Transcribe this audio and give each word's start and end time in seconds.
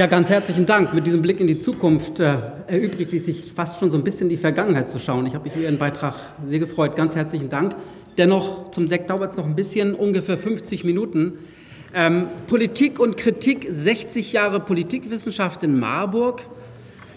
Ja, 0.00 0.06
ganz 0.06 0.30
herzlichen 0.30 0.64
Dank. 0.64 0.94
Mit 0.94 1.06
diesem 1.06 1.20
Blick 1.20 1.40
in 1.40 1.46
die 1.46 1.58
Zukunft 1.58 2.20
äh, 2.20 2.38
erübrigt 2.68 3.12
es 3.12 3.26
sich 3.26 3.52
fast 3.54 3.78
schon 3.78 3.90
so 3.90 3.98
ein 3.98 4.02
bisschen 4.02 4.22
in 4.22 4.28
die 4.30 4.38
Vergangenheit 4.38 4.88
zu 4.88 4.98
schauen. 4.98 5.26
Ich 5.26 5.34
habe 5.34 5.44
mich 5.44 5.54
über 5.54 5.64
Ihren 5.64 5.76
Beitrag 5.76 6.14
sehr 6.46 6.58
gefreut. 6.58 6.96
Ganz 6.96 7.16
herzlichen 7.16 7.50
Dank. 7.50 7.76
Dennoch, 8.16 8.70
zum 8.70 8.88
Sekt 8.88 9.10
dauert 9.10 9.32
es 9.32 9.36
noch 9.36 9.44
ein 9.44 9.54
bisschen, 9.54 9.94
ungefähr 9.94 10.38
50 10.38 10.84
Minuten. 10.84 11.34
Ähm, 11.92 12.28
Politik 12.46 12.98
und 12.98 13.18
Kritik, 13.18 13.66
60 13.68 14.32
Jahre 14.32 14.60
Politikwissenschaft 14.60 15.64
in 15.64 15.78
Marburg. 15.78 16.46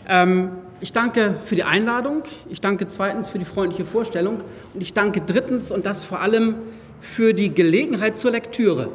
Ähm, 0.09 0.49
ich 0.81 0.91
danke 0.91 1.35
für 1.45 1.55
die 1.55 1.63
Einladung. 1.63 2.23
Ich 2.49 2.59
danke 2.59 2.87
zweitens 2.89 3.29
für 3.29 3.39
die 3.39 3.45
freundliche 3.45 3.85
Vorstellung. 3.85 4.39
Und 4.73 4.83
ich 4.83 4.93
danke 4.93 5.21
drittens 5.21 5.71
und 5.71 5.85
das 5.85 6.03
vor 6.03 6.19
allem 6.19 6.55
für 6.99 7.33
die 7.33 7.53
Gelegenheit 7.53 8.17
zur 8.17 8.31
Lektüre. 8.31 8.89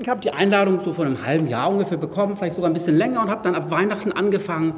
Ich 0.00 0.08
habe 0.08 0.20
die 0.22 0.30
Einladung 0.30 0.80
so 0.80 0.94
vor 0.94 1.04
einem 1.04 1.26
halben 1.26 1.46
Jahr 1.46 1.70
ungefähr 1.70 1.98
bekommen, 1.98 2.34
vielleicht 2.34 2.56
sogar 2.56 2.70
ein 2.70 2.72
bisschen 2.72 2.96
länger, 2.96 3.20
und 3.20 3.28
habe 3.28 3.42
dann 3.44 3.54
ab 3.54 3.70
Weihnachten 3.70 4.12
angefangen, 4.12 4.74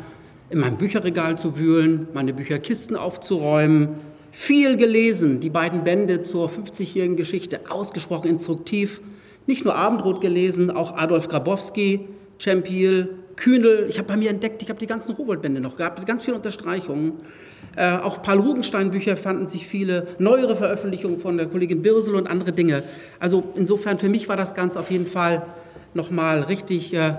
in 0.50 0.58
meinem 0.58 0.76
Bücherregal 0.76 1.38
zu 1.38 1.56
wühlen, 1.56 2.08
meine 2.12 2.34
Bücherkisten 2.34 2.96
aufzuräumen. 2.96 3.90
Viel 4.32 4.76
gelesen, 4.76 5.38
die 5.38 5.48
beiden 5.48 5.84
Bände 5.84 6.22
zur 6.22 6.48
50-jährigen 6.48 7.16
Geschichte, 7.16 7.60
ausgesprochen 7.68 8.30
instruktiv. 8.30 9.00
Nicht 9.46 9.64
nur 9.64 9.76
Abendrot 9.76 10.20
gelesen, 10.20 10.72
auch 10.72 10.96
Adolf 10.96 11.28
Grabowski, 11.28 12.08
Champiel, 12.38 13.10
Kühnel. 13.36 13.86
Ich 13.88 13.98
habe 13.98 14.08
bei 14.08 14.16
mir 14.16 14.30
entdeckt, 14.30 14.60
ich 14.62 14.70
habe 14.70 14.80
die 14.80 14.88
ganzen 14.88 15.14
Rowold-Bände 15.14 15.60
noch 15.60 15.76
gehabt, 15.76 15.98
mit 15.98 16.08
ganz 16.08 16.24
vielen 16.24 16.36
Unterstreichungen. 16.36 17.12
Äh, 17.76 17.96
auch 17.98 18.22
Paul 18.22 18.40
Rugenstein-Bücher 18.40 19.16
fanden 19.16 19.46
sich 19.46 19.66
viele, 19.66 20.08
neuere 20.18 20.56
Veröffentlichungen 20.56 21.18
von 21.18 21.36
der 21.36 21.46
Kollegin 21.46 21.82
Birsel 21.82 22.14
und 22.14 22.26
andere 22.26 22.52
Dinge. 22.52 22.82
Also 23.18 23.44
insofern, 23.54 23.98
für 23.98 24.08
mich 24.08 24.28
war 24.28 24.36
das 24.36 24.54
Ganze 24.54 24.78
auf 24.78 24.90
jeden 24.90 25.06
Fall 25.06 25.46
nochmal 25.94 26.42
richtig 26.42 26.94
äh, 26.94 27.14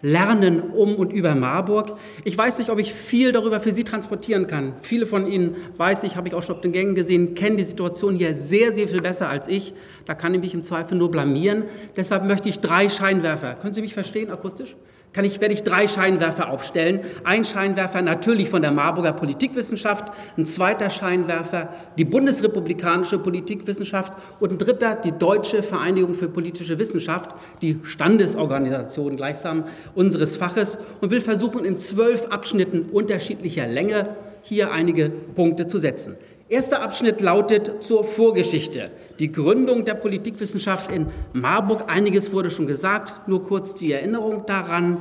Lernen 0.00 0.60
um 0.60 0.94
und 0.94 1.12
über 1.12 1.34
Marburg. 1.34 1.90
Ich 2.22 2.38
weiß 2.38 2.60
nicht, 2.60 2.70
ob 2.70 2.78
ich 2.78 2.94
viel 2.94 3.32
darüber 3.32 3.58
für 3.58 3.72
Sie 3.72 3.82
transportieren 3.82 4.46
kann. 4.46 4.74
Viele 4.80 5.06
von 5.06 5.26
Ihnen, 5.26 5.56
weiß 5.76 6.04
ich, 6.04 6.16
habe 6.16 6.28
ich 6.28 6.34
auch 6.34 6.42
schon 6.42 6.54
auf 6.54 6.60
den 6.60 6.70
Gängen 6.70 6.94
gesehen, 6.94 7.34
kennen 7.34 7.56
die 7.56 7.64
Situation 7.64 8.14
hier 8.14 8.36
sehr, 8.36 8.70
sehr 8.70 8.86
viel 8.86 9.00
besser 9.00 9.28
als 9.28 9.48
ich. 9.48 9.74
Da 10.06 10.14
kann 10.14 10.32
ich 10.34 10.40
mich 10.40 10.54
im 10.54 10.62
Zweifel 10.62 10.96
nur 10.96 11.10
blamieren. 11.10 11.64
Deshalb 11.96 12.24
möchte 12.24 12.48
ich 12.48 12.60
drei 12.60 12.88
Scheinwerfer. 12.88 13.54
Können 13.54 13.74
Sie 13.74 13.80
mich 13.80 13.94
verstehen 13.94 14.30
akustisch? 14.30 14.76
Kann 15.12 15.24
ich, 15.24 15.40
werde 15.40 15.54
ich 15.54 15.62
drei 15.62 15.88
Scheinwerfer 15.88 16.50
aufstellen. 16.50 17.00
Ein 17.24 17.44
Scheinwerfer 17.44 18.02
natürlich 18.02 18.50
von 18.50 18.62
der 18.62 18.72
Marburger 18.72 19.12
Politikwissenschaft, 19.12 20.12
ein 20.36 20.46
zweiter 20.46 20.90
Scheinwerfer 20.90 21.70
die 21.96 22.04
bundesrepublikanische 22.04 23.18
Politikwissenschaft 23.18 24.12
und 24.40 24.52
ein 24.52 24.58
dritter 24.58 24.94
die 24.94 25.12
Deutsche 25.12 25.62
Vereinigung 25.62 26.14
für 26.14 26.28
politische 26.28 26.78
Wissenschaft, 26.78 27.30
die 27.62 27.80
Standesorganisation 27.82 29.16
gleichsam 29.16 29.64
unseres 29.94 30.36
Faches 30.36 30.78
und 31.00 31.10
will 31.10 31.20
versuchen, 31.20 31.64
in 31.64 31.78
zwölf 31.78 32.26
Abschnitten 32.26 32.90
unterschiedlicher 32.90 33.66
Länge 33.66 34.16
hier 34.42 34.72
einige 34.72 35.10
Punkte 35.10 35.66
zu 35.66 35.78
setzen. 35.78 36.16
Erster 36.50 36.80
Abschnitt 36.80 37.20
lautet 37.20 37.82
zur 37.82 38.04
Vorgeschichte. 38.04 38.90
Die 39.18 39.30
Gründung 39.30 39.84
der 39.84 39.92
Politikwissenschaft 39.92 40.90
in 40.90 41.08
Marburg. 41.34 41.84
Einiges 41.88 42.32
wurde 42.32 42.48
schon 42.48 42.66
gesagt, 42.66 43.28
nur 43.28 43.44
kurz 43.44 43.74
die 43.74 43.92
Erinnerung 43.92 44.46
daran. 44.46 44.96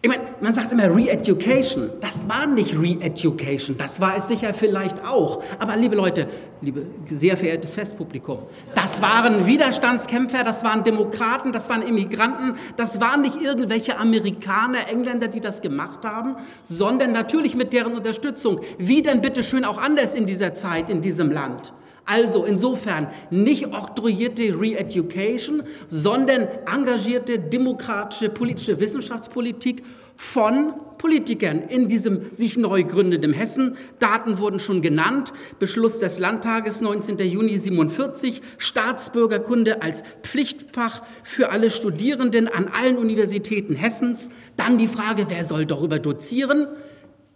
Ich 0.00 0.08
meine, 0.08 0.22
man 0.40 0.54
sagt 0.54 0.70
immer 0.70 0.94
Re-Education. 0.94 1.90
Das 2.00 2.28
war 2.28 2.46
nicht 2.46 2.78
Re-Education, 2.78 3.76
das 3.76 4.00
war 4.00 4.16
es 4.16 4.28
sicher 4.28 4.54
vielleicht 4.54 5.04
auch. 5.04 5.42
Aber 5.58 5.74
liebe 5.74 5.96
Leute, 5.96 6.28
liebe 6.60 6.86
sehr 7.08 7.36
verehrtes 7.36 7.74
Festpublikum, 7.74 8.44
das 8.76 9.02
waren 9.02 9.46
Widerstandskämpfer, 9.46 10.44
das 10.44 10.62
waren 10.62 10.84
Demokraten, 10.84 11.50
das 11.50 11.68
waren 11.68 11.82
Immigranten, 11.82 12.56
das 12.76 13.00
waren 13.00 13.22
nicht 13.22 13.42
irgendwelche 13.42 13.98
Amerikaner, 13.98 14.88
Engländer, 14.88 15.26
die 15.26 15.40
das 15.40 15.62
gemacht 15.62 16.04
haben, 16.04 16.36
sondern 16.62 17.10
natürlich 17.10 17.56
mit 17.56 17.72
deren 17.72 17.94
Unterstützung. 17.94 18.60
Wie 18.78 19.02
denn 19.02 19.20
bitte 19.20 19.42
schön 19.42 19.64
auch 19.64 19.78
anders 19.78 20.14
in 20.14 20.26
dieser 20.26 20.54
Zeit, 20.54 20.90
in 20.90 21.00
diesem 21.00 21.32
Land? 21.32 21.72
Also 22.08 22.46
insofern 22.46 23.08
nicht 23.30 23.66
oktroyierte 23.66 24.58
Re-Education, 24.58 25.62
sondern 25.88 26.48
engagierte 26.64 27.38
demokratische 27.38 28.30
politische 28.30 28.80
Wissenschaftspolitik 28.80 29.82
von 30.16 30.72
Politikern 30.96 31.60
in 31.68 31.86
diesem 31.86 32.34
sich 32.34 32.56
neu 32.56 32.82
gründenden 32.82 33.34
Hessen. 33.34 33.76
Daten 33.98 34.38
wurden 34.38 34.58
schon 34.58 34.80
genannt. 34.80 35.34
Beschluss 35.58 35.98
des 35.98 36.18
Landtages 36.18 36.80
19. 36.80 37.18
Juni 37.18 37.58
47, 37.58 38.40
Staatsbürgerkunde 38.56 39.82
als 39.82 40.02
Pflichtfach 40.22 41.02
für 41.22 41.50
alle 41.50 41.70
Studierenden 41.70 42.48
an 42.48 42.68
allen 42.68 42.96
Universitäten 42.96 43.74
Hessens. 43.74 44.30
Dann 44.56 44.78
die 44.78 44.88
Frage, 44.88 45.26
wer 45.28 45.44
soll 45.44 45.66
darüber 45.66 45.98
dozieren? 45.98 46.68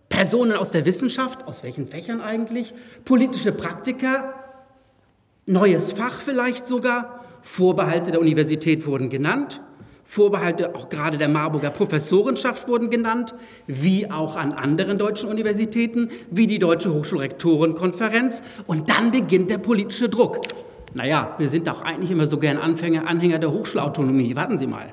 Personen 0.08 0.52
aus 0.52 0.70
der 0.70 0.86
Wissenschaft, 0.86 1.46
aus 1.46 1.62
welchen 1.62 1.86
Fächern 1.86 2.22
eigentlich? 2.22 2.74
Politische 3.04 3.52
Praktiker, 3.52 4.34
Neues 5.46 5.90
Fach 5.90 6.20
vielleicht 6.20 6.68
sogar. 6.68 7.24
Vorbehalte 7.42 8.12
der 8.12 8.20
Universität 8.20 8.86
wurden 8.86 9.08
genannt. 9.08 9.60
Vorbehalte 10.04 10.76
auch 10.76 10.88
gerade 10.88 11.18
der 11.18 11.28
Marburger 11.28 11.70
Professorenschaft 11.70 12.68
wurden 12.68 12.90
genannt, 12.90 13.34
wie 13.66 14.08
auch 14.08 14.36
an 14.36 14.52
anderen 14.52 14.98
deutschen 14.98 15.28
Universitäten, 15.28 16.10
wie 16.30 16.46
die 16.46 16.60
Deutsche 16.60 16.94
Hochschulrektorenkonferenz. 16.94 18.44
Und 18.68 18.88
dann 18.88 19.10
beginnt 19.10 19.50
der 19.50 19.58
politische 19.58 20.08
Druck. 20.08 20.42
Naja, 20.94 21.34
wir 21.38 21.48
sind 21.48 21.66
doch 21.66 21.82
eigentlich 21.82 22.12
immer 22.12 22.26
so 22.26 22.38
gern 22.38 22.56
Anfänger, 22.56 23.08
Anhänger 23.08 23.40
der 23.40 23.50
Hochschulautonomie. 23.50 24.36
Warten 24.36 24.58
Sie 24.58 24.68
mal. 24.68 24.92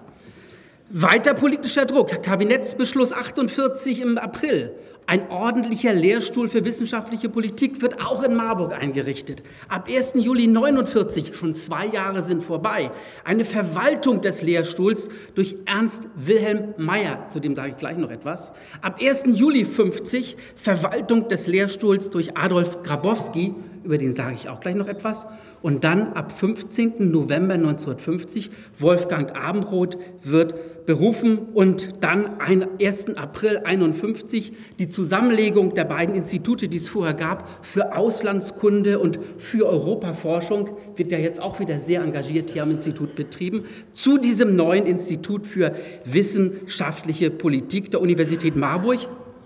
Weiter 0.89 1.35
politischer 1.35 1.85
Druck. 1.85 2.23
Kabinettsbeschluss 2.23 3.13
48 3.13 4.01
im 4.01 4.17
April. 4.17 4.73
Ein 5.09 5.31
ordentlicher 5.31 5.91
Lehrstuhl 5.91 6.49
für 6.49 6.63
wissenschaftliche 6.65 7.29
Politik 7.29 7.81
wird 7.81 7.99
auch 7.99 8.21
in 8.21 8.35
Marburg 8.35 8.79
eingerichtet. 8.79 9.41
Ab 9.67 9.89
1. 9.89 10.13
Juli 10.17 10.45
49, 10.45 11.35
schon 11.35 11.55
zwei 11.55 11.87
Jahre 11.87 12.21
sind 12.21 12.43
vorbei, 12.43 12.91
eine 13.23 13.43
Verwaltung 13.43 14.21
des 14.21 14.43
Lehrstuhls 14.43 15.09
durch 15.33 15.55
Ernst 15.65 16.09
Wilhelm 16.15 16.75
Meyer, 16.77 17.27
zu 17.27 17.39
dem 17.39 17.55
sage 17.55 17.69
ich 17.71 17.77
gleich 17.77 17.97
noch 17.97 18.11
etwas. 18.11 18.53
Ab 18.83 18.99
1. 19.01 19.23
Juli 19.33 19.65
50 19.65 20.37
Verwaltung 20.55 21.27
des 21.27 21.47
Lehrstuhls 21.47 22.11
durch 22.11 22.37
Adolf 22.37 22.83
Grabowski, 22.83 23.55
über 23.89 23.97
den 23.97 24.13
sage 24.13 24.35
ich 24.35 24.47
auch 24.49 24.59
gleich 24.59 24.75
noch 24.75 24.87
etwas. 24.87 25.25
Und 25.63 25.83
dann 25.83 26.13
ab 26.13 26.31
15. 26.31 27.09
November 27.09 27.55
1950 27.55 28.51
Wolfgang 28.77 29.35
Abendroth 29.35 29.97
wird 30.23 30.85
berufen 30.85 31.39
und 31.55 32.03
dann 32.03 32.39
1. 32.39 33.17
April 33.17 33.61
51 33.63 34.53
die 34.77 34.89
Zusammenlegung 34.89 35.73
der 35.73 35.85
beiden 35.85 36.13
Institute, 36.13 36.67
die 36.67 36.77
es 36.77 36.87
vorher 36.87 37.15
gab, 37.15 37.65
für 37.65 37.95
Auslandskunde 37.95 38.99
und 38.99 39.19
für 39.39 39.65
Europaforschung, 39.65 40.69
wird 40.95 41.11
ja 41.11 41.17
jetzt 41.17 41.41
auch 41.41 41.59
wieder 41.59 41.79
sehr 41.79 42.03
engagiert 42.03 42.51
hier 42.51 42.61
am 42.61 42.69
Institut 42.69 43.15
betrieben, 43.15 43.65
zu 43.93 44.19
diesem 44.19 44.55
neuen 44.55 44.85
Institut 44.85 45.47
für 45.47 45.73
wissenschaftliche 46.05 47.31
Politik 47.31 47.89
der 47.89 48.01
Universität 48.01 48.55
Marburg. 48.55 48.99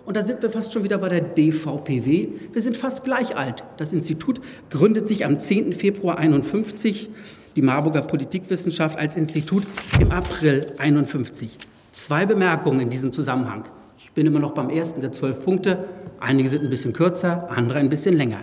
Und 0.05 0.17
da 0.17 0.23
sind 0.23 0.41
wir 0.41 0.49
fast 0.49 0.73
schon 0.73 0.83
wieder 0.83 0.97
bei 0.97 1.09
der 1.09 1.21
DVPW. 1.21 2.27
Wir 2.51 2.61
sind 2.61 2.75
fast 2.75 3.03
gleich 3.03 3.37
alt. 3.37 3.63
Das 3.77 3.93
Institut 3.93 4.41
gründet 4.69 5.07
sich 5.07 5.25
am 5.25 5.39
10. 5.39 5.73
Februar 5.73 6.17
51, 6.17 7.09
die 7.55 7.61
Marburger 7.61 8.01
Politikwissenschaft 8.01 8.97
als 8.97 9.15
Institut 9.15 9.63
im 9.99 10.11
April 10.11 10.65
51. 10.77 11.57
Zwei 11.93 12.25
Bemerkungen 12.25 12.81
in 12.81 12.89
diesem 12.89 13.13
Zusammenhang. 13.13 13.65
Ich 13.97 14.11
bin 14.11 14.27
immer 14.27 14.39
noch 14.39 14.53
beim 14.53 14.69
ersten 14.69 14.99
der 14.99 15.13
zwölf 15.13 15.43
Punkte. 15.45 15.85
Einige 16.19 16.49
sind 16.49 16.63
ein 16.63 16.69
bisschen 16.69 16.91
kürzer, 16.91 17.49
andere 17.49 17.79
ein 17.79 17.89
bisschen 17.89 18.17
länger. 18.17 18.41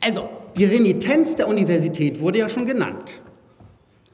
Also, 0.00 0.28
die 0.56 0.64
Renitenz 0.64 1.36
der 1.36 1.48
Universität 1.48 2.20
wurde 2.20 2.38
ja 2.38 2.48
schon 2.48 2.64
genannt. 2.64 3.20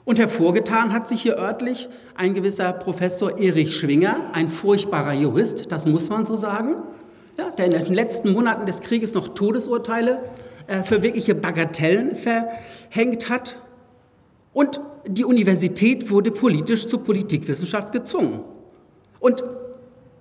Und 0.06 0.20
hervorgetan 0.20 0.92
hat 0.92 1.08
sich 1.08 1.22
hier 1.22 1.36
örtlich 1.36 1.88
ein 2.14 2.32
gewisser 2.32 2.72
Professor 2.72 3.40
Erich 3.40 3.74
Schwinger, 3.74 4.30
ein 4.32 4.50
furchtbarer 4.50 5.12
Jurist, 5.12 5.72
das 5.72 5.84
muss 5.84 6.08
man 6.08 6.24
so 6.24 6.36
sagen, 6.36 6.76
ja, 7.36 7.50
der 7.50 7.64
in 7.64 7.72
den 7.72 7.92
letzten 7.92 8.32
Monaten 8.32 8.66
des 8.66 8.82
Krieges 8.82 9.14
noch 9.14 9.34
Todesurteile 9.34 10.22
äh, 10.68 10.84
für 10.84 11.02
wirkliche 11.02 11.34
Bagatellen 11.34 12.14
verhängt 12.14 13.28
hat. 13.28 13.58
Und 14.52 14.80
die 15.08 15.24
Universität 15.24 16.08
wurde 16.08 16.30
politisch 16.30 16.86
zur 16.86 17.02
Politikwissenschaft 17.02 17.92
gezwungen. 17.92 18.42
Und 19.18 19.42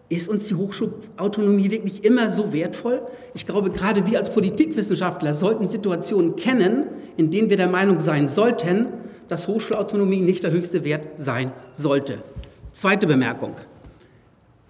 ist 0.09 0.29
uns 0.29 0.47
die 0.47 0.55
Hochschulautonomie 0.55 1.69
wirklich 1.69 2.03
immer 2.03 2.31
so 2.31 2.53
wertvoll? 2.53 3.03
Ich 3.35 3.45
glaube, 3.45 3.69
gerade 3.69 4.07
wir 4.07 4.17
als 4.17 4.33
Politikwissenschaftler 4.33 5.35
sollten 5.35 5.67
Situationen 5.67 6.35
kennen, 6.35 6.87
in 7.17 7.29
denen 7.29 7.51
wir 7.51 7.57
der 7.57 7.69
Meinung 7.69 7.99
sein 7.99 8.27
sollten, 8.27 8.87
dass 9.27 9.47
Hochschulautonomie 9.47 10.21
nicht 10.21 10.43
der 10.43 10.51
höchste 10.51 10.83
Wert 10.83 11.19
sein 11.19 11.51
sollte. 11.73 12.19
Zweite 12.71 13.07
Bemerkung. 13.07 13.55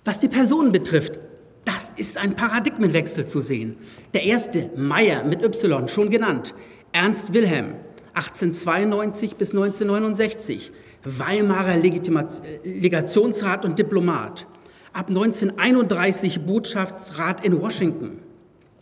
Was 0.03 0.19
die 0.19 0.27
Personen 0.27 0.71
betrifft, 0.71 1.19
das 1.65 1.91
ist 1.97 2.17
ein 2.17 2.35
Paradigmenwechsel 2.35 3.25
zu 3.25 3.39
sehen. 3.39 3.77
Der 4.13 4.23
erste, 4.23 4.69
Meyer 4.75 5.23
mit 5.23 5.43
Y, 5.43 5.87
schon 5.87 6.11
genannt. 6.11 6.53
Ernst 6.91 7.33
Wilhelm, 7.33 7.73
1892 8.13 9.35
bis 9.35 9.51
1969. 9.51 10.71
Weimarer 11.03 11.77
Legationsrat 12.63 13.65
und 13.65 13.77
Diplomat, 13.77 14.47
ab 14.93 15.09
1931 15.09 16.45
Botschaftsrat 16.45 17.45
in 17.45 17.61
Washington. 17.61 18.19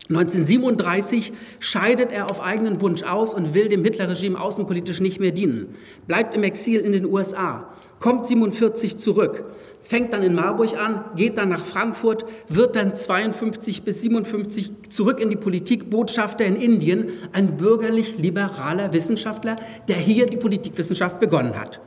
1937 0.09 1.31
scheidet 1.61 2.11
er 2.11 2.29
auf 2.29 2.41
eigenen 2.41 2.81
Wunsch 2.81 3.03
aus 3.03 3.33
und 3.33 3.53
will 3.53 3.69
dem 3.69 3.85
Hitlerregime 3.85 4.39
außenpolitisch 4.39 4.99
nicht 4.99 5.21
mehr 5.21 5.31
dienen, 5.31 5.75
bleibt 6.07 6.35
im 6.35 6.43
Exil 6.43 6.81
in 6.81 6.91
den 6.91 7.05
USA, 7.05 7.71
kommt 8.01 8.27
47 8.27 8.97
zurück, 8.97 9.45
fängt 9.79 10.11
dann 10.11 10.21
in 10.21 10.35
Marburg 10.35 10.77
an, 10.77 11.05
geht 11.15 11.37
dann 11.37 11.47
nach 11.47 11.63
Frankfurt, 11.63 12.25
wird 12.49 12.75
dann 12.75 12.93
52 12.93 13.83
bis 13.83 14.01
57 14.01 14.89
zurück 14.89 15.21
in 15.21 15.29
die 15.29 15.37
Politik, 15.37 15.89
Botschafter 15.89 16.43
in 16.43 16.57
Indien, 16.57 17.09
ein 17.31 17.55
bürgerlich-liberaler 17.55 18.91
Wissenschaftler, 18.91 19.55
der 19.87 19.95
hier 19.95 20.25
die 20.25 20.35
Politikwissenschaft 20.35 21.21
begonnen 21.21 21.57
hat. 21.57 21.79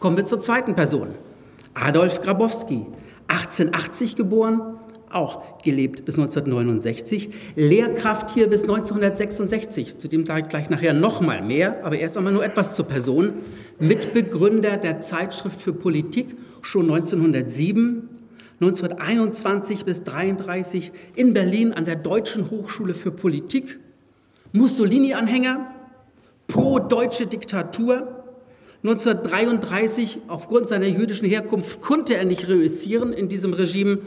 Kommen 0.00 0.16
wir 0.16 0.24
zur 0.24 0.40
zweiten 0.40 0.74
Person. 0.74 1.10
Adolf 1.74 2.20
Grabowski, 2.20 2.84
1880 3.28 4.16
geboren, 4.16 4.79
auch 5.10 5.58
gelebt 5.62 6.04
bis 6.04 6.18
1969, 6.18 7.30
Lehrkraft 7.56 8.30
hier 8.30 8.48
bis 8.48 8.62
1966, 8.62 9.98
zu 9.98 10.08
dem 10.08 10.24
sage 10.24 10.42
ich 10.42 10.48
gleich 10.48 10.70
nachher 10.70 10.92
noch 10.92 11.20
mal 11.20 11.42
mehr, 11.42 11.84
aber 11.84 11.98
erst 11.98 12.16
einmal 12.16 12.32
nur 12.32 12.44
etwas 12.44 12.76
zur 12.76 12.86
Person, 12.86 13.34
Mitbegründer 13.78 14.76
der 14.76 15.00
Zeitschrift 15.00 15.60
für 15.60 15.72
Politik 15.72 16.36
schon 16.62 16.90
1907, 16.90 18.08
1921 18.60 19.84
bis 19.84 20.00
1933 20.00 20.92
in 21.14 21.32
Berlin 21.32 21.72
an 21.72 21.84
der 21.84 21.96
Deutschen 21.96 22.50
Hochschule 22.50 22.94
für 22.94 23.10
Politik, 23.10 23.78
Mussolini-Anhänger, 24.52 25.74
pro-deutsche 26.46 27.26
Diktatur, 27.26 28.20
1933, 28.82 30.20
aufgrund 30.28 30.68
seiner 30.68 30.86
jüdischen 30.86 31.28
Herkunft, 31.28 31.82
konnte 31.82 32.16
er 32.16 32.24
nicht 32.24 32.48
reüssieren. 32.48 33.12
In 33.12 33.28
diesem 33.28 33.52
Regime 33.52 33.98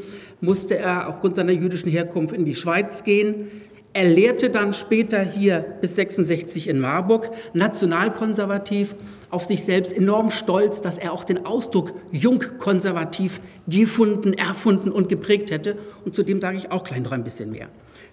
musste 0.43 0.77
er 0.77 1.07
aufgrund 1.07 1.37
seiner 1.37 1.53
jüdischen 1.53 1.89
Herkunft 1.89 2.35
in 2.35 2.45
die 2.45 2.53
Schweiz 2.53 3.03
gehen. 3.03 3.47
Er 3.93 4.09
lehrte 4.09 4.49
dann 4.49 4.73
später 4.73 5.21
hier 5.21 5.63
bis 5.81 5.95
66 5.95 6.67
in 6.67 6.79
Marburg, 6.79 7.29
nationalkonservativ, 7.53 8.95
auf 9.29 9.45
sich 9.45 9.63
selbst 9.63 9.95
enorm 9.95 10.31
stolz, 10.31 10.81
dass 10.81 10.97
er 10.97 11.13
auch 11.13 11.23
den 11.23 11.45
Ausdruck 11.45 11.93
jungkonservativ 12.11 13.39
gefunden, 13.67 14.33
erfunden 14.33 14.91
und 14.91 15.09
geprägt 15.09 15.49
hätte. 15.49 15.77
Und 16.05 16.13
zu 16.13 16.23
dem 16.23 16.41
sage 16.41 16.57
ich 16.57 16.71
auch 16.71 16.83
gleich 16.83 17.01
noch 17.01 17.11
ein 17.11 17.23
bisschen 17.23 17.51
mehr. 17.51 17.67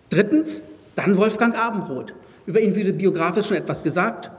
Drittens, 0.08 0.62
dann 0.96 1.16
Wolfgang 1.16 1.58
Abendroth. 1.58 2.14
Über 2.46 2.60
ihn 2.60 2.76
wurde 2.76 2.92
biografisch 2.92 3.46
schon 3.46 3.56
etwas 3.56 3.82
gesagt 3.82 4.30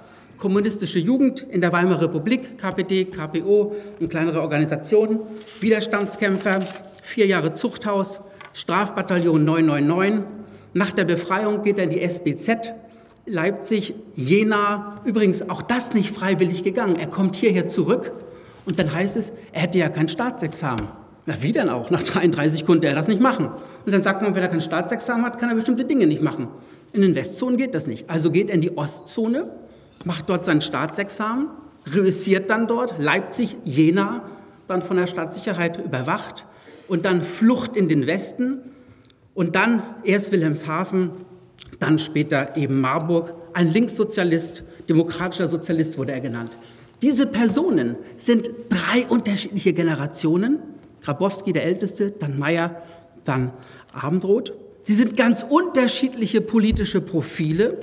kommunistische 0.41 0.97
Jugend 0.97 1.45
in 1.51 1.61
der 1.61 1.71
Weimarer 1.71 2.01
Republik, 2.01 2.57
KPD, 2.57 3.05
KPO 3.05 3.75
und 3.99 4.09
kleinere 4.09 4.41
Organisationen, 4.41 5.19
Widerstandskämpfer, 5.59 6.59
vier 7.11 7.27
Jahre 7.27 7.53
Zuchthaus, 7.53 8.21
Strafbataillon 8.53 9.43
999. 9.43 10.23
Nach 10.73 10.93
der 10.93 11.03
Befreiung 11.03 11.61
geht 11.61 11.77
er 11.77 11.83
in 11.83 11.89
die 11.89 12.01
SBZ, 12.01 12.73
Leipzig, 13.25 13.93
Jena, 14.15 14.95
übrigens 15.03 15.47
auch 15.49 15.61
das 15.61 15.93
nicht 15.93 16.15
freiwillig 16.15 16.63
gegangen. 16.63 16.95
Er 16.95 17.07
kommt 17.07 17.35
hierher 17.35 17.67
zurück 17.67 18.13
und 18.65 18.79
dann 18.79 18.93
heißt 18.93 19.17
es, 19.17 19.33
er 19.51 19.61
hätte 19.61 19.77
ja 19.77 19.89
kein 19.89 20.07
Staatsexamen. 20.07 20.87
Na, 21.25 21.35
wie 21.41 21.51
denn 21.51 21.69
auch? 21.69 21.91
Nach 21.91 22.01
33 22.01 22.65
konnte 22.65 22.87
er 22.87 22.95
das 22.95 23.07
nicht 23.09 23.21
machen. 23.21 23.49
Und 23.85 23.91
dann 23.91 24.01
sagt 24.01 24.21
man, 24.21 24.33
wenn 24.33 24.41
er 24.41 24.49
kein 24.49 24.61
Staatsexamen 24.61 25.25
hat, 25.25 25.37
kann 25.37 25.49
er 25.49 25.55
bestimmte 25.55 25.85
Dinge 25.85 26.07
nicht 26.07 26.21
machen. 26.21 26.47
In 26.93 27.01
den 27.01 27.13
Westzonen 27.13 27.57
geht 27.57 27.75
das 27.75 27.87
nicht. 27.87 28.09
Also 28.09 28.31
geht 28.31 28.49
er 28.49 28.55
in 28.55 28.61
die 28.61 28.77
Ostzone 28.77 29.49
macht 30.05 30.29
dort 30.29 30.45
sein 30.45 30.61
Staatsexamen, 30.61 31.47
reüssiert 31.93 32.49
dann 32.49 32.67
dort, 32.67 32.95
Leipzig, 32.97 33.57
Jena, 33.65 34.23
dann 34.67 34.81
von 34.81 34.97
der 34.97 35.07
Staatssicherheit 35.07 35.77
überwacht 35.77 36.45
und 36.91 37.05
dann 37.05 37.21
Flucht 37.21 37.77
in 37.77 37.87
den 37.87 38.05
Westen 38.05 38.59
und 39.33 39.55
dann 39.55 39.81
erst 40.03 40.33
Wilhelmshaven, 40.33 41.11
dann 41.79 41.99
später 41.99 42.57
eben 42.57 42.81
Marburg, 42.81 43.33
ein 43.53 43.71
Linkssozialist, 43.71 44.65
demokratischer 44.89 45.47
Sozialist 45.47 45.97
wurde 45.97 46.11
er 46.11 46.19
genannt. 46.19 46.51
Diese 47.01 47.27
Personen 47.27 47.95
sind 48.17 48.49
drei 48.67 49.07
unterschiedliche 49.07 49.71
Generationen. 49.71 50.59
Grabowski 50.99 51.53
der 51.53 51.63
Älteste, 51.63 52.11
dann 52.11 52.37
Meyer, 52.37 52.83
dann 53.23 53.53
Abendroth. 53.93 54.51
Sie 54.83 54.93
sind 54.93 55.15
ganz 55.15 55.45
unterschiedliche 55.47 56.41
politische 56.41 56.99
Profile. 56.99 57.77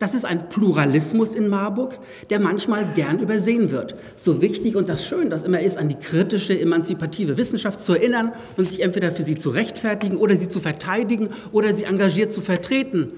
Das 0.00 0.14
ist 0.14 0.24
ein 0.24 0.48
Pluralismus 0.48 1.34
in 1.34 1.48
Marburg, 1.48 1.98
der 2.30 2.40
manchmal 2.40 2.86
gern 2.94 3.18
übersehen 3.18 3.70
wird. 3.70 3.94
So 4.16 4.40
wichtig 4.40 4.74
und 4.74 4.88
das 4.88 5.06
schön 5.06 5.28
das 5.28 5.42
immer 5.42 5.60
ist, 5.60 5.76
an 5.76 5.90
die 5.90 5.94
kritische, 5.94 6.58
emanzipative 6.58 7.36
Wissenschaft 7.36 7.82
zu 7.82 7.92
erinnern 7.92 8.32
und 8.56 8.66
sich 8.66 8.82
entweder 8.82 9.12
für 9.12 9.22
sie 9.24 9.36
zu 9.36 9.50
rechtfertigen 9.50 10.16
oder 10.16 10.36
sie 10.36 10.48
zu 10.48 10.58
verteidigen 10.58 11.28
oder 11.52 11.74
sie 11.74 11.84
engagiert 11.84 12.32
zu 12.32 12.40
vertreten. 12.40 13.12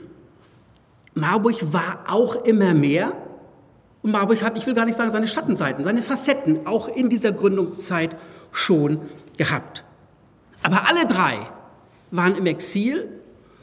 Marburg 1.15 1.73
war 1.73 2.07
auch 2.09 2.45
immer 2.45 2.75
mehr 2.75 3.13
und 4.03 4.11
Marburg 4.11 4.43
hat, 4.43 4.59
ich 4.59 4.67
will 4.67 4.75
gar 4.75 4.85
nicht 4.85 4.99
sagen, 4.99 5.13
seine 5.13 5.29
Schattenseiten, 5.29 5.85
seine 5.85 6.03
Facetten 6.03 6.67
auch 6.67 6.89
in 6.89 7.09
dieser 7.09 7.31
Gründungszeit 7.31 8.17
schon 8.51 8.99
gehabt. 9.37 9.85
Aber 10.65 10.89
alle 10.89 11.07
drei 11.07 11.39
waren 12.11 12.35
im 12.35 12.47
Exil 12.47 13.09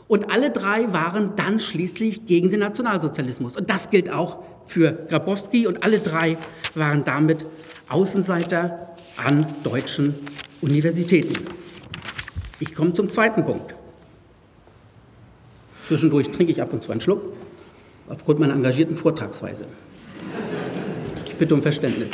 und 0.09 0.31
alle 0.31 0.49
drei 0.49 0.91
waren 0.91 1.35
dann 1.35 1.59
schließlich 1.59 2.25
gegen 2.25 2.49
den 2.49 2.61
Nationalsozialismus. 2.61 3.55
Und 3.55 3.69
das 3.69 3.91
gilt 3.91 4.11
auch 4.11 4.39
für 4.65 4.91
Grabowski. 5.07 5.67
Und 5.67 5.83
alle 5.83 5.99
drei 5.99 6.35
waren 6.73 7.03
damit 7.03 7.45
Außenseiter 7.89 8.95
an 9.23 9.45
deutschen 9.63 10.15
Universitäten. 10.61 11.35
Ich 12.59 12.73
komme 12.73 12.91
zum 12.93 13.11
zweiten 13.11 13.45
Punkt. 13.45 13.75
Zwischendurch 15.87 16.31
trinke 16.31 16.51
ich 16.53 16.61
ab 16.61 16.73
und 16.73 16.81
zu 16.81 16.91
einen 16.91 17.01
Schluck, 17.01 17.21
aufgrund 18.09 18.39
meiner 18.39 18.55
engagierten 18.55 18.95
Vortragsweise. 18.95 19.63
Ich 21.27 21.35
bitte 21.35 21.53
um 21.53 21.61
Verständnis. 21.61 22.09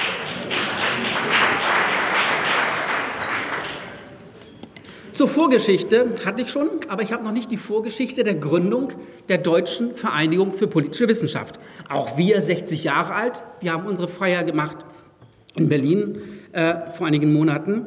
Zur 5.15 5.29
Vorgeschichte 5.29 6.07
hatte 6.25 6.41
ich 6.41 6.49
schon, 6.49 6.67
aber 6.89 7.01
ich 7.01 7.13
habe 7.13 7.23
noch 7.23 7.31
nicht 7.31 7.49
die 7.49 7.55
Vorgeschichte 7.55 8.25
der 8.25 8.35
Gründung 8.35 8.91
der 9.29 9.37
Deutschen 9.37 9.95
Vereinigung 9.95 10.51
für 10.51 10.67
politische 10.67 11.07
Wissenschaft. 11.07 11.57
Auch 11.87 12.17
wir, 12.17 12.41
60 12.41 12.83
Jahre 12.83 13.13
alt, 13.15 13.45
wir 13.61 13.71
haben 13.71 13.85
unsere 13.85 14.09
Feier 14.09 14.43
gemacht 14.43 14.75
in 15.55 15.69
Berlin 15.69 16.17
äh, 16.51 16.91
vor 16.91 17.07
einigen 17.07 17.31
Monaten 17.31 17.85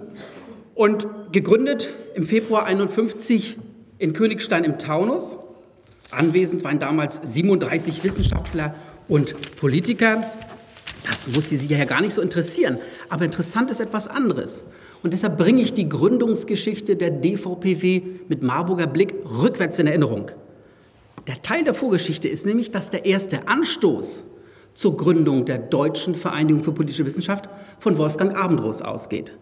und 0.75 1.07
gegründet 1.31 1.93
im 2.15 2.25
Februar 2.25 2.65
51 2.65 3.59
in 3.99 4.15
Königstein 4.15 4.65
im 4.65 4.79
Taunus. 4.79 5.39
Anwesend 6.11 6.65
waren 6.65 6.79
damals 6.79 7.21
37 7.23 8.05
Wissenschaftler 8.05 8.75
und 9.07 9.55
Politiker. 9.57 10.23
Das 11.07 11.29
muss 11.35 11.51
Sie 11.51 11.59
ja 11.67 11.85
gar 11.85 12.01
nicht 12.01 12.15
so 12.15 12.23
interessieren. 12.23 12.79
Aber 13.11 13.27
interessant 13.27 13.71
ist 13.71 13.81
etwas 13.81 14.09
anderes. 14.09 14.65
Und 15.03 15.13
deshalb 15.13 15.39
bringe 15.39 15.63
ich 15.63 15.75
die 15.75 15.89
Gründungsgeschichte 15.89 16.97
der 16.97 17.11
DVPW 17.11 18.03
mit 18.29 18.43
Marburger 18.43 18.87
Blick 18.87 19.15
rückwärts 19.25 19.79
in 19.79 19.87
Erinnerung. 19.87 20.31
Der 21.27 21.43
Teil 21.43 21.63
der 21.63 21.75
Vorgeschichte 21.75 22.27
ist 22.29 22.47
nämlich, 22.47 22.71
dass 22.71 22.91
der 22.91 23.05
erste 23.05 23.47
Anstoß 23.49 24.25
zur 24.75 24.97
Gründung 24.97 25.45
der 25.45 25.59
Deutschen 25.59 26.15
Vereinigung 26.15 26.63
für 26.63 26.73
politische 26.73 27.05
Wissenschaft 27.05 27.49
von 27.79 27.99
Wolfgang 27.99 28.37
Abendroth 28.37 28.83
ausgeht. 28.83 29.33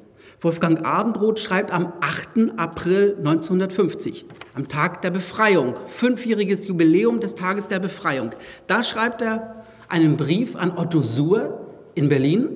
Wolfgang 0.41 0.85
Abendroth 0.85 1.41
schreibt 1.41 1.71
am 1.73 1.93
8. 2.01 2.59
April 2.59 3.15
1950, 3.19 4.27
am 4.55 4.69
Tag 4.69 5.01
der 5.01 5.11
Befreiung, 5.11 5.75
fünfjähriges 5.87 6.67
Jubiläum 6.67 7.21
des 7.21 7.35
Tages 7.35 7.69
der 7.69 7.79
Befreiung. 7.79 8.31
Da 8.67 8.83
schreibt 8.83 9.23
er 9.23 9.65
einen 9.89 10.17
Brief 10.17 10.57
an 10.57 10.77
Otto 10.77 11.01
Suhr 11.01 11.67
in 11.95 12.09
Berlin, 12.09 12.49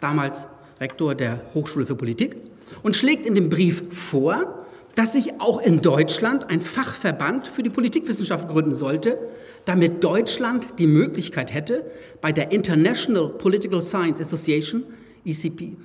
damals 0.00 0.48
Rektor 0.80 1.14
der 1.14 1.40
Hochschule 1.54 1.86
für 1.86 1.96
Politik, 1.96 2.36
und 2.82 2.96
schlägt 2.96 3.26
in 3.26 3.34
dem 3.34 3.48
Brief 3.48 3.82
vor, 3.90 4.66
dass 4.94 5.12
sich 5.12 5.40
auch 5.40 5.60
in 5.60 5.80
Deutschland 5.80 6.50
ein 6.50 6.60
Fachverband 6.60 7.46
für 7.46 7.62
die 7.62 7.70
Politikwissenschaft 7.70 8.48
gründen 8.48 8.74
sollte, 8.74 9.18
damit 9.64 10.02
Deutschland 10.02 10.78
die 10.78 10.86
Möglichkeit 10.86 11.54
hätte, 11.54 11.84
bei 12.20 12.32
der 12.32 12.50
International 12.50 13.28
Political 13.28 13.80
Science 13.80 14.20
Association, 14.20 14.84
ECP, 15.24 15.76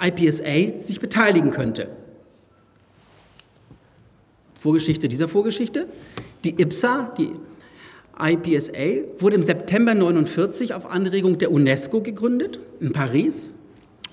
IPSA, 0.00 0.82
sich 0.82 1.00
beteiligen 1.00 1.50
könnte. 1.50 1.88
Vorgeschichte 4.58 5.08
dieser 5.08 5.28
Vorgeschichte. 5.28 5.86
Die 6.44 6.60
IPSA, 6.60 7.14
die 7.16 7.30
IPSA, 8.20 9.04
wurde 9.18 9.36
im 9.36 9.42
September 9.42 9.92
1949 9.92 10.74
auf 10.74 10.90
Anregung 10.90 11.38
der 11.38 11.52
UNESCO 11.52 12.02
gegründet 12.02 12.58
in 12.80 12.92
Paris 12.92 13.52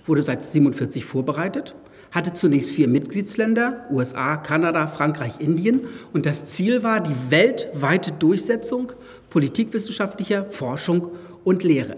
wurde 0.05 0.21
seit 0.21 0.39
1947 0.39 1.05
vorbereitet, 1.05 1.75
hatte 2.12 2.33
zunächst 2.33 2.71
vier 2.71 2.88
Mitgliedsländer, 2.88 3.85
USA, 3.91 4.38
Kanada, 4.38 4.88
Frankreich, 4.88 5.39
Indien, 5.39 5.81
und 6.13 6.25
das 6.25 6.45
Ziel 6.45 6.83
war 6.83 7.01
die 7.01 7.15
weltweite 7.29 8.12
Durchsetzung 8.12 8.93
politikwissenschaftlicher 9.29 10.45
Forschung 10.45 11.09
und 11.43 11.63
Lehre. 11.63 11.97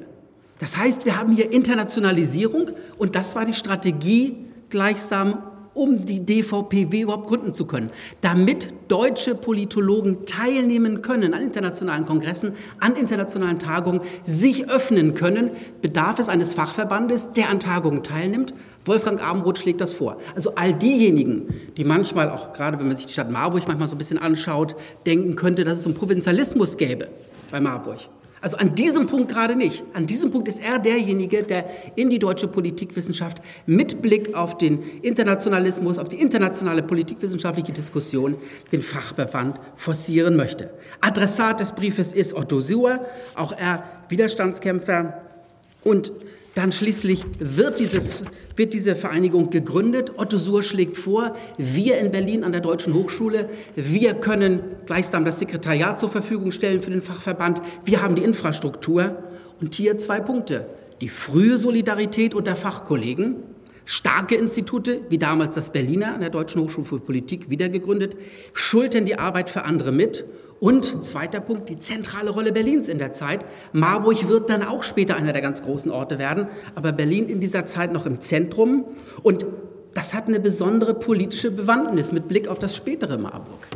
Das 0.59 0.77
heißt, 0.77 1.05
wir 1.05 1.17
haben 1.19 1.33
hier 1.33 1.51
Internationalisierung 1.51 2.71
und 2.97 3.15
das 3.15 3.35
war 3.35 3.45
die 3.45 3.53
Strategie 3.53 4.37
gleichsam 4.69 5.43
um 5.77 6.05
die 6.05 6.25
DVPW 6.25 7.01
überhaupt 7.01 7.27
gründen 7.27 7.53
zu 7.53 7.65
können, 7.65 7.91
damit 8.21 8.69
deutsche 8.87 9.35
Politologen 9.35 10.25
teilnehmen 10.25 11.01
können 11.01 11.33
an 11.33 11.41
internationalen 11.41 12.05
Kongressen, 12.05 12.53
an 12.79 12.95
internationalen 12.95 13.59
Tagungen, 13.59 14.01
sich 14.23 14.69
öffnen 14.69 15.13
können, 15.13 15.51
bedarf 15.81 16.19
es 16.19 16.29
eines 16.29 16.53
Fachverbandes, 16.53 17.31
der 17.33 17.49
an 17.49 17.59
Tagungen 17.59 18.03
teilnimmt. 18.03 18.53
Wolfgang 18.85 19.21
Abendroth 19.21 19.59
schlägt 19.59 19.81
das 19.81 19.91
vor. 19.91 20.17
Also 20.35 20.55
all 20.55 20.73
diejenigen, 20.73 21.53
die 21.75 21.83
manchmal, 21.83 22.29
auch 22.29 22.53
gerade 22.53 22.79
wenn 22.79 22.87
man 22.87 22.97
sich 22.97 23.05
die 23.07 23.13
Stadt 23.13 23.29
Marburg 23.29 23.67
manchmal 23.67 23.87
so 23.87 23.95
ein 23.95 23.97
bisschen 23.97 24.17
anschaut, 24.17 24.75
denken 25.05 25.35
könnte, 25.35 25.63
dass 25.63 25.77
es 25.79 25.85
einen 25.85 25.95
Provinzialismus 25.95 26.77
gäbe 26.77 27.09
bei 27.51 27.59
Marburg. 27.59 27.99
Also 28.41 28.57
an 28.57 28.75
diesem 28.75 29.07
Punkt 29.07 29.31
gerade 29.31 29.55
nicht. 29.55 29.83
An 29.93 30.05
diesem 30.05 30.31
Punkt 30.31 30.47
ist 30.47 30.61
er 30.61 30.79
derjenige, 30.79 31.43
der 31.43 31.65
in 31.95 32.09
die 32.09 32.19
deutsche 32.19 32.47
Politikwissenschaft 32.47 33.41
mit 33.65 34.01
Blick 34.01 34.35
auf 34.35 34.57
den 34.57 34.83
Internationalismus, 35.01 35.97
auf 35.97 36.09
die 36.09 36.21
internationale 36.21 36.83
politikwissenschaftliche 36.83 37.71
Diskussion 37.71 38.35
den 38.71 38.81
Fachverband 38.81 39.59
forcieren 39.75 40.35
möchte. 40.35 40.69
Adressat 41.01 41.59
des 41.59 41.71
Briefes 41.71 42.13
ist 42.13 42.33
Otto 42.33 42.59
Suhr, 42.59 43.05
auch 43.35 43.51
er 43.51 43.83
Widerstandskämpfer 44.09 45.21
und 45.83 46.11
dann 46.57 46.71
schließlich 46.71 47.23
wird, 47.39 47.79
dieses, 47.79 48.23
wird 48.55 48.73
diese 48.73 48.95
Vereinigung 48.95 49.49
gegründet. 49.49 50.13
Otto 50.17 50.37
Suhr 50.37 50.63
schlägt 50.63 50.97
vor, 50.97 51.33
wir 51.57 51.99
in 51.99 52.11
Berlin 52.11 52.43
an 52.43 52.51
der 52.51 52.61
Deutschen 52.61 52.93
Hochschule, 52.95 53.49
wir 53.75 54.15
können 54.15 54.61
gleichsam 54.85 55.23
das 55.23 55.39
Sekretariat 55.39 55.99
zur 55.99 56.09
Verfügung 56.09 56.51
stellen 56.51 56.81
für 56.81 56.89
den 56.89 57.01
Fachverband, 57.03 57.61
wir 57.85 58.01
haben 58.01 58.15
die 58.15 58.23
Infrastruktur. 58.23 59.17
Und 59.59 59.73
hier 59.73 59.97
zwei 59.97 60.19
Punkte. 60.19 60.67
Die 61.01 61.09
frühe 61.09 61.57
Solidarität 61.57 62.33
unter 62.33 62.55
Fachkollegen, 62.55 63.37
starke 63.87 64.35
Institute, 64.35 65.01
wie 65.09 65.17
damals 65.17 65.55
das 65.55 65.71
Berliner 65.71 66.13
an 66.13 66.19
der 66.19 66.29
Deutschen 66.29 66.61
Hochschule 66.61 66.85
für 66.85 66.99
Politik 66.99 67.49
wiedergegründet, 67.49 68.17
schultern 68.53 69.05
die 69.05 69.17
Arbeit 69.17 69.49
für 69.49 69.63
andere 69.63 69.93
mit 69.93 70.25
und 70.59 71.03
zweiter 71.05 71.39
Punkt, 71.39 71.69
die 71.69 71.79
zentrale 71.79 72.31
Rolle 72.31 72.51
Berlins 72.51 72.89
in 72.89 72.99
der 72.99 73.13
Zeit. 73.13 73.45
Marburg 73.71 74.27
wird 74.27 74.49
dann 74.49 74.61
auch 74.61 74.83
später 74.83 75.15
einer 75.15 75.31
der 75.31 75.41
ganz 75.41 75.63
großen 75.63 75.89
Orte 75.89 76.19
werden, 76.19 76.47
aber 76.75 76.91
Berlin 76.91 77.29
in 77.29 77.39
dieser 77.39 77.65
Zeit 77.65 77.93
noch 77.93 78.05
im 78.05 78.19
Zentrum. 78.19 78.85
Und 79.23 79.45
das 79.93 80.13
hat 80.13 80.27
eine 80.27 80.41
besondere 80.41 80.93
politische 80.93 81.49
Bewandtnis 81.49 82.11
mit 82.11 82.27
Blick 82.27 82.49
auf 82.49 82.59
das 82.59 82.75
spätere 82.75 83.17
Marburg. 83.17 83.67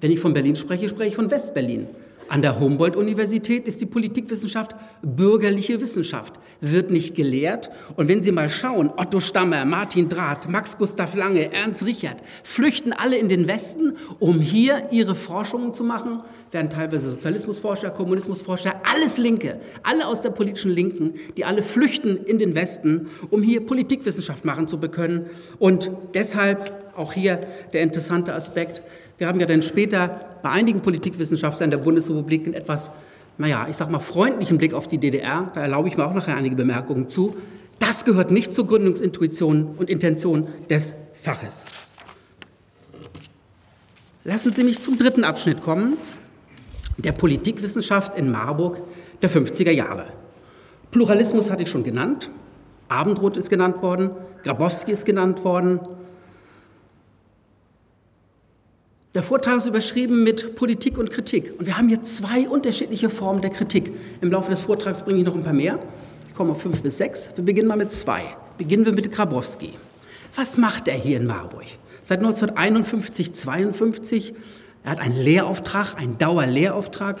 Wenn 0.00 0.10
ich 0.10 0.18
von 0.18 0.34
Berlin 0.34 0.56
spreche, 0.56 0.88
spreche 0.88 1.10
ich 1.10 1.16
von 1.16 1.30
Westberlin. 1.30 1.86
An 2.28 2.42
der 2.42 2.58
Humboldt-Universität 2.58 3.68
ist 3.68 3.80
die 3.80 3.86
Politikwissenschaft 3.86 4.74
bürgerliche 5.02 5.80
Wissenschaft, 5.80 6.34
wird 6.60 6.90
nicht 6.90 7.14
gelehrt. 7.14 7.70
Und 7.94 8.08
wenn 8.08 8.22
Sie 8.22 8.32
mal 8.32 8.50
schauen, 8.50 8.90
Otto 8.96 9.20
Stammer, 9.20 9.64
Martin 9.64 10.08
Drath, 10.08 10.48
Max 10.48 10.76
Gustav 10.76 11.14
Lange, 11.14 11.52
Ernst 11.52 11.86
Richard, 11.86 12.16
flüchten 12.42 12.92
alle 12.92 13.16
in 13.16 13.28
den 13.28 13.46
Westen, 13.46 13.96
um 14.18 14.40
hier 14.40 14.88
ihre 14.90 15.14
Forschungen 15.14 15.72
zu 15.72 15.84
machen, 15.84 16.22
werden 16.50 16.68
teilweise 16.68 17.10
Sozialismusforscher, 17.10 17.90
Kommunismusforscher, 17.90 18.80
alles 18.92 19.18
Linke, 19.18 19.60
alle 19.84 20.06
aus 20.06 20.20
der 20.20 20.30
politischen 20.30 20.72
Linken, 20.72 21.14
die 21.36 21.44
alle 21.44 21.62
flüchten 21.62 22.16
in 22.24 22.38
den 22.38 22.54
Westen, 22.54 23.08
um 23.30 23.42
hier 23.42 23.64
Politikwissenschaft 23.64 24.44
machen 24.44 24.66
zu 24.66 24.78
können. 24.78 25.26
Und 25.58 25.90
deshalb 26.14 26.72
auch 26.96 27.12
hier 27.12 27.40
der 27.72 27.82
interessante 27.82 28.34
Aspekt, 28.34 28.82
wir 29.18 29.28
haben 29.28 29.40
ja 29.40 29.46
dann 29.46 29.62
später 29.62 30.20
bei 30.42 30.50
einigen 30.50 30.80
Politikwissenschaftlern 30.80 31.70
der 31.70 31.78
Bundesrepublik 31.78 32.44
einen 32.44 32.54
etwas, 32.54 32.90
naja, 33.38 33.66
ich 33.68 33.76
sag 33.76 33.90
mal, 33.90 33.98
freundlichen 33.98 34.58
Blick 34.58 34.74
auf 34.74 34.86
die 34.86 34.98
DDR. 34.98 35.50
Da 35.54 35.60
erlaube 35.60 35.88
ich 35.88 35.96
mir 35.96 36.04
auch 36.04 36.14
nachher 36.14 36.36
einige 36.36 36.56
Bemerkungen 36.56 37.08
zu. 37.08 37.34
Das 37.78 38.04
gehört 38.04 38.30
nicht 38.30 38.52
zur 38.52 38.66
Gründungsintuition 38.66 39.74
und 39.76 39.90
Intention 39.90 40.48
des 40.68 40.94
Faches. 41.20 41.64
Lassen 44.24 44.50
Sie 44.50 44.64
mich 44.64 44.80
zum 44.80 44.98
dritten 44.98 45.24
Abschnitt 45.24 45.62
kommen, 45.62 45.94
der 46.98 47.12
Politikwissenschaft 47.12 48.18
in 48.18 48.30
Marburg 48.30 48.82
der 49.22 49.30
50er 49.30 49.70
Jahre. 49.70 50.06
Pluralismus 50.90 51.50
hatte 51.50 51.62
ich 51.62 51.70
schon 51.70 51.84
genannt, 51.84 52.30
Abendroth 52.88 53.36
ist 53.36 53.50
genannt 53.50 53.82
worden, 53.82 54.10
Grabowski 54.42 54.92
ist 54.92 55.04
genannt 55.04 55.44
worden, 55.44 55.80
Der 59.16 59.22
Vortrag 59.22 59.56
ist 59.56 59.64
überschrieben 59.64 60.24
mit 60.24 60.56
Politik 60.56 60.98
und 60.98 61.10
Kritik. 61.10 61.58
Und 61.58 61.64
wir 61.64 61.78
haben 61.78 61.88
hier 61.88 62.02
zwei 62.02 62.50
unterschiedliche 62.50 63.08
Formen 63.08 63.40
der 63.40 63.48
Kritik. 63.48 63.90
Im 64.20 64.30
Laufe 64.30 64.50
des 64.50 64.60
Vortrags 64.60 65.06
bringe 65.06 65.20
ich 65.20 65.24
noch 65.24 65.34
ein 65.34 65.42
paar 65.42 65.54
mehr. 65.54 65.78
Ich 66.28 66.34
komme 66.34 66.50
auf 66.52 66.60
fünf 66.60 66.82
bis 66.82 66.98
sechs. 66.98 67.30
Wir 67.34 67.42
beginnen 67.42 67.66
mal 67.66 67.78
mit 67.78 67.90
zwei. 67.92 68.20
Beginnen 68.58 68.84
wir 68.84 68.92
mit 68.92 69.10
Grabowski. 69.10 69.70
Was 70.34 70.58
macht 70.58 70.86
er 70.88 70.96
hier 70.96 71.16
in 71.16 71.24
Marburg? 71.24 71.64
Seit 72.04 72.18
1951, 72.18 73.32
52. 73.32 74.34
Er 74.84 74.90
hat 74.90 75.00
einen 75.00 75.16
Lehrauftrag, 75.16 75.94
einen 75.96 76.18
Dauerlehrauftrag, 76.18 77.18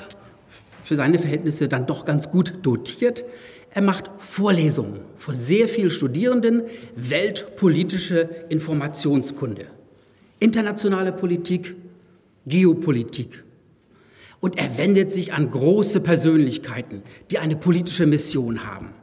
für 0.84 0.96
seine 0.96 1.18
Verhältnisse 1.18 1.66
dann 1.66 1.86
doch 1.86 2.04
ganz 2.04 2.30
gut 2.30 2.58
dotiert. 2.60 3.24
Er 3.70 3.80
macht 3.80 4.10
Vorlesungen 4.18 5.00
vor 5.16 5.32
sehr 5.32 5.66
vielen 5.66 5.88
Studierenden, 5.88 6.64
weltpolitische 6.94 8.28
Informationskunde, 8.50 9.64
internationale 10.40 11.12
Politik, 11.12 11.74
Geopolitik. 12.46 13.44
Und 14.40 14.58
er 14.58 14.78
wendet 14.78 15.10
sich 15.12 15.32
an 15.32 15.50
große 15.50 16.00
Persönlichkeiten, 16.00 17.02
die 17.30 17.38
eine 17.38 17.56
politische 17.56 18.06
Mission 18.06 18.66
haben. 18.66 18.94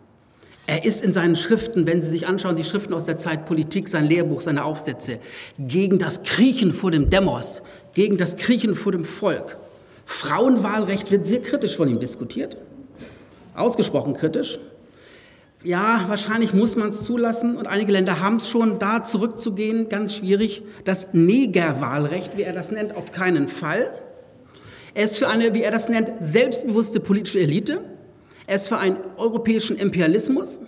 Er 0.65 0.85
ist 0.85 1.03
in 1.03 1.11
seinen 1.11 1.35
Schriften, 1.35 1.85
wenn 1.85 2.01
Sie 2.01 2.07
sich 2.07 2.25
anschauen, 2.25 2.55
die 2.55 2.63
Schriften 2.63 2.93
aus 2.93 3.05
der 3.05 3.17
Zeit 3.17 3.45
Politik, 3.45 3.89
sein 3.89 4.05
Lehrbuch, 4.05 4.39
seine 4.39 4.63
Aufsätze, 4.63 5.19
gegen 5.59 5.99
das 5.99 6.23
Kriechen 6.23 6.71
vor 6.71 6.91
dem 6.91 7.09
Demos, 7.09 7.63
gegen 7.93 8.17
das 8.17 8.37
Kriechen 8.37 8.75
vor 8.75 8.93
dem 8.93 9.03
Volk. 9.03 9.57
Frauenwahlrecht 10.05 11.11
wird 11.11 11.25
sehr 11.25 11.41
kritisch 11.41 11.75
von 11.75 11.89
ihm 11.89 11.99
diskutiert, 11.99 12.55
ausgesprochen 13.55 14.13
kritisch. 14.13 14.59
Ja, 15.63 16.03
wahrscheinlich 16.09 16.53
muss 16.53 16.75
man 16.75 16.89
es 16.89 17.03
zulassen 17.05 17.55
und 17.55 17.67
einige 17.67 17.93
Länder 17.93 18.19
haben 18.19 18.35
es 18.35 18.49
schon, 18.49 18.79
da 18.79 19.01
zurückzugehen, 19.01 19.87
ganz 19.87 20.13
schwierig. 20.13 20.63
Das 20.83 21.13
Negerwahlrecht, 21.13 22.37
wie 22.37 22.41
er 22.41 22.51
das 22.51 22.69
nennt, 22.69 22.97
auf 22.97 23.13
keinen 23.13 23.47
Fall. 23.47 23.97
Er 24.93 25.05
ist 25.05 25.17
für 25.17 25.29
eine, 25.29 25.53
wie 25.53 25.63
er 25.63 25.71
das 25.71 25.87
nennt, 25.87 26.11
selbstbewusste 26.19 26.99
politische 26.99 27.39
Elite. 27.39 27.81
Er 28.45 28.57
ist 28.57 28.67
für 28.67 28.77
einen 28.77 28.97
europäischen 29.15 29.77
Imperialismus. 29.77 30.59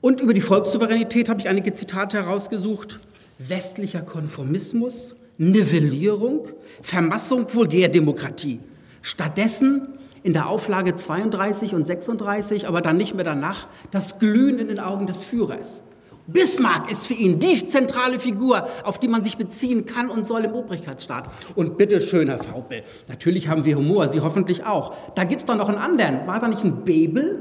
Und 0.00 0.20
über 0.20 0.32
die 0.32 0.40
Volkssouveränität 0.40 1.28
habe 1.28 1.40
ich 1.40 1.48
einige 1.48 1.72
Zitate 1.72 2.16
herausgesucht. 2.16 3.00
Westlicher 3.38 4.02
Konformismus, 4.02 5.16
Nivellierung, 5.36 6.46
Vermassung 6.80 7.52
Vulgärdemokratie. 7.52 8.60
Stattdessen 9.02 9.88
in 10.22 10.32
der 10.32 10.48
Auflage 10.48 10.94
32 10.94 11.74
und 11.74 11.86
36, 11.86 12.68
aber 12.68 12.80
dann 12.80 12.96
nicht 12.96 13.14
mehr 13.14 13.24
danach, 13.24 13.66
das 13.90 14.18
Glühen 14.18 14.58
in 14.58 14.68
den 14.68 14.80
Augen 14.80 15.06
des 15.06 15.22
Führers. 15.22 15.82
Bismarck 16.26 16.90
ist 16.90 17.06
für 17.06 17.14
ihn 17.14 17.38
die 17.38 17.66
zentrale 17.66 18.18
Figur, 18.18 18.68
auf 18.84 18.98
die 18.98 19.08
man 19.08 19.22
sich 19.22 19.36
beziehen 19.36 19.86
kann 19.86 20.08
und 20.08 20.26
soll 20.26 20.44
im 20.44 20.52
Obrigkeitsstaat. 20.52 21.28
Und 21.56 21.76
bitte 21.76 22.00
schön, 22.00 22.28
Herr 22.28 22.38
Faupel, 22.38 22.84
natürlich 23.08 23.48
haben 23.48 23.64
wir 23.64 23.76
Humor, 23.76 24.08
Sie 24.08 24.20
hoffentlich 24.20 24.64
auch. 24.64 24.94
Da 25.14 25.24
gibt 25.24 25.40
es 25.40 25.46
doch 25.46 25.56
noch 25.56 25.68
einen 25.68 25.78
anderen. 25.78 26.26
War 26.26 26.38
da 26.38 26.48
nicht 26.48 26.62
ein 26.62 26.84
Bebel 26.84 27.40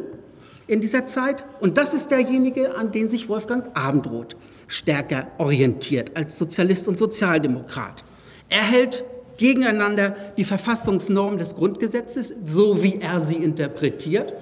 in 0.65 0.81
dieser 0.81 1.05
Zeit? 1.05 1.43
Und 1.59 1.77
das 1.77 1.93
ist 1.93 2.09
derjenige, 2.09 2.75
an 2.75 2.91
den 2.91 3.09
sich 3.09 3.29
Wolfgang 3.29 3.69
Abendroth 3.75 4.35
stärker 4.67 5.27
orientiert 5.37 6.15
als 6.15 6.37
Sozialist 6.39 6.87
und 6.87 6.97
Sozialdemokrat. 6.97 8.03
Er 8.49 8.63
hält 8.63 9.03
gegeneinander 9.39 10.15
die 10.37 10.43
Verfassungsnorm 10.43 11.39
des 11.39 11.55
Grundgesetzes, 11.55 12.35
so 12.45 12.83
wie 12.83 12.95
er 12.95 13.19
sie 13.19 13.37
interpretiert, 13.37 14.33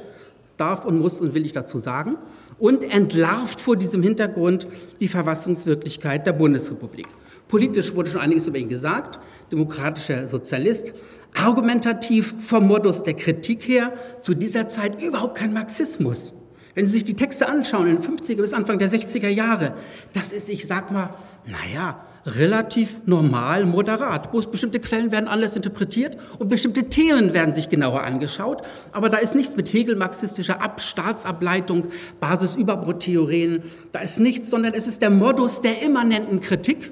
darf 0.57 0.83
und 0.85 0.99
muss 0.99 1.21
und 1.21 1.33
will 1.33 1.45
ich 1.45 1.53
dazu 1.53 1.77
sagen, 1.77 2.17
und 2.59 2.83
entlarvt 2.83 3.61
vor 3.61 3.75
diesem 3.75 4.01
Hintergrund 4.01 4.67
die 4.99 5.07
Verfassungswirklichkeit 5.07 6.25
der 6.25 6.33
Bundesrepublik. 6.33 7.07
Politisch 7.47 7.95
wurde 7.95 8.09
schon 8.09 8.21
einiges 8.21 8.47
über 8.47 8.57
ihn 8.57 8.67
gesagt, 8.67 9.19
demokratischer 9.51 10.27
Sozialist, 10.27 10.93
argumentativ 11.33 12.33
vom 12.39 12.67
Modus 12.67 13.03
der 13.03 13.13
Kritik 13.13 13.67
her, 13.67 13.93
zu 14.21 14.33
dieser 14.33 14.67
Zeit 14.67 15.01
überhaupt 15.01 15.35
kein 15.35 15.53
Marxismus. 15.53 16.33
Wenn 16.77 16.85
Sie 16.85 16.91
sich 16.93 17.05
die 17.05 17.15
Texte 17.15 17.49
anschauen, 17.49 17.87
in 17.87 17.99
den 17.99 18.05
50er 18.05 18.35
bis 18.35 18.53
Anfang 18.53 18.77
der 18.77 18.87
60er 18.87 19.29
Jahre, 19.29 19.73
das 20.13 20.31
ist, 20.31 20.47
ich 20.47 20.67
sag 20.67 20.91
mal, 20.91 21.09
naja, 21.47 22.03
relativ 22.23 22.97
normal, 23.07 23.65
moderat. 23.65 24.31
Bestimmte 24.51 24.79
Quellen 24.79 25.11
werden 25.11 25.27
anders 25.27 25.55
interpretiert 25.55 26.17
und 26.37 26.49
bestimmte 26.49 26.83
Themen 26.83 27.33
werden 27.33 27.55
sich 27.55 27.69
genauer 27.69 28.03
angeschaut. 28.03 28.61
Aber 28.91 29.09
da 29.09 29.17
ist 29.17 29.33
nichts 29.33 29.55
mit 29.55 29.73
Hegel-marxistischer 29.73 30.61
Ab 30.61 30.79
Staatsableitung, 30.79 31.87
Basisüberbrottheorien. 32.19 33.63
Da 33.91 34.01
ist 34.01 34.19
nichts, 34.19 34.51
sondern 34.51 34.75
es 34.75 34.85
ist 34.85 35.01
der 35.01 35.09
Modus 35.09 35.61
der 35.61 35.81
immanenten 35.81 36.41
Kritik. 36.41 36.91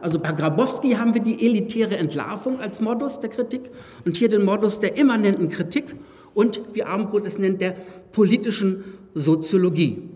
Also 0.00 0.20
bei 0.20 0.30
Grabowski 0.30 0.92
haben 0.92 1.14
wir 1.14 1.20
die 1.20 1.44
elitäre 1.44 1.96
Entlarvung 1.96 2.60
als 2.60 2.80
Modus 2.80 3.18
der 3.18 3.30
Kritik 3.30 3.70
und 4.04 4.16
hier 4.16 4.28
den 4.28 4.44
Modus 4.44 4.78
der 4.78 4.96
immanenten 4.96 5.48
Kritik. 5.48 5.96
und, 6.34 6.62
wie 6.72 6.84
Abendroth 6.84 7.26
es 7.26 7.38
nennt, 7.38 7.60
der 7.60 7.74
politischen 8.12 8.84
Soziologie. 9.14 10.08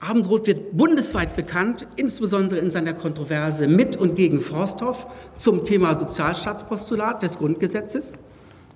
Abendroth 0.00 0.46
wird 0.46 0.76
bundesweit 0.76 1.34
bekannt, 1.34 1.86
insbesondere 1.96 2.60
in 2.60 2.70
seiner 2.70 2.92
Kontroverse 2.92 3.66
mit 3.66 3.96
und 3.96 4.16
gegen 4.16 4.40
Forsthoff 4.42 5.06
zum 5.34 5.64
Thema 5.64 5.98
Sozialstaatspostulat 5.98 7.22
des 7.22 7.38
Grundgesetzes. 7.38 8.12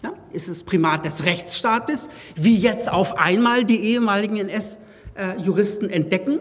Ja, 0.03 0.12
ist 0.33 0.49
es 0.49 0.62
Primat 0.62 1.05
des 1.05 1.25
Rechtsstaates, 1.25 2.09
wie 2.37 2.57
jetzt 2.57 2.91
auf 2.91 3.19
einmal 3.19 3.65
die 3.65 3.81
ehemaligen 3.81 4.37
NS-Juristen 4.37 5.91
entdecken 5.91 6.38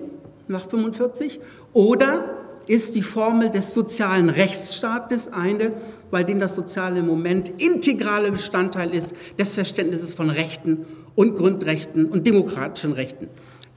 nach 0.47 0.63
1945? 0.63 1.41
Oder 1.73 2.37
ist 2.67 2.95
die 2.95 3.01
Formel 3.01 3.49
des 3.49 3.73
sozialen 3.73 4.29
Rechtsstaates 4.29 5.31
eine, 5.33 5.73
bei 6.11 6.23
dem 6.23 6.39
das 6.39 6.55
soziale 6.55 7.01
Moment 7.01 7.49
integraler 7.61 8.31
Bestandteil 8.31 8.93
ist 8.93 9.15
des 9.39 9.55
Verständnisses 9.55 10.13
von 10.13 10.29
Rechten 10.29 10.85
und 11.17 11.35
Grundrechten 11.35 12.05
und 12.05 12.27
demokratischen 12.27 12.93
Rechten. 12.93 13.27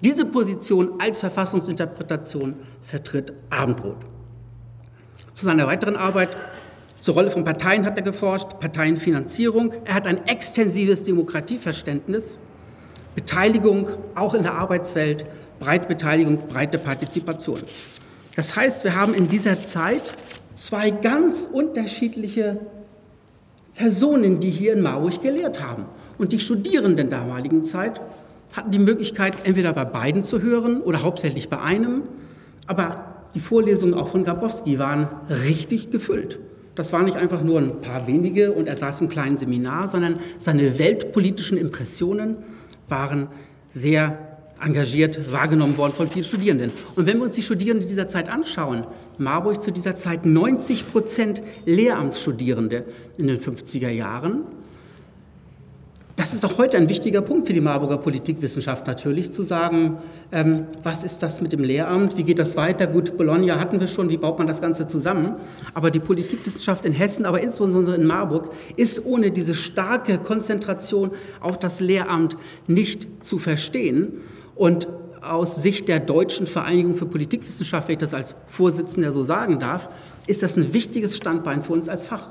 Diese 0.03 0.27
Position 0.27 1.01
als 1.01 1.21
Verfassungsinterpretation 1.21 2.55
vertritt 2.83 3.33
Abendroth. 3.49 4.05
Zu 5.33 5.47
seiner 5.47 5.67
weiteren 5.67 5.97
Arbeit 5.97 6.37
zur 7.01 7.15
Rolle 7.15 7.31
von 7.31 7.45
Parteien 7.45 7.87
hat 7.87 7.97
er 7.97 8.03
geforscht, 8.03 8.61
Parteienfinanzierung. 8.61 9.73
Er 9.87 9.95
hat 9.95 10.07
ein 10.07 10.27
extensives 10.27 11.03
Demokratieverständnis, 11.03 12.39
Beteiligung 13.15 13.89
auch 14.15 14.35
in 14.35 14.43
der 14.43 14.55
Arbeitswelt, 14.55 15.25
Breitbeteiligung, 15.61 16.47
breite 16.47 16.77
Partizipation. 16.77 17.61
Das 18.37 18.55
heißt, 18.55 18.85
wir 18.85 18.95
haben 18.95 19.15
in 19.15 19.31
dieser 19.31 19.63
Zeit 19.63 20.13
zwei 20.55 20.91
ganz 20.91 21.49
unterschiedliche 21.51 22.61
Personen, 23.75 24.41
die 24.41 24.51
hier 24.51 24.75
in 24.75 24.83
Marburg 24.83 25.23
gelehrt 25.23 25.63
haben. 25.63 25.87
Und 26.21 26.33
die 26.33 26.39
Studierenden 26.39 27.09
damaligen 27.09 27.65
Zeit 27.65 27.99
hatten 28.53 28.71
die 28.71 28.79
Möglichkeit, 28.79 29.33
entweder 29.45 29.73
bei 29.73 29.87
beiden 29.87 30.23
zu 30.23 30.43
hören 30.43 30.83
oder 30.83 31.03
hauptsächlich 31.03 31.49
bei 31.49 31.59
einem. 31.59 32.03
Aber 32.67 33.07
die 33.35 33.41
Vorlesungen 33.41 33.95
auch 33.95 34.09
von 34.09 34.23
Grabowski 34.23 34.79
waren 34.79 35.09
richtig 35.31 35.91
gefüllt. 35.91 36.39
Das 36.75 36.93
waren 36.93 37.07
nicht 37.07 37.17
einfach 37.17 37.43
nur 37.43 37.59
ein 37.59 37.81
paar 37.81 38.07
wenige 38.07 38.53
und 38.53 38.67
er 38.67 38.77
saß 38.77 39.01
im 39.01 39.09
kleinen 39.09 39.39
Seminar, 39.39 39.89
sondern 39.89 40.19
seine 40.37 40.79
weltpolitischen 40.79 41.57
Impressionen 41.57 42.37
waren 42.87 43.29
sehr 43.71 44.19
engagiert 44.63 45.33
wahrgenommen 45.33 45.79
worden 45.79 45.95
von 45.95 46.07
vielen 46.07 46.27
Studierenden. 46.27 46.71
Und 46.97 47.07
wenn 47.07 47.17
wir 47.17 47.25
uns 47.25 47.37
die 47.37 47.43
Studierenden 47.43 47.89
dieser 47.89 48.09
Zeit 48.09 48.29
anschauen, 48.29 48.85
Marburg 49.17 49.63
zu 49.63 49.71
dieser 49.71 49.97
Zeit 49.97 50.27
90 50.27 50.93
Prozent 50.93 51.43
Lehramtsstudierende 51.65 52.85
in 53.17 53.27
den 53.27 53.41
50er 53.41 53.89
Jahren, 53.89 54.45
das 56.21 56.35
ist 56.35 56.45
auch 56.45 56.59
heute 56.59 56.77
ein 56.77 56.91
wichtiger 56.91 57.23
Punkt 57.23 57.47
für 57.47 57.55
die 57.55 57.63
Marburger 57.63 57.97
Politikwissenschaft 57.97 58.87
natürlich, 58.87 59.33
zu 59.33 59.43
sagen, 59.43 59.97
ähm, 60.33 60.67
was 60.83 61.03
ist 61.03 61.23
das 61.23 61.41
mit 61.41 61.51
dem 61.53 61.65
Lehramt, 61.65 62.19
wie 62.19 62.25
geht 62.25 62.39
das 62.39 62.59
weiter? 62.59 62.87
Gut, 62.87 63.17
Bologna 63.17 63.59
hatten 63.59 63.81
wir 63.81 63.87
schon, 63.87 64.11
wie 64.11 64.19
baut 64.19 64.37
man 64.37 64.47
das 64.47 64.61
Ganze 64.61 64.87
zusammen? 64.87 65.37
Aber 65.73 65.91
die 65.91 65.99
Politikwissenschaft 65.99 66.85
in 66.85 66.93
Hessen, 66.93 67.25
aber 67.25 67.41
insbesondere 67.41 67.97
in 67.97 68.05
Marburg, 68.05 68.51
ist 68.77 69.07
ohne 69.07 69.31
diese 69.31 69.55
starke 69.55 70.19
Konzentration 70.19 71.13
auf 71.41 71.59
das 71.59 71.81
Lehramt 71.81 72.37
nicht 72.67 73.09
zu 73.25 73.39
verstehen. 73.39 74.21
Und 74.55 74.89
aus 75.23 75.63
Sicht 75.63 75.89
der 75.89 76.01
Deutschen 76.01 76.47
Vereinigung 76.47 76.97
für 76.97 77.07
Politikwissenschaft, 77.07 77.89
wenn 77.89 77.95
ich 77.95 77.99
das 77.99 78.13
als 78.13 78.37
Vorsitzender 78.47 79.13
so 79.13 79.23
sagen 79.23 79.59
darf, 79.59 79.89
ist 80.27 80.43
das 80.43 80.55
ein 80.59 80.75
wichtiges 80.75 81.17
Standbein 81.17 81.63
für 81.63 81.73
uns 81.73 81.89
als 81.89 82.05
Fach. 82.05 82.31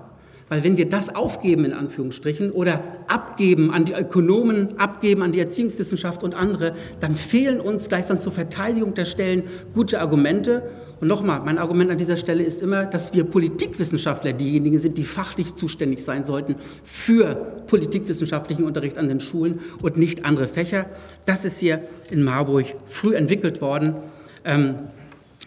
Weil 0.49 0.63
wenn 0.63 0.77
wir 0.77 0.89
das 0.89 1.15
aufgeben, 1.15 1.63
in 1.63 1.73
Anführungsstrichen, 1.73 2.51
oder 2.51 2.83
abgeben 3.07 3.71
an 3.71 3.85
die 3.85 3.93
Ökonomen, 3.93 4.79
abgeben 4.79 5.21
an 5.21 5.31
die 5.31 5.39
Erziehungswissenschaft 5.39 6.23
und 6.23 6.35
andere, 6.35 6.73
dann 6.99 7.15
fehlen 7.15 7.61
uns 7.61 7.87
gleichsam 7.87 8.19
zur 8.19 8.31
Verteidigung 8.31 8.95
der 8.95 9.05
Stellen 9.05 9.43
gute 9.75 10.01
Argumente. 10.01 10.63
Und 10.99 11.07
nochmal, 11.07 11.41
mein 11.45 11.59
Argument 11.59 11.91
an 11.91 11.97
dieser 11.97 12.17
Stelle 12.17 12.43
ist 12.43 12.61
immer, 12.61 12.85
dass 12.85 13.13
wir 13.13 13.23
Politikwissenschaftler 13.23 14.33
diejenigen 14.33 14.79
sind, 14.79 14.97
die 14.97 15.03
fachlich 15.03 15.55
zuständig 15.55 16.03
sein 16.03 16.25
sollten 16.25 16.55
für 16.83 17.35
politikwissenschaftlichen 17.67 18.65
Unterricht 18.65 18.97
an 18.97 19.07
den 19.07 19.21
Schulen 19.21 19.59
und 19.81 19.97
nicht 19.97 20.25
andere 20.25 20.47
Fächer. 20.47 20.87
Das 21.25 21.45
ist 21.45 21.59
hier 21.59 21.83
in 22.09 22.23
Marburg 22.23 22.65
früh 22.87 23.15
entwickelt 23.15 23.61
worden. 23.61 23.95
Ähm, 24.43 24.75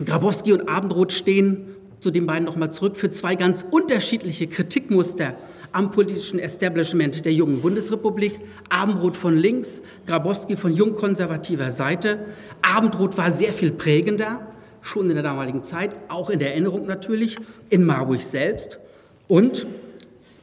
Grabowski 0.03 0.53
und 0.53 0.68
Abendroth 0.68 1.12
stehen 1.12 1.66
zu 2.03 2.11
den 2.11 2.27
beiden 2.27 2.45
nochmal 2.45 2.73
zurück, 2.73 2.97
für 2.97 3.11
zwei 3.11 3.37
ganz 3.37 3.65
unterschiedliche 3.71 4.49
Kritikmuster 4.49 5.37
am 5.71 5.93
politischen 5.93 6.41
Establishment 6.41 7.25
der 7.25 7.33
jungen 7.33 7.62
Bundesrepublik. 7.62 8.41
Abendroth 8.69 9.17
von 9.17 9.37
links, 9.37 9.83
Grabowski 10.07 10.57
von 10.57 10.75
jungkonservativer 10.75 11.71
Seite. 11.71 12.27
Abendroth 12.61 13.17
war 13.19 13.31
sehr 13.31 13.53
viel 13.53 13.71
prägender, 13.71 14.49
schon 14.81 15.09
in 15.09 15.15
der 15.15 15.23
damaligen 15.23 15.62
Zeit, 15.62 15.95
auch 16.09 16.29
in 16.29 16.41
der 16.41 16.51
Erinnerung 16.51 16.87
natürlich, 16.87 17.37
in 17.71 17.85
Marburg 17.85 18.21
selbst. 18.21 18.81
Und 19.29 19.67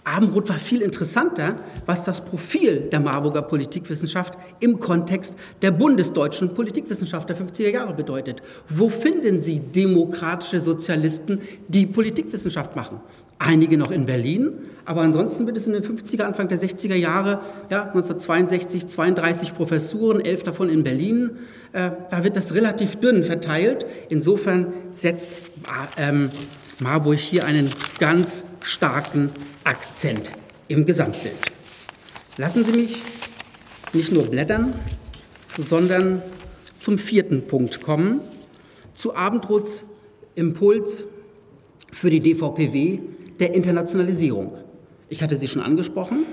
Abendroth 0.09 0.49
war 0.49 0.57
viel 0.57 0.81
interessanter, 0.81 1.55
was 1.85 2.03
das 2.03 2.21
Profil 2.21 2.89
der 2.91 2.99
Marburger 2.99 3.43
Politikwissenschaft 3.43 4.33
im 4.59 4.79
Kontext 4.79 5.35
der 5.61 5.69
bundesdeutschen 5.69 6.55
Politikwissenschaft 6.55 7.29
der 7.29 7.37
50er 7.37 7.69
Jahre 7.69 7.93
bedeutet. 7.93 8.41
Wo 8.67 8.89
finden 8.89 9.41
Sie 9.41 9.59
demokratische 9.59 10.59
Sozialisten, 10.61 11.41
die 11.67 11.85
Politikwissenschaft 11.85 12.75
machen? 12.75 13.01
Einige 13.37 13.77
noch 13.77 13.91
in 13.91 14.07
Berlin, 14.07 14.53
aber 14.83 15.01
ansonsten 15.01 15.45
wird 15.45 15.57
es 15.57 15.67
in 15.67 15.73
den 15.73 15.83
50er, 15.83 16.23
Anfang 16.23 16.47
der 16.47 16.59
60er 16.59 16.95
Jahre, 16.95 17.41
ja, 17.69 17.83
1962, 17.83 18.87
32 18.87 19.53
Professuren, 19.53 20.25
elf 20.25 20.41
davon 20.41 20.69
in 20.69 20.83
Berlin. 20.83 21.37
Äh, 21.71 21.91
da 22.09 22.23
wird 22.23 22.35
das 22.35 22.55
relativ 22.55 22.95
dünn 22.95 23.23
verteilt. 23.23 23.85
Insofern 24.09 24.73
setzt 24.89 25.29
äh, 25.97 26.09
ähm, 26.09 26.31
Marburg 26.79 27.19
hier 27.19 27.45
einen 27.45 27.69
ganz 27.99 28.43
starken 28.61 29.29
Akzent 29.69 30.31
im 30.67 30.87
Gesamtbild. 30.87 31.37
Lassen 32.37 32.65
Sie 32.65 32.71
mich 32.71 33.03
nicht 33.93 34.11
nur 34.11 34.23
blättern, 34.23 34.73
sondern 35.59 36.23
zum 36.79 36.97
vierten 36.97 37.45
Punkt 37.45 37.79
kommen, 37.79 38.19
zu 38.93 39.15
Abendroths 39.15 39.85
Impuls 40.33 41.05
für 41.91 42.09
die 42.09 42.19
DVPW 42.19 42.99
der 43.39 43.53
Internationalisierung. 43.53 44.53
Ich 45.07 45.21
hatte 45.21 45.39
sie 45.39 45.47
schon 45.47 45.61
angesprochen. 45.61 46.25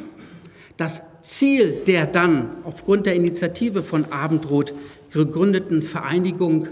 Das 0.78 1.02
Ziel 1.20 1.82
der 1.86 2.06
dann 2.06 2.56
aufgrund 2.64 3.04
der 3.04 3.16
Initiative 3.16 3.82
von 3.82 4.10
Abendroth 4.12 4.72
gegründeten 5.12 5.82
Vereinigung 5.82 6.68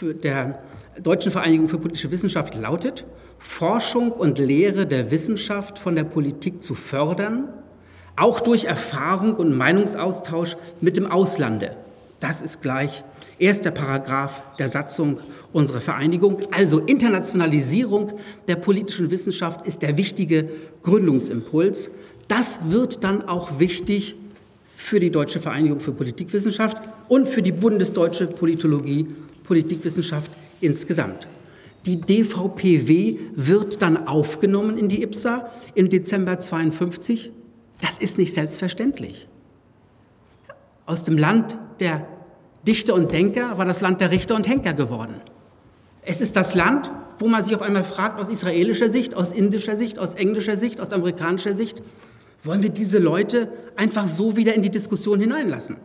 der 0.00 0.62
Deutschen 0.98 1.30
Vereinigung 1.30 1.68
für 1.68 1.76
politische 1.76 2.10
Wissenschaft 2.10 2.54
lautet, 2.54 3.04
Forschung 3.38 4.12
und 4.12 4.38
Lehre 4.38 4.86
der 4.86 5.10
Wissenschaft 5.10 5.78
von 5.78 5.94
der 5.94 6.04
Politik 6.04 6.62
zu 6.62 6.74
fördern, 6.74 7.48
auch 8.16 8.40
durch 8.40 8.64
Erfahrung 8.64 9.34
und 9.36 9.56
Meinungsaustausch 9.56 10.56
mit 10.80 10.96
dem 10.96 11.06
Auslande. 11.10 11.76
Das 12.20 12.40
ist 12.40 12.62
gleich 12.62 13.04
erster 13.38 13.70
Paragraph 13.70 14.40
der 14.58 14.68
Satzung 14.68 15.18
unserer 15.52 15.80
Vereinigung. 15.80 16.38
Also 16.50 16.80
Internationalisierung 16.80 18.12
der 18.48 18.56
politischen 18.56 19.10
Wissenschaft 19.10 19.66
ist 19.66 19.82
der 19.82 19.98
wichtige 19.98 20.48
Gründungsimpuls. 20.82 21.90
Das 22.28 22.58
wird 22.68 23.04
dann 23.04 23.28
auch 23.28 23.58
wichtig 23.58 24.16
für 24.74 25.00
die 25.00 25.10
Deutsche 25.10 25.40
Vereinigung 25.40 25.80
für 25.80 25.92
Politikwissenschaft 25.92 26.78
und 27.08 27.28
für 27.28 27.42
die 27.42 27.52
bundesdeutsche 27.52 28.26
Politologie, 28.26 29.06
Politikwissenschaft 29.44 30.30
insgesamt. 30.60 31.28
Die 31.86 32.00
DVPW 32.00 33.18
wird 33.34 33.80
dann 33.80 34.08
aufgenommen 34.08 34.76
in 34.76 34.88
die 34.88 35.04
IPSA 35.04 35.52
im 35.74 35.88
Dezember 35.88 36.40
52. 36.40 37.30
Das 37.80 37.98
ist 37.98 38.18
nicht 38.18 38.34
selbstverständlich. 38.34 39.28
Aus 40.84 41.04
dem 41.04 41.16
Land 41.16 41.56
der 41.78 42.08
Dichter 42.66 42.94
und 42.94 43.12
Denker 43.12 43.56
war 43.56 43.64
das 43.64 43.80
Land 43.80 44.00
der 44.00 44.10
Richter 44.10 44.34
und 44.34 44.48
Henker 44.48 44.74
geworden. 44.74 45.14
Es 46.02 46.20
ist 46.20 46.34
das 46.34 46.56
Land, 46.56 46.90
wo 47.20 47.28
man 47.28 47.44
sich 47.44 47.54
auf 47.54 47.62
einmal 47.62 47.84
fragt, 47.84 48.18
aus 48.18 48.28
israelischer 48.28 48.90
Sicht, 48.90 49.14
aus 49.14 49.30
indischer 49.32 49.76
Sicht, 49.76 50.00
aus 50.00 50.14
englischer 50.14 50.56
Sicht, 50.56 50.80
aus 50.80 50.92
amerikanischer 50.92 51.54
Sicht, 51.54 51.82
wollen 52.42 52.62
wir 52.62 52.70
diese 52.70 52.98
Leute 52.98 53.48
einfach 53.76 54.08
so 54.08 54.36
wieder 54.36 54.54
in 54.54 54.62
die 54.62 54.70
Diskussion 54.70 55.20
hineinlassen? 55.20 55.76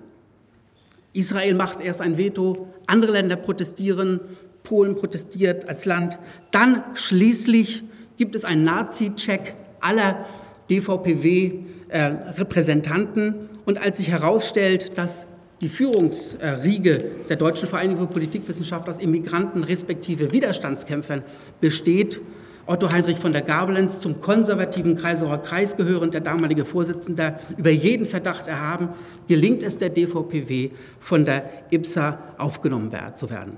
Israel 1.13 1.55
macht 1.55 1.79
erst 1.81 2.01
ein 2.01 2.17
Veto, 2.17 2.67
andere 2.87 3.11
Länder 3.11 3.35
protestieren, 3.35 4.19
Polen 4.63 4.95
protestiert 4.95 5.69
als 5.69 5.85
Land. 5.85 6.17
Dann 6.51 6.83
schließlich 6.93 7.83
gibt 8.17 8.35
es 8.35 8.45
einen 8.45 8.63
Nazi-Check 8.63 9.55
aller 9.79 10.25
DVPW-Repräsentanten. 10.69 13.27
Äh, 13.27 13.33
und 13.65 13.81
als 13.81 13.97
sich 13.97 14.11
herausstellt, 14.11 14.95
dass 14.97 15.25
die 15.61 15.69
Führungsriege 15.69 17.05
der 17.29 17.37
Deutschen 17.37 17.69
Vereinigung 17.69 18.07
für 18.07 18.13
Politikwissenschaft 18.13 18.89
aus 18.89 18.97
Immigranten 18.99 19.63
respektive 19.63 20.33
Widerstandskämpfern 20.33 21.23
besteht, 21.59 22.21
Otto 22.67 22.91
Heinrich 22.91 23.17
von 23.17 23.33
der 23.33 23.41
Gabelens 23.41 23.99
zum 23.99 24.21
konservativen 24.21 24.95
Kreisauer 24.95 25.39
Kreis 25.39 25.77
gehörend, 25.77 26.13
der 26.13 26.21
damalige 26.21 26.63
Vorsitzende, 26.63 27.37
über 27.57 27.71
jeden 27.71 28.05
Verdacht 28.05 28.47
erhaben, 28.47 28.89
gelingt 29.27 29.63
es 29.63 29.77
der 29.77 29.89
DVPW, 29.89 30.69
von 30.99 31.25
der 31.25 31.49
IPSA 31.71 32.19
aufgenommen 32.37 32.91
zu 33.15 33.29
werden. 33.29 33.57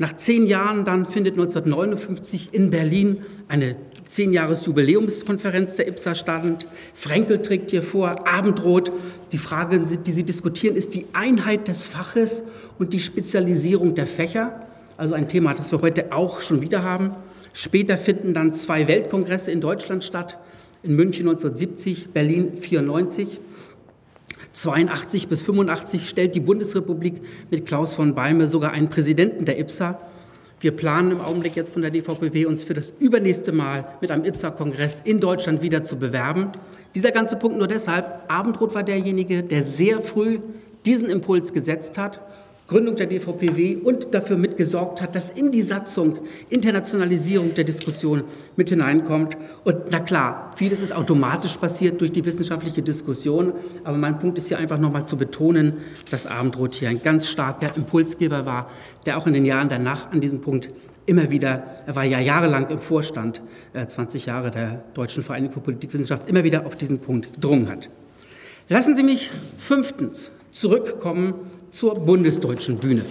Nach 0.00 0.16
zehn 0.16 0.46
Jahren 0.46 0.86
dann 0.86 1.04
findet 1.04 1.34
1959 1.34 2.54
in 2.54 2.70
Berlin 2.70 3.18
eine 3.48 3.76
zehn 4.06 4.32
Jahres 4.32 4.64
Jubiläumskonferenz 4.64 5.76
der 5.76 5.88
IPSA 5.88 6.14
statt. 6.14 6.66
Frenkel 6.94 7.42
trägt 7.42 7.70
hier 7.70 7.82
vor, 7.82 8.26
Abendrot. 8.26 8.90
Die 9.30 9.36
Frage, 9.36 9.78
die 9.78 10.10
Sie 10.10 10.22
diskutieren, 10.24 10.74
ist 10.74 10.94
die 10.94 11.04
Einheit 11.12 11.68
des 11.68 11.84
Faches 11.84 12.44
und 12.78 12.94
die 12.94 12.98
Spezialisierung 12.98 13.94
der 13.94 14.06
Fächer. 14.06 14.66
Also 14.96 15.14
ein 15.14 15.28
Thema, 15.28 15.52
das 15.52 15.70
wir 15.70 15.82
heute 15.82 16.12
auch 16.12 16.40
schon 16.40 16.62
wieder 16.62 16.82
haben. 16.82 17.10
Später 17.52 17.98
finden 17.98 18.32
dann 18.32 18.54
zwei 18.54 18.88
Weltkongresse 18.88 19.50
in 19.50 19.60
Deutschland 19.60 20.02
statt. 20.02 20.38
In 20.82 20.96
München 20.96 21.28
1970, 21.28 22.08
Berlin 22.14 22.56
94. 22.58 23.38
82 24.52 25.28
bis 25.28 25.42
85 25.42 26.08
stellt 26.08 26.34
die 26.34 26.40
Bundesrepublik 26.40 27.22
mit 27.50 27.66
Klaus 27.66 27.94
von 27.94 28.14
Beime 28.14 28.48
sogar 28.48 28.72
einen 28.72 28.90
Präsidenten 28.90 29.44
der 29.44 29.58
IPSA. 29.58 29.98
Wir 30.60 30.72
planen 30.72 31.12
im 31.12 31.20
Augenblick 31.20 31.56
jetzt 31.56 31.72
von 31.72 31.82
der 31.82 31.90
DVPW 31.90 32.44
uns 32.46 32.64
für 32.64 32.74
das 32.74 32.92
übernächste 32.98 33.52
Mal 33.52 33.86
mit 34.00 34.10
einem 34.10 34.24
IPSA-Kongress 34.24 35.00
in 35.04 35.20
Deutschland 35.20 35.62
wieder 35.62 35.82
zu 35.82 35.98
bewerben. 35.98 36.50
Dieser 36.94 37.12
ganze 37.12 37.36
Punkt 37.36 37.56
nur 37.56 37.68
deshalb, 37.68 38.24
Abendrot 38.28 38.74
war 38.74 38.82
derjenige, 38.82 39.42
der 39.42 39.62
sehr 39.62 40.00
früh 40.00 40.40
diesen 40.84 41.08
Impuls 41.08 41.52
gesetzt 41.52 41.96
hat 41.96 42.20
Gründung 42.70 42.94
der 42.94 43.06
DVPW 43.06 43.78
und 43.82 44.14
dafür 44.14 44.36
mitgesorgt 44.36 45.02
hat, 45.02 45.16
dass 45.16 45.30
in 45.30 45.50
die 45.50 45.62
Satzung 45.62 46.20
Internationalisierung 46.50 47.52
der 47.52 47.64
Diskussion 47.64 48.22
mit 48.54 48.68
hineinkommt. 48.68 49.36
Und 49.64 49.90
na 49.90 49.98
klar, 49.98 50.52
vieles 50.56 50.80
ist 50.80 50.92
automatisch 50.92 51.56
passiert 51.56 52.00
durch 52.00 52.12
die 52.12 52.24
wissenschaftliche 52.24 52.80
Diskussion, 52.80 53.54
aber 53.82 53.96
mein 53.96 54.20
Punkt 54.20 54.38
ist 54.38 54.46
hier 54.46 54.58
einfach 54.58 54.78
nochmal 54.78 55.04
zu 55.04 55.16
betonen, 55.16 55.78
dass 56.12 56.26
Abendroth 56.26 56.76
hier 56.76 56.90
ein 56.90 57.02
ganz 57.02 57.26
starker 57.26 57.74
Impulsgeber 57.74 58.46
war, 58.46 58.70
der 59.04 59.18
auch 59.18 59.26
in 59.26 59.32
den 59.32 59.46
Jahren 59.46 59.68
danach 59.68 60.12
an 60.12 60.20
diesem 60.20 60.40
Punkt 60.40 60.68
immer 61.06 61.32
wieder, 61.32 61.64
er 61.86 61.96
war 61.96 62.04
ja 62.04 62.20
jahrelang 62.20 62.68
im 62.68 62.78
Vorstand, 62.78 63.42
20 63.88 64.22
äh, 64.22 64.30
Jahre 64.30 64.52
der 64.52 64.84
Deutschen 64.94 65.24
Vereinigung 65.24 65.54
für 65.54 65.60
Politikwissenschaft, 65.60 66.30
immer 66.30 66.44
wieder 66.44 66.66
auf 66.66 66.76
diesen 66.76 67.00
Punkt 67.00 67.32
gedrungen 67.34 67.68
hat. 67.68 67.90
Lassen 68.68 68.94
Sie 68.94 69.02
mich 69.02 69.28
fünftens 69.58 70.30
zurückkommen 70.52 71.34
zur 71.70 71.94
bundesdeutschen 71.94 72.78
Bühne. 72.78 73.04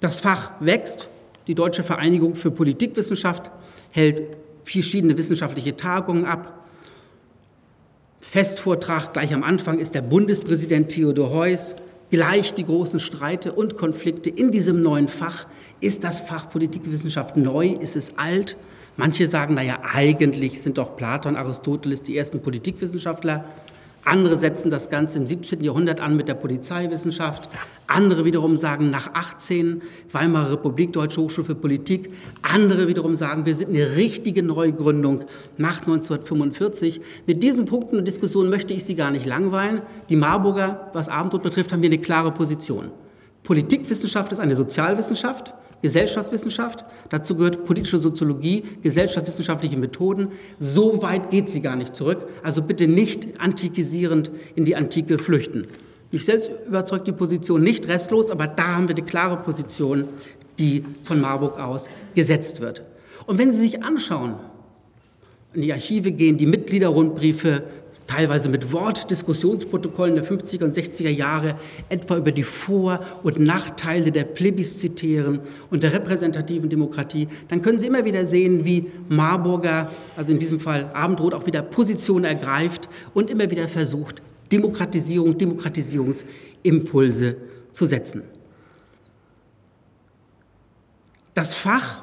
Das 0.00 0.20
Fach 0.20 0.52
wächst. 0.60 1.08
Die 1.46 1.54
Deutsche 1.54 1.82
Vereinigung 1.82 2.34
für 2.34 2.50
Politikwissenschaft 2.50 3.50
hält 3.90 4.22
verschiedene 4.64 5.16
wissenschaftliche 5.16 5.76
Tagungen 5.76 6.24
ab. 6.24 6.64
Festvortrag 8.20 9.12
gleich 9.12 9.34
am 9.34 9.42
Anfang 9.42 9.78
ist 9.78 9.94
der 9.94 10.02
Bundespräsident 10.02 10.90
Theodor 10.90 11.30
Heuss. 11.30 11.74
Gleich 12.10 12.54
die 12.54 12.64
großen 12.64 13.00
Streite 13.00 13.52
und 13.52 13.76
Konflikte 13.76 14.30
in 14.30 14.50
diesem 14.50 14.82
neuen 14.82 15.08
Fach. 15.08 15.46
Ist 15.80 16.04
das 16.04 16.20
Fach 16.20 16.50
Politikwissenschaft 16.50 17.36
neu? 17.36 17.68
Ist 17.68 17.96
es 17.96 18.18
alt? 18.18 18.56
Manche 18.96 19.26
sagen, 19.26 19.54
naja, 19.54 19.80
eigentlich 19.92 20.62
sind 20.62 20.78
doch 20.78 20.96
Platon, 20.96 21.36
Aristoteles 21.36 22.02
die 22.02 22.16
ersten 22.16 22.40
Politikwissenschaftler. 22.42 23.44
Andere 24.04 24.36
setzen 24.36 24.70
das 24.70 24.88
Ganze 24.88 25.18
im 25.18 25.26
17. 25.26 25.62
Jahrhundert 25.62 26.00
an 26.00 26.16
mit 26.16 26.26
der 26.26 26.34
Polizeiwissenschaft. 26.34 27.48
Andere 27.86 28.24
wiederum 28.24 28.56
sagen 28.56 28.90
nach 28.90 29.12
18 29.14 29.82
Weimarer 30.10 30.52
Republik, 30.52 30.92
Deutsche 30.92 31.20
Hochschule 31.20 31.44
für 31.44 31.54
Politik. 31.54 32.10
Andere 32.40 32.88
wiederum 32.88 33.14
sagen, 33.14 33.44
wir 33.44 33.54
sind 33.54 33.68
eine 33.68 33.96
richtige 33.96 34.42
Neugründung 34.42 35.24
nach 35.58 35.80
1945. 35.80 37.00
Mit 37.26 37.42
diesen 37.42 37.66
Punkten 37.66 37.98
und 37.98 38.06
Diskussionen 38.06 38.48
möchte 38.48 38.72
ich 38.72 38.84
Sie 38.84 38.94
gar 38.94 39.10
nicht 39.10 39.26
langweilen. 39.26 39.82
Die 40.08 40.16
Marburger, 40.16 40.90
was 40.92 41.08
Abendrot 41.08 41.42
betrifft, 41.42 41.72
haben 41.72 41.80
hier 41.80 41.90
eine 41.90 41.98
klare 41.98 42.32
Position. 42.32 42.90
Politikwissenschaft 43.42 44.32
ist 44.32 44.38
eine 44.38 44.56
Sozialwissenschaft. 44.56 45.54
Gesellschaftswissenschaft, 45.82 46.84
dazu 47.08 47.36
gehört 47.36 47.64
politische 47.64 47.98
Soziologie, 47.98 48.64
gesellschaftswissenschaftliche 48.82 49.76
Methoden. 49.76 50.28
So 50.58 51.02
weit 51.02 51.30
geht 51.30 51.50
sie 51.50 51.60
gar 51.60 51.76
nicht 51.76 51.96
zurück. 51.96 52.26
Also 52.42 52.62
bitte 52.62 52.86
nicht 52.86 53.40
antikisierend 53.40 54.30
in 54.54 54.64
die 54.64 54.76
Antike 54.76 55.18
flüchten. 55.18 55.66
Mich 56.12 56.24
selbst 56.24 56.50
überzeugt 56.66 57.06
die 57.06 57.12
Position 57.12 57.62
nicht 57.62 57.88
restlos, 57.88 58.30
aber 58.30 58.46
da 58.46 58.76
haben 58.76 58.88
wir 58.88 58.96
eine 58.96 59.04
klare 59.04 59.36
Position, 59.36 60.04
die 60.58 60.84
von 61.04 61.20
Marburg 61.20 61.58
aus 61.58 61.88
gesetzt 62.14 62.60
wird. 62.60 62.82
Und 63.26 63.38
wenn 63.38 63.52
Sie 63.52 63.58
sich 63.58 63.82
anschauen, 63.82 64.34
in 65.54 65.62
die 65.62 65.72
Archive 65.72 66.12
gehen, 66.12 66.36
die 66.36 66.46
Mitgliederrundbriefe 66.46 67.62
teilweise 68.10 68.48
mit 68.48 68.72
Wortdiskussionsprotokollen 68.72 70.16
der 70.16 70.24
50er 70.24 70.64
und 70.64 70.74
60er 70.76 71.10
Jahre, 71.10 71.54
etwa 71.88 72.16
über 72.16 72.32
die 72.32 72.42
Vor- 72.42 72.98
und 73.22 73.38
Nachteile 73.38 74.10
der 74.10 74.24
Plebiszitären 74.24 75.38
und 75.70 75.84
der 75.84 75.92
repräsentativen 75.92 76.68
Demokratie, 76.68 77.28
dann 77.48 77.62
können 77.62 77.78
Sie 77.78 77.86
immer 77.86 78.04
wieder 78.04 78.26
sehen, 78.26 78.64
wie 78.64 78.90
Marburger, 79.08 79.92
also 80.16 80.32
in 80.32 80.40
diesem 80.40 80.58
Fall 80.58 80.90
Abendroth, 80.92 81.34
auch 81.34 81.46
wieder 81.46 81.62
Position 81.62 82.24
ergreift 82.24 82.88
und 83.14 83.30
immer 83.30 83.48
wieder 83.50 83.68
versucht, 83.68 84.22
Demokratisierung, 84.50 85.38
Demokratisierungsimpulse 85.38 87.36
zu 87.70 87.86
setzen. 87.86 88.24
Das 91.34 91.54
Fach 91.54 92.02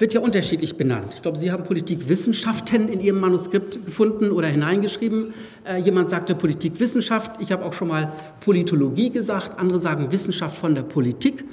wird 0.00 0.14
ja 0.14 0.20
unterschiedlich 0.20 0.76
benannt. 0.76 1.12
Ich 1.14 1.22
glaube, 1.22 1.36
Sie 1.36 1.52
haben 1.52 1.62
Politikwissenschaften 1.62 2.88
in 2.88 3.00
Ihrem 3.00 3.20
Manuskript 3.20 3.84
gefunden 3.84 4.30
oder 4.30 4.48
hineingeschrieben. 4.48 5.34
Äh, 5.64 5.78
jemand 5.78 6.08
sagte 6.08 6.34
Politikwissenschaft. 6.34 7.32
Ich 7.40 7.52
habe 7.52 7.64
auch 7.64 7.74
schon 7.74 7.88
mal 7.88 8.12
Politologie 8.40 9.10
gesagt. 9.10 9.58
Andere 9.58 9.78
sagen 9.78 10.10
Wissenschaft 10.10 10.56
von 10.56 10.74
der 10.74 10.82
Politik. 10.82 11.44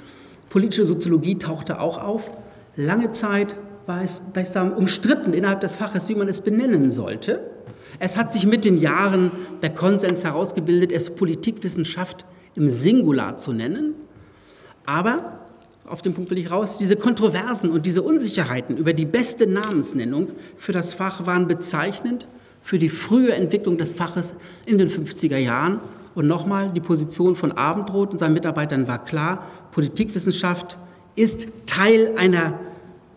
Politische 0.48 0.86
Soziologie 0.86 1.36
tauchte 1.36 1.78
auch 1.78 1.98
auf. 1.98 2.30
Lange 2.74 3.12
Zeit 3.12 3.54
war 3.86 4.02
es 4.02 4.22
gleichsam 4.32 4.72
umstritten 4.72 5.34
innerhalb 5.34 5.60
des 5.60 5.76
Faches, 5.76 6.08
wie 6.08 6.14
man 6.14 6.28
es 6.28 6.40
benennen 6.40 6.90
sollte. 6.90 7.40
Es 7.98 8.16
hat 8.16 8.32
sich 8.32 8.46
mit 8.46 8.64
den 8.64 8.78
Jahren 8.78 9.30
der 9.60 9.70
Konsens 9.70 10.24
herausgebildet, 10.24 10.90
es 10.92 11.10
Politikwissenschaft 11.10 12.24
im 12.54 12.68
Singular 12.68 13.36
zu 13.36 13.52
nennen. 13.52 13.94
Aber 14.86 15.37
auf 15.88 16.02
den 16.02 16.14
Punkt 16.14 16.30
will 16.30 16.38
ich 16.38 16.50
raus, 16.50 16.78
diese 16.78 16.96
Kontroversen 16.96 17.70
und 17.70 17.86
diese 17.86 18.02
Unsicherheiten 18.02 18.76
über 18.76 18.92
die 18.92 19.06
beste 19.06 19.46
Namensnennung 19.46 20.28
für 20.56 20.72
das 20.72 20.94
Fach 20.94 21.26
waren 21.26 21.48
bezeichnend 21.48 22.28
für 22.62 22.78
die 22.78 22.88
frühe 22.88 23.32
Entwicklung 23.32 23.78
des 23.78 23.94
Faches 23.94 24.34
in 24.66 24.78
den 24.78 24.90
50er 24.90 25.38
Jahren. 25.38 25.80
Und 26.14 26.26
nochmal, 26.26 26.70
die 26.74 26.80
Position 26.80 27.36
von 27.36 27.52
Abendroth 27.52 28.12
und 28.12 28.18
seinen 28.18 28.34
Mitarbeitern 28.34 28.88
war 28.88 29.04
klar, 29.04 29.46
Politikwissenschaft 29.70 30.76
ist 31.14 31.48
Teil 31.66 32.14
einer 32.16 32.58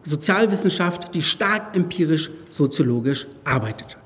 Sozialwissenschaft, 0.03 1.13
die 1.13 1.21
stark 1.21 1.75
empirisch 1.75 2.31
soziologisch 2.49 3.27
arbeitet. 3.43 3.97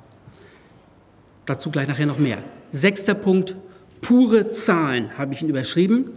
Dazu 1.45 1.69
gleich 1.69 1.87
nachher 1.87 2.05
noch 2.05 2.17
mehr. 2.17 2.39
Sechster 2.71 3.13
Punkt, 3.13 3.55
pure 4.01 4.51
Zahlen 4.51 5.17
habe 5.17 5.33
ich 5.33 5.41
ihn 5.41 5.49
überschrieben. 5.49 6.09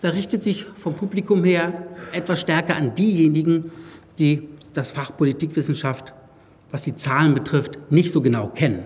Da 0.00 0.10
richtet 0.10 0.42
sich 0.42 0.64
vom 0.80 0.94
Publikum 0.94 1.42
her 1.44 1.88
etwas 2.12 2.40
stärker 2.40 2.76
an 2.76 2.94
diejenigen, 2.94 3.70
die 4.18 4.48
das 4.72 4.90
Fach 4.90 5.16
Politikwissenschaft, 5.16 6.12
was 6.70 6.82
die 6.82 6.94
Zahlen 6.94 7.34
betrifft, 7.34 7.78
nicht 7.90 8.12
so 8.12 8.20
genau 8.20 8.48
kennen. 8.48 8.84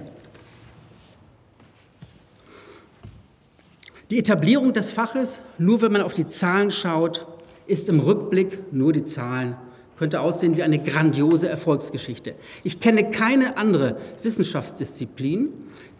Die 4.11 4.19
Etablierung 4.19 4.73
des 4.73 4.91
Faches, 4.91 5.41
nur 5.59 5.81
wenn 5.81 5.93
man 5.93 6.03
auf 6.03 6.13
die 6.13 6.29
Zahlen 6.29 6.71
schaut, 6.71 7.27
ist 7.67 7.89
im 7.89 8.01
Rückblick 8.01 8.73
nur 8.73 8.93
die 8.93 9.05
Zahlen, 9.05 9.57
könnte 9.99 10.21
aussehen 10.21 10.57
wie 10.57 10.63
eine 10.63 10.79
grandiose 10.79 11.49
Erfolgsgeschichte. 11.49 12.35
Ich 12.63 12.81
kenne 12.81 13.11
keine 13.11 13.57
andere 13.57 13.97
Wissenschaftsdisziplin, 14.23 15.49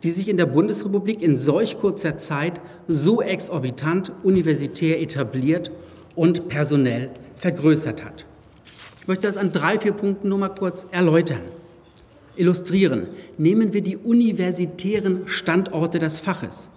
die 0.03 0.11
sich 0.11 0.29
in 0.29 0.37
der 0.37 0.47
Bundesrepublik 0.47 1.23
in 1.23 1.39
solch 1.39 1.79
kurzer 1.79 2.17
Zeit 2.17 2.61
so 2.89 3.23
exorbitant 3.23 4.13
universitär 4.23 5.01
etabliert 5.01 5.71
und 6.15 6.49
personell 6.49 7.11
vergrößert 7.37 8.05
hat. 8.05 8.27
Ich 9.01 9.09
möchte 9.09 9.27
das 9.27 9.37
an 9.37 9.53
drei, 9.53 9.79
vier 9.79 9.93
Punkten 9.93 10.29
nur 10.29 10.39
mal 10.39 10.49
kurz 10.49 10.87
erläutern, 10.91 11.41
illustrieren. 12.37 13.07
Nehmen 13.39 13.73
wir 13.73 13.83
die 13.83 13.97
universitären 13.97 15.27
Standorte 15.27 15.99
des 15.99 16.21
Faches. 16.21 16.69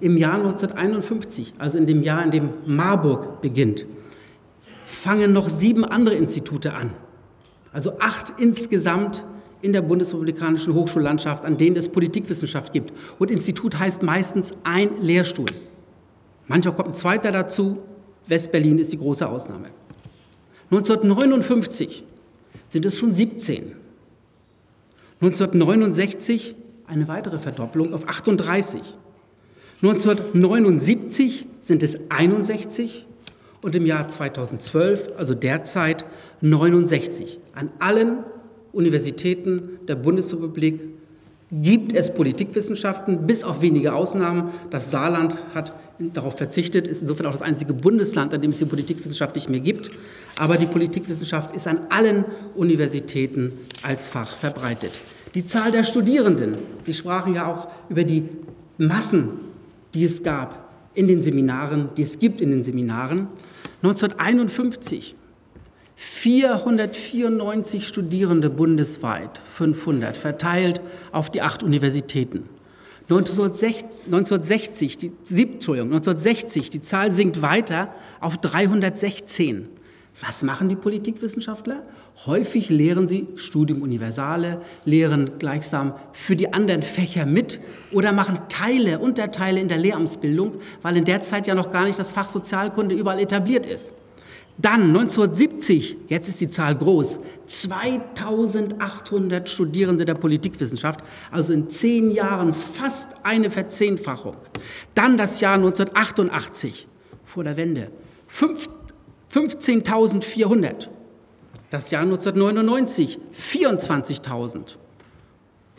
Im 0.00 0.16
Jahr 0.16 0.34
1951, 0.34 1.54
also 1.58 1.78
in 1.78 1.86
dem 1.86 2.02
Jahr, 2.02 2.22
in 2.24 2.30
dem 2.30 2.50
Marburg 2.66 3.40
beginnt, 3.40 3.86
fangen 4.84 5.32
noch 5.32 5.48
sieben 5.48 5.84
andere 5.84 6.14
Institute 6.14 6.72
an. 6.72 6.90
Also 7.72 7.98
acht 7.98 8.34
insgesamt 8.38 9.24
in 9.64 9.72
der 9.72 9.80
bundesrepublikanischen 9.80 10.74
Hochschullandschaft, 10.74 11.46
an 11.46 11.56
denen 11.56 11.76
es 11.76 11.88
Politikwissenschaft 11.88 12.74
gibt. 12.74 12.92
Und 13.18 13.30
Institut 13.30 13.78
heißt 13.78 14.02
meistens 14.02 14.52
ein 14.62 15.00
Lehrstuhl. 15.00 15.48
Manchmal 16.46 16.74
kommt 16.74 16.88
ein 16.88 16.94
zweiter 16.94 17.32
dazu. 17.32 17.78
Westberlin 18.28 18.78
ist 18.78 18.92
die 18.92 18.98
große 18.98 19.26
Ausnahme. 19.26 19.68
1959 20.70 22.04
sind 22.68 22.84
es 22.84 22.98
schon 22.98 23.14
17. 23.14 23.72
1969 25.22 26.56
eine 26.86 27.08
weitere 27.08 27.38
Verdopplung 27.38 27.94
auf 27.94 28.06
38. 28.06 28.82
1979 29.82 31.46
sind 31.60 31.82
es 31.82 31.98
61 32.10 33.06
und 33.62 33.74
im 33.74 33.86
Jahr 33.86 34.08
2012, 34.08 35.12
also 35.16 35.32
derzeit 35.32 36.04
69. 36.42 37.40
An 37.54 37.70
allen 37.78 38.18
Universitäten 38.74 39.78
der 39.88 39.96
Bundesrepublik 39.96 40.80
gibt 41.50 41.92
es 41.92 42.12
Politikwissenschaften, 42.12 43.26
bis 43.26 43.44
auf 43.44 43.62
wenige 43.62 43.94
Ausnahmen. 43.94 44.50
Das 44.70 44.90
Saarland 44.90 45.36
hat 45.54 45.72
darauf 45.98 46.36
verzichtet, 46.36 46.88
ist 46.88 47.02
insofern 47.02 47.26
auch 47.26 47.32
das 47.32 47.42
einzige 47.42 47.72
Bundesland, 47.72 48.34
an 48.34 48.40
dem 48.40 48.50
es 48.50 48.58
die 48.58 48.64
Politikwissenschaft 48.64 49.36
nicht 49.36 49.48
mehr 49.48 49.60
gibt. 49.60 49.90
Aber 50.38 50.56
die 50.56 50.66
Politikwissenschaft 50.66 51.54
ist 51.54 51.68
an 51.68 51.80
allen 51.90 52.24
Universitäten 52.56 53.52
als 53.82 54.08
Fach 54.08 54.28
verbreitet. 54.28 54.92
Die 55.34 55.46
Zahl 55.46 55.70
der 55.70 55.84
Studierenden, 55.84 56.56
Sie 56.84 56.94
sprachen 56.94 57.34
ja 57.34 57.46
auch 57.46 57.68
über 57.88 58.04
die 58.04 58.24
Massen, 58.78 59.30
die 59.94 60.04
es 60.04 60.22
gab 60.22 60.68
in 60.94 61.06
den 61.06 61.22
Seminaren, 61.22 61.90
die 61.96 62.02
es 62.02 62.18
gibt 62.18 62.40
in 62.40 62.50
den 62.50 62.64
Seminaren. 62.64 63.28
1951 63.82 65.14
494 65.96 67.86
Studierende 67.86 68.50
bundesweit, 68.50 69.38
500, 69.38 70.16
verteilt 70.16 70.80
auf 71.12 71.30
die 71.30 71.42
acht 71.42 71.62
Universitäten. 71.62 72.48
1960, 73.10 74.98
die, 74.98 75.12
Entschuldigung, 75.30 75.92
1960, 75.92 76.70
die 76.70 76.80
Zahl 76.80 77.10
sinkt 77.10 77.42
weiter 77.42 77.94
auf 78.20 78.38
316. 78.38 79.68
Was 80.20 80.42
machen 80.42 80.68
die 80.68 80.76
Politikwissenschaftler? 80.76 81.82
Häufig 82.26 82.70
lehren 82.70 83.08
sie 83.08 83.26
Studium 83.34 83.82
Universale, 83.82 84.62
lehren 84.84 85.38
gleichsam 85.38 85.94
für 86.12 86.36
die 86.36 86.52
anderen 86.52 86.82
Fächer 86.82 87.26
mit 87.26 87.60
oder 87.92 88.12
machen 88.12 88.38
Teile, 88.48 89.00
Unterteile 89.00 89.60
in 89.60 89.68
der 89.68 89.78
Lehramtsbildung, 89.78 90.54
weil 90.82 90.96
in 90.96 91.04
der 91.04 91.20
Zeit 91.22 91.46
ja 91.46 91.54
noch 91.54 91.72
gar 91.72 91.84
nicht 91.84 91.98
das 91.98 92.12
Fach 92.12 92.28
Sozialkunde 92.28 92.94
überall 92.94 93.18
etabliert 93.18 93.66
ist. 93.66 93.92
Dann 94.56 94.82
1970, 94.82 95.96
jetzt 96.08 96.28
ist 96.28 96.40
die 96.40 96.48
Zahl 96.48 96.76
groß, 96.76 97.18
2800 97.46 99.48
Studierende 99.48 100.04
der 100.04 100.14
Politikwissenschaft, 100.14 101.00
also 101.32 101.52
in 101.52 101.68
zehn 101.70 102.12
Jahren 102.12 102.54
fast 102.54 103.16
eine 103.24 103.50
Verzehnfachung. 103.50 104.36
Dann 104.94 105.18
das 105.18 105.40
Jahr 105.40 105.54
1988 105.54 106.86
vor 107.24 107.42
der 107.42 107.56
Wende, 107.56 107.90
15.400. 108.30 110.88
Das 111.70 111.90
Jahr 111.90 112.02
1999, 112.02 113.18
24.000. 113.36 114.76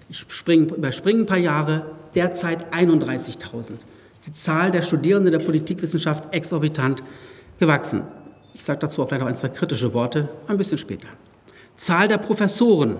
Ich 0.10 0.26
spring, 0.28 0.68
überspringe 0.70 1.22
ein 1.22 1.26
paar 1.26 1.38
Jahre, 1.38 1.86
derzeit 2.14 2.74
31.000. 2.74 3.72
Die 4.28 4.34
Zahl 4.34 4.72
der 4.72 4.82
Studierenden 4.82 5.32
der 5.32 5.40
Politikwissenschaft 5.40 6.34
exorbitant 6.34 7.02
gewachsen. 7.60 8.04
Ich 8.56 8.64
sage 8.64 8.80
dazu 8.80 9.04
auch 9.04 9.08
gleich 9.10 9.20
noch 9.20 9.28
ein, 9.28 9.36
zwei 9.36 9.50
kritische 9.50 9.94
Worte, 9.94 10.30
ein 10.48 10.58
bisschen 10.58 10.78
später. 10.78 11.10
Zahl 11.76 12.08
der 12.08 12.18
Professoren. 12.18 12.96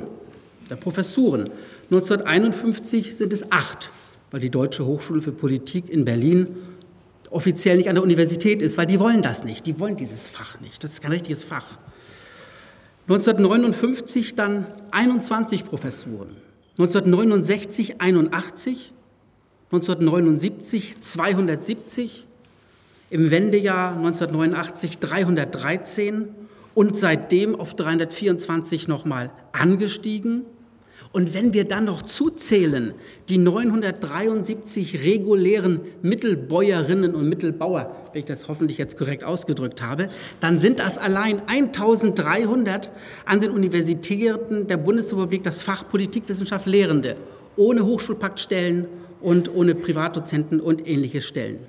Der 0.70 0.76
Professuren. 0.76 1.46
1951 1.92 3.16
sind 3.16 3.32
es 3.32 3.50
acht, 3.54 3.90
weil 4.32 4.42
die 4.42 4.50
Deutsche 4.50 4.86
Hochschule 4.86 5.22
für 5.22 5.32
Politik 5.32 5.90
in 5.90 6.04
Berlin 6.04 6.48
offiziell 7.30 7.78
nicht 7.78 7.88
an 7.88 7.96
der 7.96 8.04
Universität 8.04 8.62
ist, 8.62 8.78
weil 8.78 8.86
die 8.86 9.00
wollen 9.00 9.22
das 9.22 9.46
nicht. 9.46 9.66
Die 9.66 9.80
wollen 9.80 9.96
dieses 9.96 10.28
Fach 10.28 10.60
nicht. 10.60 10.84
Das 10.84 10.92
ist 10.92 11.02
kein 11.02 11.12
richtiges 11.12 11.46
Fach. 11.46 11.66
1959 13.08 14.36
dann 14.36 14.66
21 14.92 15.64
Professuren. 15.64 16.36
1969 16.78 18.02
81. 18.02 18.92
1979 19.72 21.00
270 21.00 22.26
im 23.10 23.32
Wendejahr 23.32 23.96
1989 23.96 25.00
313 25.00 26.28
und 26.74 26.98
seitdem 26.98 27.56
auf 27.56 27.76
324 27.76 28.88
nochmal 28.88 29.32
angestiegen. 29.52 30.44
Und 31.12 31.34
wenn 31.34 31.54
wir 31.54 31.64
dann 31.64 31.86
noch 31.86 32.02
zuzählen, 32.02 32.94
die 33.30 33.38
973 33.38 35.06
regulären 35.06 35.80
Mittelbäuerinnen 36.02 37.16
und 37.16 37.30
Mittelbauer, 37.30 37.96
wenn 38.12 38.20
ich 38.20 38.26
das 38.26 38.50
hoffentlich 38.50 38.78
jetzt 38.78 38.98
korrekt 38.98 39.24
ausgedrückt 39.24 39.82
habe, 39.82 40.10
dann 40.42 40.60
sind 40.60 40.80
das 40.80 40.98
allein 40.98 41.42
1300 41.48 42.92
an 43.24 43.40
den 43.40 43.52
Universitäten 43.52 44.68
der 44.68 44.76
Bundesrepublik 44.76 45.42
das 45.44 45.64
Fach 45.64 45.88
Politikwissenschaft 45.88 46.66
Lehrende, 46.66 47.16
ohne 47.56 47.86
Hochschulpaktstellen 47.86 48.88
und 49.22 49.56
ohne 49.56 49.74
Privatdozenten 49.74 50.60
und 50.60 50.86
ähnliche 50.86 51.22
Stellen. 51.22 51.60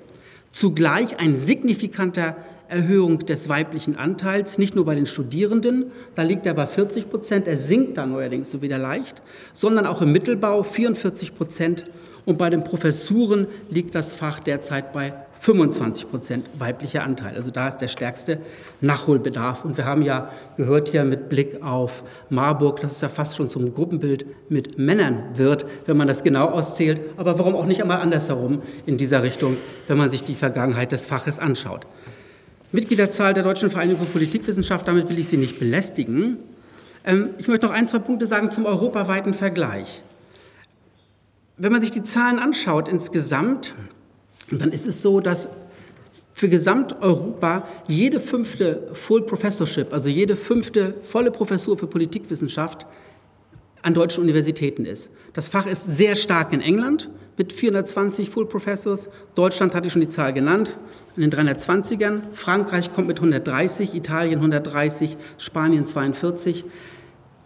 Zugleich 0.59 1.19
ein 1.19 1.37
signifikanter 1.37 2.35
Erhöhung 2.67 3.19
des 3.19 3.47
weiblichen 3.47 3.95
Anteils, 3.95 4.57
nicht 4.57 4.73
nur 4.73 4.85
bei 4.85 4.95
den 4.95 5.05
Studierenden, 5.05 5.91
da 6.15 6.23
liegt 6.23 6.47
er 6.47 6.55
bei 6.55 6.65
40 6.65 7.11
Prozent, 7.11 7.47
er 7.47 7.57
sinkt 7.57 7.95
da 7.95 8.07
neuerdings 8.07 8.49
so 8.49 8.63
wieder 8.63 8.79
leicht, 8.79 9.21
sondern 9.53 9.85
auch 9.85 10.01
im 10.01 10.11
Mittelbau 10.11 10.63
44 10.63 11.35
Prozent 11.35 11.83
und 12.27 12.37
bei 12.37 12.49
den 12.49 12.65
Professuren 12.65 13.47
liegt 13.69 13.95
das 13.95 14.11
Fach 14.11 14.39
derzeit 14.39 14.91
bei 14.91 15.13
25 15.35 16.09
Prozent 16.09 16.45
weiblicher 16.59 17.03
Anteil. 17.03 17.37
Also 17.37 17.51
da 17.51 17.69
ist 17.69 17.77
der 17.77 17.87
stärkste 17.87 18.39
Nachholbedarf. 18.81 19.63
Und 19.63 19.77
wir 19.77 19.85
haben 19.85 20.01
ja 20.01 20.29
gehört 20.57 20.89
hier 20.89 21.05
mit 21.05 21.29
Blick 21.29 21.63
auf 21.63 22.03
Marburg, 22.29 22.81
dass 22.81 22.91
es 22.91 23.01
ja 23.01 23.07
fast 23.07 23.37
schon 23.37 23.47
zum 23.47 23.73
Gruppenbild 23.73 24.25
mit 24.49 24.77
Männern 24.77 25.23
wird, 25.35 25.65
wenn 25.85 25.95
man 25.95 26.05
das 26.05 26.21
genau 26.21 26.49
auszählt. 26.49 26.99
Aber 27.15 27.39
warum 27.39 27.55
auch 27.55 27.65
nicht 27.65 27.81
einmal 27.81 28.01
andersherum 28.01 28.61
in 28.85 28.97
dieser 28.97 29.23
Richtung, 29.23 29.55
wenn 29.87 29.97
man 29.97 30.11
sich 30.11 30.25
die 30.25 30.35
Vergangenheit 30.35 30.91
des 30.91 31.05
Faches 31.05 31.39
anschaut. 31.39 31.87
Mitgliederzahl 32.73 33.35
der 33.35 33.43
Deutschen 33.43 33.69
Vereinigung 33.69 34.05
für 34.05 34.11
Politikwissenschaft, 34.11 34.85
damit 34.85 35.07
will 35.07 35.17
ich 35.17 35.29
Sie 35.29 35.37
nicht 35.37 35.59
belästigen. 35.59 36.39
Ähm, 37.05 37.29
ich 37.37 37.47
möchte 37.47 37.67
noch 37.67 37.73
ein, 37.73 37.87
zwei 37.87 37.99
Punkte 37.99 38.27
sagen 38.27 38.49
zum 38.49 38.65
europaweiten 38.65 39.33
Vergleich. 39.33 40.03
Wenn 41.57 41.71
man 41.71 41.81
sich 41.81 41.91
die 41.91 42.03
Zahlen 42.03 42.37
anschaut 42.37 42.87
insgesamt, 42.87 43.73
dann 44.51 44.71
ist 44.71 44.85
es 44.85 45.01
so, 45.01 45.19
dass 45.19 45.47
für 46.33 46.49
Gesamteuropa 46.49 47.67
jede 47.87 48.19
fünfte 48.19 48.89
Full 48.93 49.23
Professorship, 49.23 49.91
also 49.91 50.07
jede 50.07 50.35
fünfte 50.35 50.93
volle 51.03 51.31
Professur 51.31 51.75
für 51.75 51.87
Politikwissenschaft 51.87 52.85
an 53.81 53.95
deutschen 53.95 54.23
Universitäten 54.23 54.85
ist. 54.85 55.09
Das 55.33 55.47
Fach 55.47 55.65
ist 55.65 55.85
sehr 55.85 56.15
stark 56.15 56.53
in 56.53 56.61
England 56.61 57.09
mit 57.37 57.53
420 57.53 58.29
Full 58.29 58.45
Professors. 58.45 59.09
Deutschland 59.33 59.73
hatte 59.73 59.87
ich 59.87 59.93
schon 59.93 60.01
die 60.01 60.09
Zahl 60.09 60.33
genannt, 60.33 60.77
in 61.15 61.27
den 61.27 61.31
320ern. 61.31 62.21
Frankreich 62.33 62.93
kommt 62.93 63.07
mit 63.07 63.17
130, 63.17 63.95
Italien 63.95 64.37
130, 64.37 65.17
Spanien 65.39 65.87
42. 65.87 66.65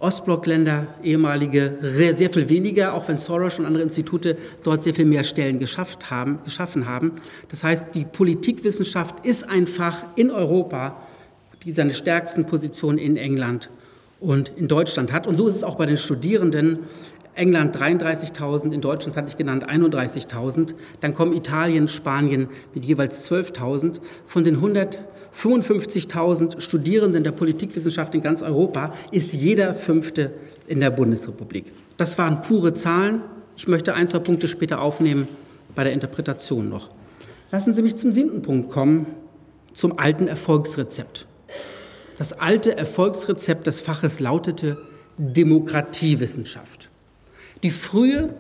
Ostblockländer, 0.02 0.88
ehemalige, 1.04 1.78
sehr 1.82 2.30
viel 2.32 2.50
weniger, 2.50 2.96
auch 2.96 3.08
wenn 3.08 3.20
Soros 3.20 3.60
und 3.60 3.66
andere 3.68 3.84
Institute 3.84 4.36
dort 4.64 4.82
sehr 4.82 4.96
viel 4.96 5.06
mehr 5.06 5.24
Stellen 5.24 5.60
geschafft 5.60 6.10
haben, 6.10 6.40
geschaffen 6.44 6.88
haben. 6.88 7.14
Das 7.50 7.64
heißt, 7.64 7.94
die 7.94 8.06
Politikwissenschaft 8.06 9.24
ist 9.24 9.48
ein 9.48 9.68
Fach 9.68 10.04
in 10.16 10.32
Europa, 10.32 10.96
die 11.64 11.72
seine 11.72 11.94
stärksten 11.94 12.48
Positionen 12.48 12.98
in 12.98 13.16
England 13.16 13.70
und 14.20 14.52
in 14.58 14.68
Deutschland 14.68 15.12
hat. 15.12 15.28
Und 15.28 15.38
so 15.38 15.48
ist 15.48 15.58
es 15.58 15.64
auch 15.64 15.76
bei 15.76 15.86
den 15.86 15.98
Studierenden. 15.98 16.80
England 17.36 17.78
33.000, 17.78 18.72
in 18.72 18.82
Deutschland 18.82 19.16
hatte 19.16 19.30
ich 19.30 19.38
genannt 19.38 19.70
31.000. 19.70 20.74
Dann 21.00 21.14
kommen 21.14 21.34
Italien, 21.34 21.88
Spanien 21.88 22.50
mit 22.74 22.86
jeweils 22.86 23.30
12.000. 23.30 24.00
Von 24.26 24.44
den 24.44 24.56
100 24.56 25.00
55.000 25.36 26.60
Studierenden 26.62 27.24
der 27.24 27.32
Politikwissenschaft 27.32 28.14
in 28.16 28.22
ganz 28.22 28.42
Europa 28.42 28.94
ist 29.12 29.34
jeder 29.34 29.74
fünfte 29.74 30.32
in 30.68 30.80
der 30.80 30.92
Bundesrepublik. 30.92 31.66
Das 31.98 32.18
waren 32.18 32.42
pure 32.42 32.74
Zahlen. 32.74 33.22
Ich 33.58 33.68
möchte 33.68 33.94
ein, 33.94 34.08
zwei 34.08 34.20
Punkte 34.20 34.48
später 34.48 34.82
aufnehmen 34.82 35.28
bei 35.76 35.84
der 35.84 35.94
Interpretation 35.94 36.70
noch. 36.70 36.90
Lassen 37.52 37.74
Sie 37.74 37.82
mich 37.82 37.96
zum 37.96 38.12
siebten 38.12 38.42
Punkt 38.42 38.70
kommen, 38.70 39.08
zum 39.74 40.00
alten 40.00 40.28
Erfolgsrezept. 40.28 41.28
Das 42.18 42.34
alte 42.34 42.78
Erfolgsrezept 42.78 43.68
des 43.68 43.82
Faches 43.82 44.20
lautete 44.20 44.78
Demokratiewissenschaft. 45.18 46.90
Die 47.64 47.72
frühe 47.72 48.34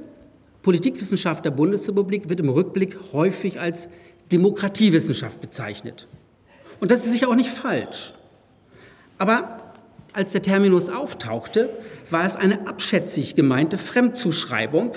Politikwissenschaft 0.61 1.43
der 1.45 1.51
Bundesrepublik 1.51 2.29
wird 2.29 2.39
im 2.39 2.49
Rückblick 2.49 2.97
häufig 3.13 3.59
als 3.59 3.89
Demokratiewissenschaft 4.31 5.41
bezeichnet. 5.41 6.07
Und 6.81 6.91
das 6.91 7.05
ist 7.05 7.13
sicher 7.13 7.29
auch 7.29 7.35
nicht 7.35 7.49
falsch. 7.49 8.13
Aber 9.17 9.57
als 10.13 10.33
der 10.33 10.41
Terminus 10.41 10.89
auftauchte, 10.89 11.69
war 12.09 12.25
es 12.25 12.35
eine 12.35 12.67
abschätzig 12.67 13.35
gemeinte 13.35 13.77
Fremdzuschreibung, 13.77 14.93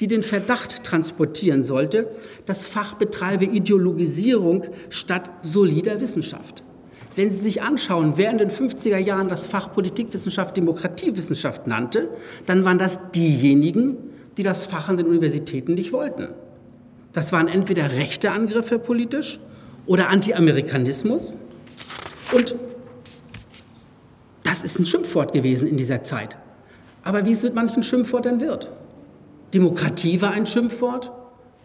die 0.00 0.08
den 0.08 0.22
Verdacht 0.22 0.84
transportieren 0.84 1.62
sollte, 1.62 2.10
das 2.44 2.66
Fach 2.66 2.94
betreibe 2.94 3.46
Ideologisierung 3.46 4.66
statt 4.90 5.30
solider 5.40 6.00
Wissenschaft. 6.02 6.62
wenn 7.16 7.30
Sie 7.32 7.38
sich 7.38 7.62
anschauen, 7.62 8.12
wer 8.14 8.30
in 8.30 8.38
den 8.38 8.50
50er 8.50 8.98
Jahren 8.98 9.28
das 9.28 9.46
Fach 9.46 9.72
Politikwissenschaft, 9.72 10.56
Demokratiewissenschaft 10.56 11.66
nannte, 11.66 12.08
dann 12.46 12.64
waren 12.64 12.78
das 12.78 13.10
diejenigen, 13.10 13.96
die 14.36 14.44
das 14.44 14.66
Fach 14.66 14.88
an 14.88 14.98
den 14.98 15.06
Universitäten 15.06 15.74
nicht 15.74 15.92
wollten. 15.92 16.28
Das 17.12 17.32
waren 17.32 17.48
entweder 17.48 17.90
rechte 17.90 18.30
Angriffe 18.30 18.78
politisch 18.78 19.40
oder 19.88 20.10
Anti-Amerikanismus. 20.10 21.36
Und 22.32 22.54
das 24.44 24.62
ist 24.62 24.78
ein 24.78 24.86
Schimpfwort 24.86 25.32
gewesen 25.32 25.66
in 25.66 25.76
dieser 25.76 26.04
Zeit. 26.04 26.36
Aber 27.02 27.26
wie 27.26 27.32
es 27.32 27.42
mit 27.42 27.54
manchen 27.54 27.82
Schimpfwörtern 27.82 28.40
wird. 28.40 28.70
Demokratie 29.54 30.20
war 30.20 30.32
ein 30.32 30.46
Schimpfwort, 30.46 31.10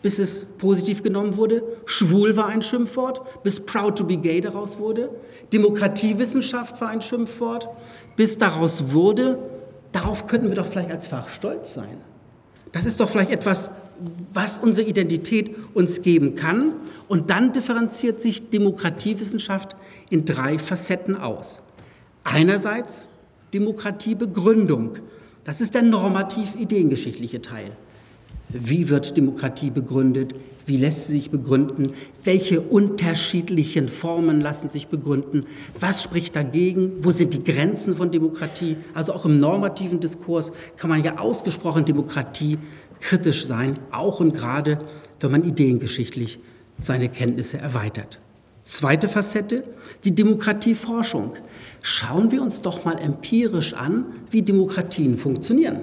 bis 0.01 0.19
es 0.19 0.45
positiv 0.57 1.03
genommen 1.03 1.37
wurde. 1.37 1.63
Schwul 1.85 2.35
war 2.37 2.47
ein 2.47 2.61
Schimpfwort, 2.61 3.43
bis 3.43 3.59
Proud 3.59 3.97
to 3.97 4.05
be 4.05 4.17
Gay 4.17 4.41
daraus 4.41 4.79
wurde. 4.79 5.09
Demokratiewissenschaft 5.51 6.79
war 6.81 6.89
ein 6.89 7.01
Schimpfwort, 7.01 7.67
bis 8.15 8.37
daraus 8.37 8.91
wurde, 8.91 9.37
darauf 9.91 10.27
könnten 10.27 10.49
wir 10.49 10.55
doch 10.55 10.65
vielleicht 10.65 10.91
als 10.91 11.07
Fach 11.07 11.29
stolz 11.29 11.73
sein. 11.73 11.97
Das 12.71 12.85
ist 12.85 12.99
doch 12.99 13.09
vielleicht 13.09 13.31
etwas, 13.31 13.69
was 14.33 14.59
unsere 14.59 14.87
Identität 14.87 15.55
uns 15.73 16.01
geben 16.01 16.35
kann. 16.35 16.73
Und 17.07 17.29
dann 17.29 17.51
differenziert 17.53 18.21
sich 18.21 18.49
Demokratiewissenschaft 18.49 19.75
in 20.09 20.25
drei 20.25 20.59
Facetten 20.59 21.15
aus. 21.15 21.61
Einerseits 22.23 23.09
Demokratiebegründung. 23.53 24.97
Das 25.43 25.61
ist 25.61 25.75
der 25.75 25.83
normativ-ideengeschichtliche 25.83 27.41
Teil. 27.41 27.71
Wie 28.49 28.89
wird 28.89 29.17
Demokratie 29.17 29.71
begründet? 29.71 30.35
Wie 30.65 30.77
lässt 30.77 31.07
sie 31.07 31.13
sich 31.13 31.31
begründen? 31.31 31.91
Welche 32.23 32.61
unterschiedlichen 32.61 33.89
Formen 33.89 34.39
lassen 34.39 34.69
sich 34.69 34.87
begründen? 34.87 35.45
Was 35.79 36.03
spricht 36.03 36.35
dagegen? 36.35 37.03
Wo 37.03 37.11
sind 37.11 37.33
die 37.33 37.43
Grenzen 37.43 37.95
von 37.95 38.11
Demokratie? 38.11 38.77
Also 38.93 39.13
auch 39.13 39.25
im 39.25 39.39
normativen 39.39 39.99
Diskurs 39.99 40.51
kann 40.77 40.89
man 40.89 41.03
ja 41.03 41.17
ausgesprochen 41.17 41.83
Demokratie 41.83 42.59
kritisch 43.03 43.45
sein, 43.45 43.75
auch 43.91 44.19
und 44.19 44.33
gerade, 44.33 44.79
wenn 45.19 45.31
man 45.31 45.43
ideengeschichtlich 45.43 46.39
seine 46.79 47.09
Kenntnisse 47.09 47.57
erweitert. 47.57 48.19
Zweite 48.63 49.09
Facette, 49.09 49.65
die 50.05 50.15
Demokratieforschung. 50.15 51.33
Schauen 51.81 52.31
wir 52.31 52.41
uns 52.41 52.61
doch 52.61 52.85
mal 52.85 52.97
empirisch 52.97 53.73
an, 53.73 54.05
wie 54.31 54.41
Demokratien 54.41 55.17
funktionieren 55.17 55.81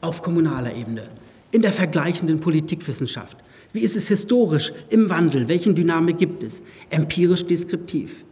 auf 0.00 0.22
kommunaler 0.22 0.74
Ebene 0.74 1.08
in 1.50 1.62
der 1.62 1.72
vergleichenden 1.72 2.40
Politikwissenschaft. 2.40 3.38
Wie 3.72 3.80
ist 3.80 3.96
es 3.96 4.08
historisch 4.08 4.72
im 4.88 5.10
Wandel? 5.10 5.48
Welchen 5.48 5.74
Dynamik 5.74 6.18
gibt 6.18 6.42
es? 6.42 6.62
Empirisch 6.90 7.44
deskriptiv. 7.44 8.24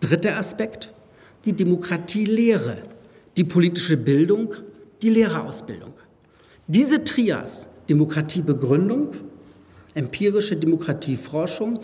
Dritter 0.00 0.36
Aspekt, 0.36 0.92
die 1.44 1.52
Demokratielehre, 1.52 2.78
die 3.36 3.44
politische 3.44 3.96
Bildung, 3.96 4.54
die 5.02 5.10
Lehrerausbildung. 5.10 5.92
Diese 6.66 7.04
Trias, 7.04 7.68
Demokratiebegründung, 7.90 9.10
empirische 9.94 10.56
Demokratieforschung 10.56 11.78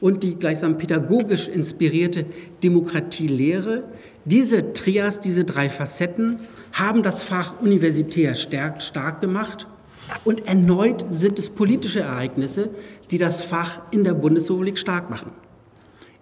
und 0.00 0.24
die 0.24 0.34
gleichsam 0.34 0.78
pädagogisch 0.78 1.46
inspirierte 1.46 2.26
Demokratielehre, 2.60 3.84
diese 4.24 4.72
Trias, 4.72 5.20
diese 5.20 5.44
drei 5.44 5.70
Facetten 5.70 6.40
haben 6.72 7.04
das 7.04 7.22
Fach 7.22 7.60
universitär 7.60 8.34
stark, 8.34 8.82
stark 8.82 9.20
gemacht 9.20 9.68
und 10.24 10.48
erneut 10.48 11.04
sind 11.10 11.38
es 11.38 11.48
politische 11.48 12.00
Ereignisse, 12.00 12.70
die 13.12 13.18
das 13.18 13.44
Fach 13.44 13.80
in 13.92 14.02
der 14.02 14.14
Bundesrepublik 14.14 14.76
stark 14.76 15.08
machen. 15.08 15.30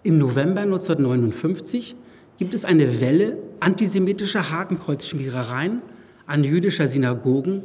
Im 0.02 0.18
November 0.18 0.60
1959 0.60 1.96
gibt 2.36 2.52
es 2.52 2.66
eine 2.66 3.00
Welle 3.00 3.38
antisemitischer 3.60 4.50
Hakenkreuzschmierereien 4.50 5.80
an 6.26 6.44
jüdischer 6.44 6.86
Synagogen 6.86 7.62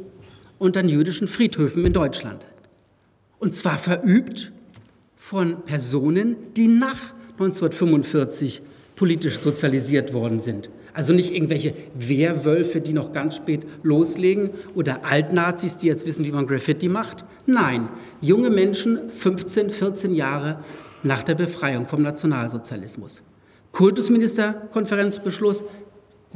und 0.60 0.76
an 0.76 0.88
jüdischen 0.88 1.26
Friedhöfen 1.26 1.84
in 1.84 1.92
Deutschland. 1.92 2.46
Und 3.40 3.54
zwar 3.54 3.78
verübt 3.78 4.52
von 5.16 5.64
Personen, 5.64 6.36
die 6.54 6.68
nach 6.68 7.14
1945 7.32 8.62
politisch 8.94 9.38
sozialisiert 9.38 10.12
worden 10.12 10.40
sind. 10.40 10.70
Also 10.92 11.14
nicht 11.14 11.32
irgendwelche 11.32 11.72
Wehrwölfe, 11.94 12.80
die 12.80 12.92
noch 12.92 13.12
ganz 13.12 13.36
spät 13.36 13.64
loslegen 13.82 14.50
oder 14.74 15.04
Altnazis, 15.04 15.78
die 15.78 15.86
jetzt 15.86 16.06
wissen, 16.06 16.26
wie 16.26 16.32
man 16.32 16.46
Graffiti 16.46 16.88
macht. 16.88 17.24
Nein, 17.46 17.88
junge 18.20 18.50
Menschen, 18.50 19.08
15, 19.08 19.70
14 19.70 20.14
Jahre 20.14 20.62
nach 21.02 21.22
der 21.22 21.36
Befreiung 21.36 21.86
vom 21.86 22.02
Nationalsozialismus. 22.02 23.24
Kultusministerkonferenzbeschluss, 23.72 25.64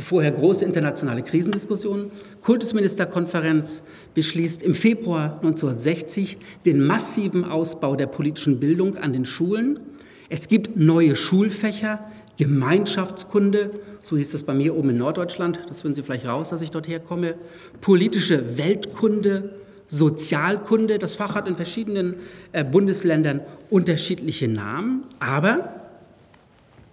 vorher 0.03 0.33
große 0.33 0.65
internationale 0.65 1.23
Krisendiskussionen. 1.23 2.11
Kultusministerkonferenz 2.43 3.83
beschließt 4.15 4.63
im 4.63 4.75
Februar 4.75 5.37
1960 5.43 6.37
den 6.65 6.85
massiven 6.85 7.45
Ausbau 7.45 7.95
der 7.95 8.07
politischen 8.07 8.59
Bildung 8.59 8.97
an 8.97 9.13
den 9.13 9.25
Schulen. 9.25 9.79
Es 10.29 10.49
gibt 10.49 10.77
neue 10.77 11.15
Schulfächer, 11.15 12.11
Gemeinschaftskunde, 12.37 13.71
so 14.03 14.17
hieß 14.17 14.33
das 14.33 14.43
bei 14.43 14.55
mir 14.55 14.75
oben 14.75 14.91
in 14.91 14.99
Norddeutschland, 14.99 15.63
das 15.69 15.83
finden 15.83 15.95
Sie 15.95 16.03
vielleicht 16.03 16.27
raus, 16.27 16.49
dass 16.49 16.63
ich 16.63 16.73
dort 16.73 16.89
herkomme, 16.89 17.37
politische 17.81 18.59
Weltkunde, 18.59 19.55
Sozialkunde, 19.87 20.99
das 20.99 21.13
Fach 21.13 21.37
hat 21.37 21.47
in 21.47 21.55
verschiedenen 21.55 22.17
äh, 22.53 22.65
Bundesländern 22.65 23.43
unterschiedliche 23.71 24.49
Namen, 24.49 25.07
aber 25.21 25.83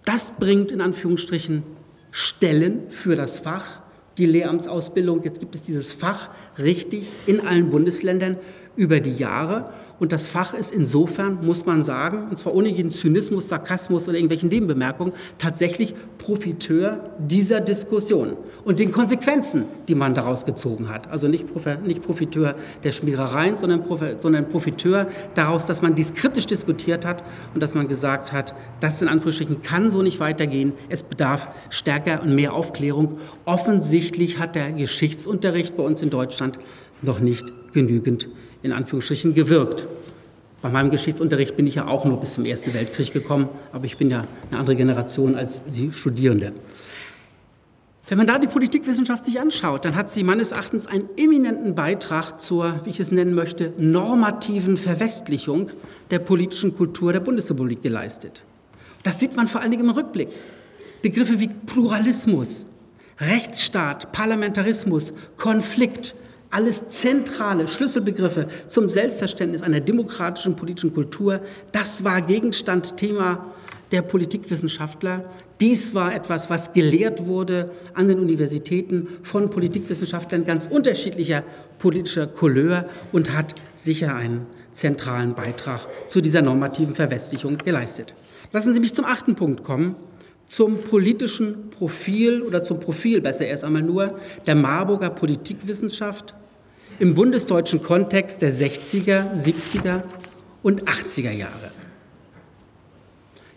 das 0.06 0.38
bringt 0.38 0.72
in 0.72 0.82
Anführungsstrichen 0.82 1.64
Stellen 2.12 2.90
für 2.90 3.16
das 3.16 3.40
Fach, 3.40 3.80
die 4.18 4.26
Lehramtsausbildung. 4.26 5.24
Jetzt 5.24 5.40
gibt 5.40 5.56
es 5.56 5.64
dieses 5.64 5.94
Fach 5.94 6.30
richtig 6.58 7.14
in 7.26 7.40
allen 7.40 7.70
Bundesländern 7.70 8.38
über 8.76 9.00
die 9.00 9.16
Jahre. 9.16 9.74
Und 10.02 10.12
das 10.12 10.30
Fach 10.30 10.56
ist 10.56 10.72
insofern, 10.74 11.46
muss 11.46 11.68
man 11.68 11.84
sagen, 11.84 12.30
und 12.32 12.40
zwar 12.40 12.56
ohne 12.56 12.70
jeden 12.70 12.90
Zynismus, 12.90 13.50
Sarkasmus 13.50 14.08
oder 14.08 14.18
irgendwelchen 14.18 14.50
Nebenbemerkungen, 14.50 15.14
tatsächlich 15.38 15.94
Profiteur 16.18 17.04
dieser 17.20 17.62
Diskussion 17.62 18.34
und 18.64 18.80
den 18.80 18.92
Konsequenzen, 18.92 19.66
die 19.88 19.94
man 19.94 20.16
daraus 20.16 20.44
gezogen 20.44 20.90
hat. 20.90 21.12
Also 21.12 21.28
nicht, 21.28 21.46
nicht 21.86 22.02
Profiteur 22.02 22.56
der 22.84 22.94
Schmierereien, 22.94 23.58
sondern, 23.58 23.84
sondern 24.18 24.50
Profiteur 24.50 25.06
daraus, 25.36 25.68
dass 25.68 25.84
man 25.84 25.94
dies 25.94 26.16
kritisch 26.16 26.48
diskutiert 26.48 27.06
hat 27.06 27.24
und 27.54 27.62
dass 27.62 27.76
man 27.76 27.88
gesagt 27.88 28.34
hat, 28.34 28.56
das 28.80 29.04
in 29.04 29.08
Anführungsstrichen 29.08 29.62
kann 29.62 29.92
so 29.92 30.02
nicht 30.02 30.20
weitergehen. 30.20 30.74
Es 30.90 31.04
bedarf 31.04 31.48
stärker 31.70 32.24
und 32.24 32.34
mehr 32.34 32.56
Aufklärung. 32.56 33.20
Offensichtlich 33.46 34.40
hat 34.40 34.56
der 34.56 34.72
Geschichtsunterricht 34.72 35.78
bei 35.78 35.84
uns 35.84 36.02
in 36.02 36.10
Deutschland 36.10 36.58
noch 37.04 37.20
nicht 37.20 37.46
genügend 37.72 38.30
in 38.64 38.72
Anführungsstrichen 38.72 39.34
gewirkt. 39.34 39.88
Bei 40.62 40.70
meinem 40.70 40.92
Geschichtsunterricht 40.92 41.58
bin 41.58 41.66
ich 41.66 41.76
ja 41.76 41.88
auch 41.88 42.06
nur 42.06 42.20
bis 42.20 42.34
zum 42.36 42.46
Ersten 42.46 42.74
Weltkrieg 42.74 43.12
gekommen, 43.14 43.50
aber 43.72 43.86
ich 43.86 43.98
bin 43.98 44.12
ja 44.12 44.26
eine 44.50 44.60
andere 44.60 44.76
Generation 44.76 45.36
als 45.36 45.62
Sie 45.66 45.92
Studierende. 45.92 46.54
Wenn 48.12 48.18
man 48.18 48.28
da 48.28 48.38
die 48.38 48.48
Politikwissenschaft 48.48 49.24
sich 49.24 49.40
anschaut, 49.40 49.86
dann 49.86 49.96
hat 49.96 50.12
sie 50.12 50.24
meines 50.24 50.52
Erachtens 50.52 50.86
einen 50.86 51.08
eminenten 51.16 51.76
Beitrag 51.76 52.42
zur, 52.42 52.82
wie 52.84 52.90
ich 52.90 53.00
es 53.00 53.10
nennen 53.10 53.34
möchte, 53.34 53.72
normativen 53.78 54.76
Verwestlichung 54.76 55.70
der 56.10 56.20
politischen 56.20 56.76
Kultur 56.76 57.14
der 57.14 57.22
Bundesrepublik 57.22 57.82
geleistet. 57.82 58.44
Das 59.04 59.20
sieht 59.22 59.38
man 59.38 59.48
vor 59.48 59.62
allen 59.62 59.72
Dingen 59.72 59.86
im 59.86 59.92
Rückblick. 59.92 60.28
Begriffe 61.02 61.40
wie 61.40 61.48
Pluralismus, 61.48 62.66
Rechtsstaat, 63.20 64.12
Parlamentarismus, 64.12 65.14
Konflikt, 65.38 66.14
alles 66.52 66.90
zentrale 66.90 67.68
Schlüsselbegriffe 67.68 68.48
zum 68.68 68.90
Selbstverständnis 68.90 69.64
einer 69.64 69.80
demokratischen 69.80 70.56
politischen 70.56 70.94
Kultur, 70.94 71.40
das 71.72 72.04
war 72.04 72.22
Gegenstand, 72.22 72.98
Thema 72.98 73.54
der 73.92 74.02
Politikwissenschaftler. 74.02 75.26
Dies 75.60 75.94
war 75.94 76.14
etwas, 76.14 76.50
was 76.50 76.74
gelehrt 76.74 77.26
wurde 77.26 77.66
an 77.94 78.08
den 78.08 78.20
Universitäten 78.20 79.08
von 79.24 79.50
Politikwissenschaftlern 79.50 80.46
ganz 80.46 80.68
unterschiedlicher 80.68 81.44
politischer 81.78 82.28
Couleur 82.28 82.86
und 83.12 83.36
hat 83.36 83.56
sicher 83.76 84.16
einen 84.16 84.46
zentralen 84.74 85.36
Beitrag 85.36 85.88
zu 86.08 86.22
dieser 86.22 86.42
normativen 86.42 86.96
Verwestlichung 86.96 87.58
geleistet. 87.58 88.14
Lassen 88.52 88.74
Sie 88.74 88.80
mich 88.80 88.94
zum 88.94 89.06
achten 89.06 89.36
Punkt 89.36 89.64
kommen, 89.64 89.96
zum 90.48 90.80
politischen 90.80 91.70
Profil 91.70 92.42
oder 92.42 92.64
zum 92.64 92.80
Profil 92.80 93.22
besser 93.22 93.46
erst 93.46 93.64
einmal 93.64 93.82
nur 93.82 94.20
der 94.46 94.56
Marburger 94.56 95.10
Politikwissenschaft 95.10 96.34
im 97.02 97.16
bundesdeutschen 97.16 97.82
Kontext 97.82 98.44
der 98.44 98.52
60er, 98.52 99.34
70er 99.34 100.04
und 100.62 100.84
80er 100.84 101.32
Jahre. 101.32 101.72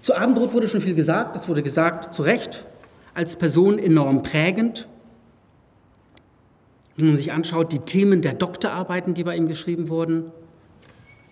Zu 0.00 0.16
Abendrot 0.16 0.54
wurde 0.54 0.66
schon 0.66 0.80
viel 0.80 0.94
gesagt, 0.94 1.36
es 1.36 1.46
wurde 1.46 1.62
gesagt, 1.62 2.14
zu 2.14 2.22
Recht, 2.22 2.64
als 3.12 3.36
Person 3.36 3.78
enorm 3.78 4.22
prägend. 4.22 4.88
Wenn 6.96 7.08
man 7.08 7.18
sich 7.18 7.32
anschaut, 7.32 7.70
die 7.70 7.80
Themen 7.80 8.22
der 8.22 8.32
Doktorarbeiten, 8.32 9.12
die 9.12 9.24
bei 9.24 9.36
ihm 9.36 9.46
geschrieben 9.46 9.90
wurden, 9.90 10.32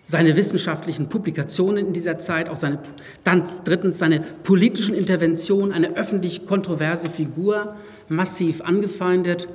seine 0.05 0.35
wissenschaftlichen 0.35 1.09
Publikationen 1.09 1.87
in 1.87 1.93
dieser 1.93 2.19
Zeit, 2.19 2.47
auch 2.47 2.57
seine, 2.57 2.77
dann 3.23 3.43
drittens 3.63 3.97
seine 3.97 4.19
politischen 4.43 4.93
Interventionen, 4.93 5.71
eine 5.71 5.95
öffentlich 5.95 6.45
kontroverse 6.45 7.09
Figur, 7.09 7.75
massiv 8.07 8.61
angefeindet, 8.61 9.47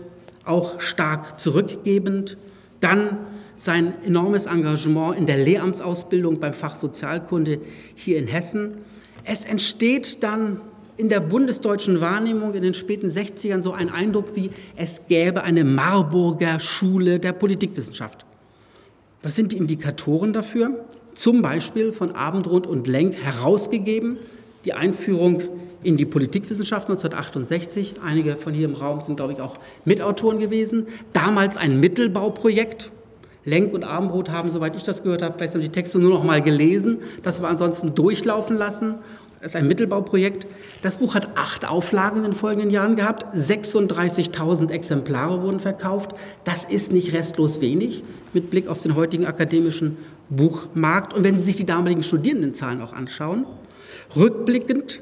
auch 0.44 0.80
stark 0.80 1.38
zurückgebend, 1.38 2.36
dann 2.80 3.18
sein 3.56 3.94
enormes 4.04 4.46
Engagement 4.46 5.16
in 5.18 5.26
der 5.26 5.38
Lehramtsausbildung 5.38 6.38
beim 6.38 6.54
Fach 6.54 6.74
Sozialkunde 6.74 7.60
hier 7.94 8.18
in 8.18 8.26
Hessen. 8.26 8.76
Es 9.24 9.44
entsteht 9.44 10.22
dann 10.22 10.60
in 10.96 11.08
der 11.08 11.20
bundesdeutschen 11.20 12.00
Wahrnehmung 12.00 12.54
in 12.54 12.62
den 12.62 12.74
späten 12.74 13.08
60ern 13.08 13.62
so 13.62 13.72
ein 13.72 13.90
Eindruck 13.90 14.34
wie, 14.34 14.50
es 14.76 15.06
gäbe 15.06 15.42
eine 15.42 15.64
Marburger 15.64 16.60
Schule 16.60 17.20
der 17.20 17.32
Politikwissenschaft. 17.32 18.24
Was 19.22 19.36
sind 19.36 19.52
die 19.52 19.56
Indikatoren 19.56 20.32
dafür? 20.32 20.84
Zum 21.14 21.42
Beispiel 21.42 21.92
von 21.92 22.14
Abendrund 22.14 22.66
und 22.66 22.86
Lenk 22.86 23.14
herausgegeben, 23.14 24.18
die 24.64 24.72
Einführung 24.72 25.42
in 25.82 25.96
die 25.96 26.06
Politikwissenschaft 26.06 26.88
1968. 26.88 27.96
Einige 28.04 28.36
von 28.36 28.52
hier 28.54 28.66
im 28.66 28.74
Raum 28.74 29.00
sind, 29.00 29.16
glaube 29.16 29.32
ich, 29.32 29.40
auch 29.40 29.56
Mitautoren 29.84 30.38
gewesen. 30.38 30.86
Damals 31.12 31.56
ein 31.56 31.80
Mittelbauprojekt. 31.80 32.92
Lenk 33.44 33.72
und 33.72 33.82
Abendbrot 33.82 34.30
haben, 34.30 34.50
soweit 34.50 34.76
ich 34.76 34.82
das 34.82 35.02
gehört 35.02 35.22
habe, 35.22 35.38
gleichsam 35.38 35.62
die 35.62 35.70
Texte 35.70 35.98
nur 35.98 36.10
noch 36.10 36.22
mal 36.22 36.42
gelesen, 36.42 36.98
das 37.22 37.40
wir 37.40 37.48
ansonsten 37.48 37.94
durchlaufen 37.94 38.58
lassen. 38.58 38.96
Das 39.40 39.52
ist 39.52 39.56
ein 39.56 39.68
Mittelbauprojekt. 39.68 40.46
Das 40.82 40.98
Buch 40.98 41.14
hat 41.14 41.36
acht 41.36 41.66
Auflagen 41.66 42.18
in 42.18 42.24
den 42.24 42.32
folgenden 42.32 42.70
Jahren 42.70 42.96
gehabt. 42.96 43.34
36.000 43.34 44.70
Exemplare 44.70 45.42
wurden 45.42 45.60
verkauft. 45.60 46.10
Das 46.44 46.64
ist 46.64 46.92
nicht 46.92 47.12
restlos 47.14 47.60
wenig 47.60 48.02
mit 48.32 48.50
Blick 48.50 48.68
auf 48.68 48.80
den 48.80 48.96
heutigen 48.96 49.26
akademischen 49.26 49.96
Buchmarkt. 50.28 51.14
Und 51.14 51.24
wenn 51.24 51.38
Sie 51.38 51.46
sich 51.46 51.56
die 51.56 51.66
damaligen 51.66 52.02
Studierendenzahlen 52.02 52.82
auch 52.82 52.92
anschauen, 52.92 53.46
rückblickend, 54.16 55.00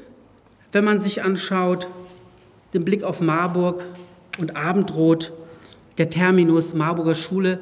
wenn 0.71 0.83
man 0.83 1.01
sich 1.01 1.23
anschaut, 1.23 1.87
den 2.73 2.85
Blick 2.85 3.03
auf 3.03 3.21
Marburg 3.21 3.83
und 4.39 4.55
Abendrot, 4.55 5.31
der 5.97 6.09
Terminus 6.09 6.73
Marburger 6.73 7.15
Schule, 7.15 7.59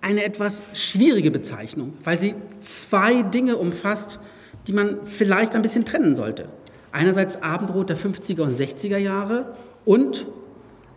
eine 0.00 0.24
etwas 0.24 0.62
schwierige 0.72 1.30
Bezeichnung, 1.30 1.94
weil 2.04 2.16
sie 2.16 2.34
zwei 2.60 3.22
Dinge 3.22 3.56
umfasst, 3.56 4.20
die 4.66 4.72
man 4.72 5.04
vielleicht 5.04 5.54
ein 5.54 5.62
bisschen 5.62 5.84
trennen 5.84 6.14
sollte. 6.14 6.48
Einerseits 6.92 7.42
Abendrot 7.42 7.90
der 7.90 7.96
50er 7.96 8.42
und 8.42 8.58
60er 8.58 8.98
Jahre 8.98 9.56
und 9.84 10.26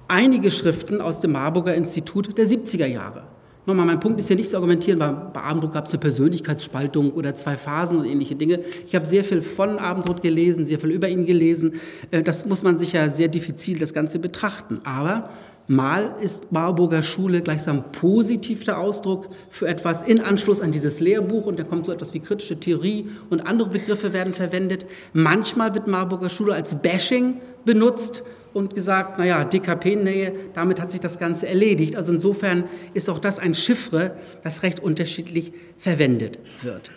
einige 0.08 0.52
Schriften 0.52 1.02
aus 1.02 1.20
dem 1.20 1.32
Marburger 1.32 1.76
Institut 1.76 2.38
der 2.38 2.48
70er 2.48 2.86
Jahre. 2.86 3.24
Nochmal, 3.70 3.86
mein 3.86 4.00
Punkt 4.00 4.20
ist 4.20 4.28
hier 4.28 4.36
nicht 4.36 4.50
zu 4.50 4.58
argumentieren, 4.58 5.00
weil 5.00 5.14
bei 5.34 5.42
Abendrot 5.42 5.74
gab 5.74 5.86
es 5.86 5.94
eine 5.94 6.00
Persönlichkeitsspaltung 6.00 7.12
oder 7.12 7.36
zwei 7.36 7.56
Phasen 7.56 8.00
und 8.00 8.06
ähnliche 8.06 8.36
Dinge. 8.36 8.60
Ich 8.88 8.96
habe 8.96 9.06
sehr 9.06 9.24
viel 9.24 9.42
von 9.42 9.78
Abendrot 9.78 10.22
gelesen, 10.22 10.66
sehr 10.66 10.80
viel 10.80 10.92
über 10.92 11.08
ihn 11.08 11.26
gelesen. 11.26 11.74
Äh, 12.12 12.24
das 12.24 12.46
muss 12.46 12.64
man 12.64 12.78
sicher 12.78 13.10
sehr 13.10 13.28
diffizil 13.28 13.80
das 13.80 13.94
Ganze 13.94 14.20
betrachten. 14.20 14.82
Aber 14.84 15.30
Mal 15.72 16.16
ist 16.20 16.52
Marburger 16.52 17.04
Schule 17.04 17.44
gleichsam 17.44 17.92
positiv 17.92 18.64
der 18.64 18.80
Ausdruck 18.80 19.30
für 19.52 19.68
etwas 19.68 20.02
in 20.02 20.20
Anschluss 20.20 20.62
an 20.62 20.72
dieses 20.72 21.00
Lehrbuch 21.00 21.46
und 21.46 21.60
da 21.60 21.64
kommt 21.64 21.86
so 21.86 21.92
etwas 21.92 22.12
wie 22.16 22.22
kritische 22.22 22.60
Theorie 22.60 23.12
und 23.30 23.42
andere 23.42 23.70
Begriffe 23.70 24.12
werden 24.12 24.34
verwendet. 24.34 24.88
Manchmal 25.14 25.76
wird 25.76 25.86
Marburger 25.86 26.32
Schule 26.32 26.56
als 26.56 26.82
Bashing 26.82 27.36
benutzt 27.66 28.24
und 28.54 28.76
gesagt, 28.76 29.18
naja, 29.18 29.44
DKP-Nähe, 29.44 30.34
damit 30.54 30.82
hat 30.82 30.92
sich 30.92 31.02
das 31.02 31.20
Ganze 31.20 31.48
erledigt. 31.48 31.96
Also 31.96 32.12
insofern 32.12 32.66
ist 32.94 33.10
auch 33.10 33.20
das 33.20 33.40
ein 33.40 33.54
Chiffre, 33.54 34.16
das 34.44 34.64
recht 34.64 34.80
unterschiedlich 34.80 35.54
verwendet 35.78 36.40
wird. 36.62 36.92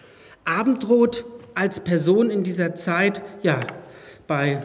Abendrot 0.44 1.24
als 1.55 1.80
Person 1.80 2.30
in 2.30 2.42
dieser 2.42 2.74
Zeit, 2.74 3.22
ja, 3.42 3.61
bei 4.26 4.61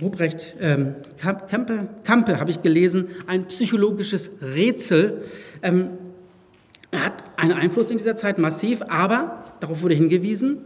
Ruprecht 0.00 0.56
ähm, 0.60 0.96
Kampe, 1.18 1.88
Kampe 2.02 2.40
habe 2.40 2.50
ich 2.50 2.62
gelesen, 2.62 3.08
ein 3.26 3.46
psychologisches 3.46 4.30
Rätsel. 4.42 5.22
Ähm, 5.62 5.90
er 6.90 7.06
hat 7.06 7.24
einen 7.36 7.52
Einfluss 7.52 7.90
in 7.90 7.98
dieser 7.98 8.16
Zeit 8.16 8.38
massiv, 8.38 8.82
aber 8.88 9.44
darauf 9.60 9.82
wurde 9.82 9.94
hingewiesen, 9.94 10.58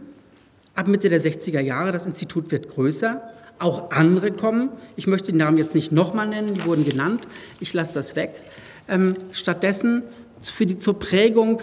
ab 0.73 0.87
Mitte 0.87 1.09
der 1.09 1.21
60er 1.21 1.59
Jahre, 1.59 1.91
das 1.91 2.05
Institut 2.05 2.51
wird 2.51 2.69
größer, 2.69 3.21
auch 3.59 3.91
andere 3.91 4.31
kommen. 4.31 4.69
Ich 4.95 5.07
möchte 5.07 5.31
die 5.31 5.37
Namen 5.37 5.57
jetzt 5.57 5.75
nicht 5.75 5.91
nochmal 5.91 6.27
nennen, 6.27 6.53
die 6.53 6.65
wurden 6.65 6.85
genannt, 6.85 7.21
ich 7.59 7.73
lasse 7.73 7.93
das 7.93 8.15
weg. 8.15 8.41
Ähm, 8.87 9.15
stattdessen 9.31 10.03
für 10.41 10.65
die 10.65 10.79
zur 10.79 10.97
Prägung 10.97 11.61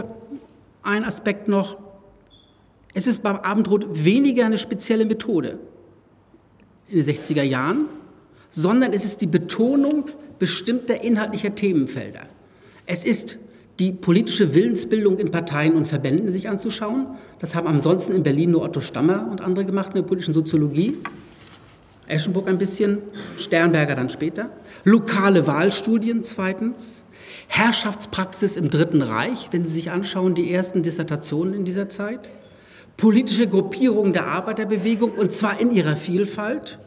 ein 0.83 1.05
Aspekt 1.05 1.49
noch, 1.49 1.79
es 2.95 3.07
ist 3.07 3.23
beim 3.23 3.37
Abendrot 3.37 3.87
weniger 4.05 4.47
eine 4.47 4.59
spezielle 4.59 5.05
Methode 5.05 5.59
in 6.89 7.03
den 7.03 7.15
60er 7.15 7.43
Jahren, 7.43 7.87
sondern 8.51 8.93
es 8.93 9.05
ist 9.05 9.21
die 9.21 9.27
Betonung 9.27 10.07
bestimmter 10.39 11.03
inhaltlicher 11.03 11.55
Themenfelder. 11.55 12.23
Es 12.87 13.05
ist 13.05 13.39
die 13.79 13.93
politische 13.93 14.55
Willensbildung 14.55 15.19
in 15.19 15.31
Parteien 15.31 15.75
und 15.75 15.87
Verbänden 15.87 16.31
sich 16.33 16.49
anzuschauen. 16.49 17.07
Das 17.41 17.55
haben 17.55 17.67
ansonsten 17.67 18.13
in 18.13 18.23
Berlin 18.23 18.53
nur 18.53 18.63
Otto 18.63 18.81
Stammer 18.81 19.29
und 19.31 19.41
andere 19.41 19.67
gemacht 19.67 19.89
in 19.89 19.97
der 19.97 20.03
politischen 20.03 20.33
Soziologie. 20.33 20.95
Eschenburg 22.09 22.49
ein 22.49 22.59
bisschen, 22.59 22.99
Sternberger 23.37 23.95
dann 23.95 24.09
später. 24.09 24.51
Lokale 24.85 25.47
Wahlstudien 25.47 26.25
zweitens. 26.25 27.05
Herrschaftspraxis 27.49 28.57
im 28.57 28.71
Dritten 28.71 29.03
Reich, 29.03 29.49
wenn 29.51 29.65
Sie 29.65 29.73
sich 29.73 29.91
anschauen, 29.91 30.35
die 30.35 30.53
ersten 30.53 30.83
Dissertationen 30.83 31.55
in 31.55 31.65
dieser 31.65 31.89
Zeit 31.89 32.31
politische 32.97 33.47
Gruppierungen 33.47 34.13
der 34.13 34.27
Arbeiterbewegung, 34.27 35.13
und 35.13 35.33
zwar 35.33 35.61
in 35.61 35.73
ihrer 35.73 35.97
Vielfalt, 35.97 36.79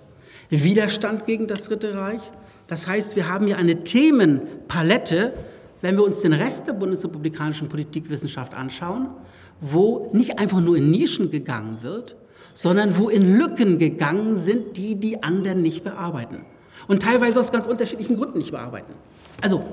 Widerstand 0.49 1.25
gegen 1.25 1.47
das 1.47 1.63
Dritte 1.63 1.95
Reich. 1.95 2.21
Das 2.67 2.87
heißt, 2.87 3.15
wir 3.15 3.27
haben 3.27 3.45
hier 3.45 3.57
eine 3.57 3.83
Themenpalette, 3.83 5.33
wenn 5.81 5.95
wir 5.95 6.03
uns 6.03 6.21
den 6.21 6.33
Rest 6.33 6.67
der 6.67 6.73
bundesrepublikanischen 6.73 7.69
Politikwissenschaft 7.69 8.53
anschauen, 8.53 9.07
wo 9.61 10.09
nicht 10.13 10.39
einfach 10.39 10.59
nur 10.59 10.75
in 10.77 10.89
Nischen 10.91 11.31
gegangen 11.31 11.79
wird, 11.81 12.15
sondern 12.61 12.97
wo 12.97 13.07
in 13.07 13.37
Lücken 13.37 13.79
gegangen 13.79 14.35
sind, 14.35 14.75
die 14.75 14.95
die 14.95 15.23
anderen 15.23 15.61
nicht 15.61 15.85
bearbeiten. 15.85 16.45
Und 16.89 17.01
teilweise 17.01 17.39
aus 17.39 17.53
ganz 17.53 17.65
unterschiedlichen 17.65 18.17
Gründen 18.17 18.39
nicht 18.39 18.51
bearbeiten. 18.51 18.91
Also 19.41 19.63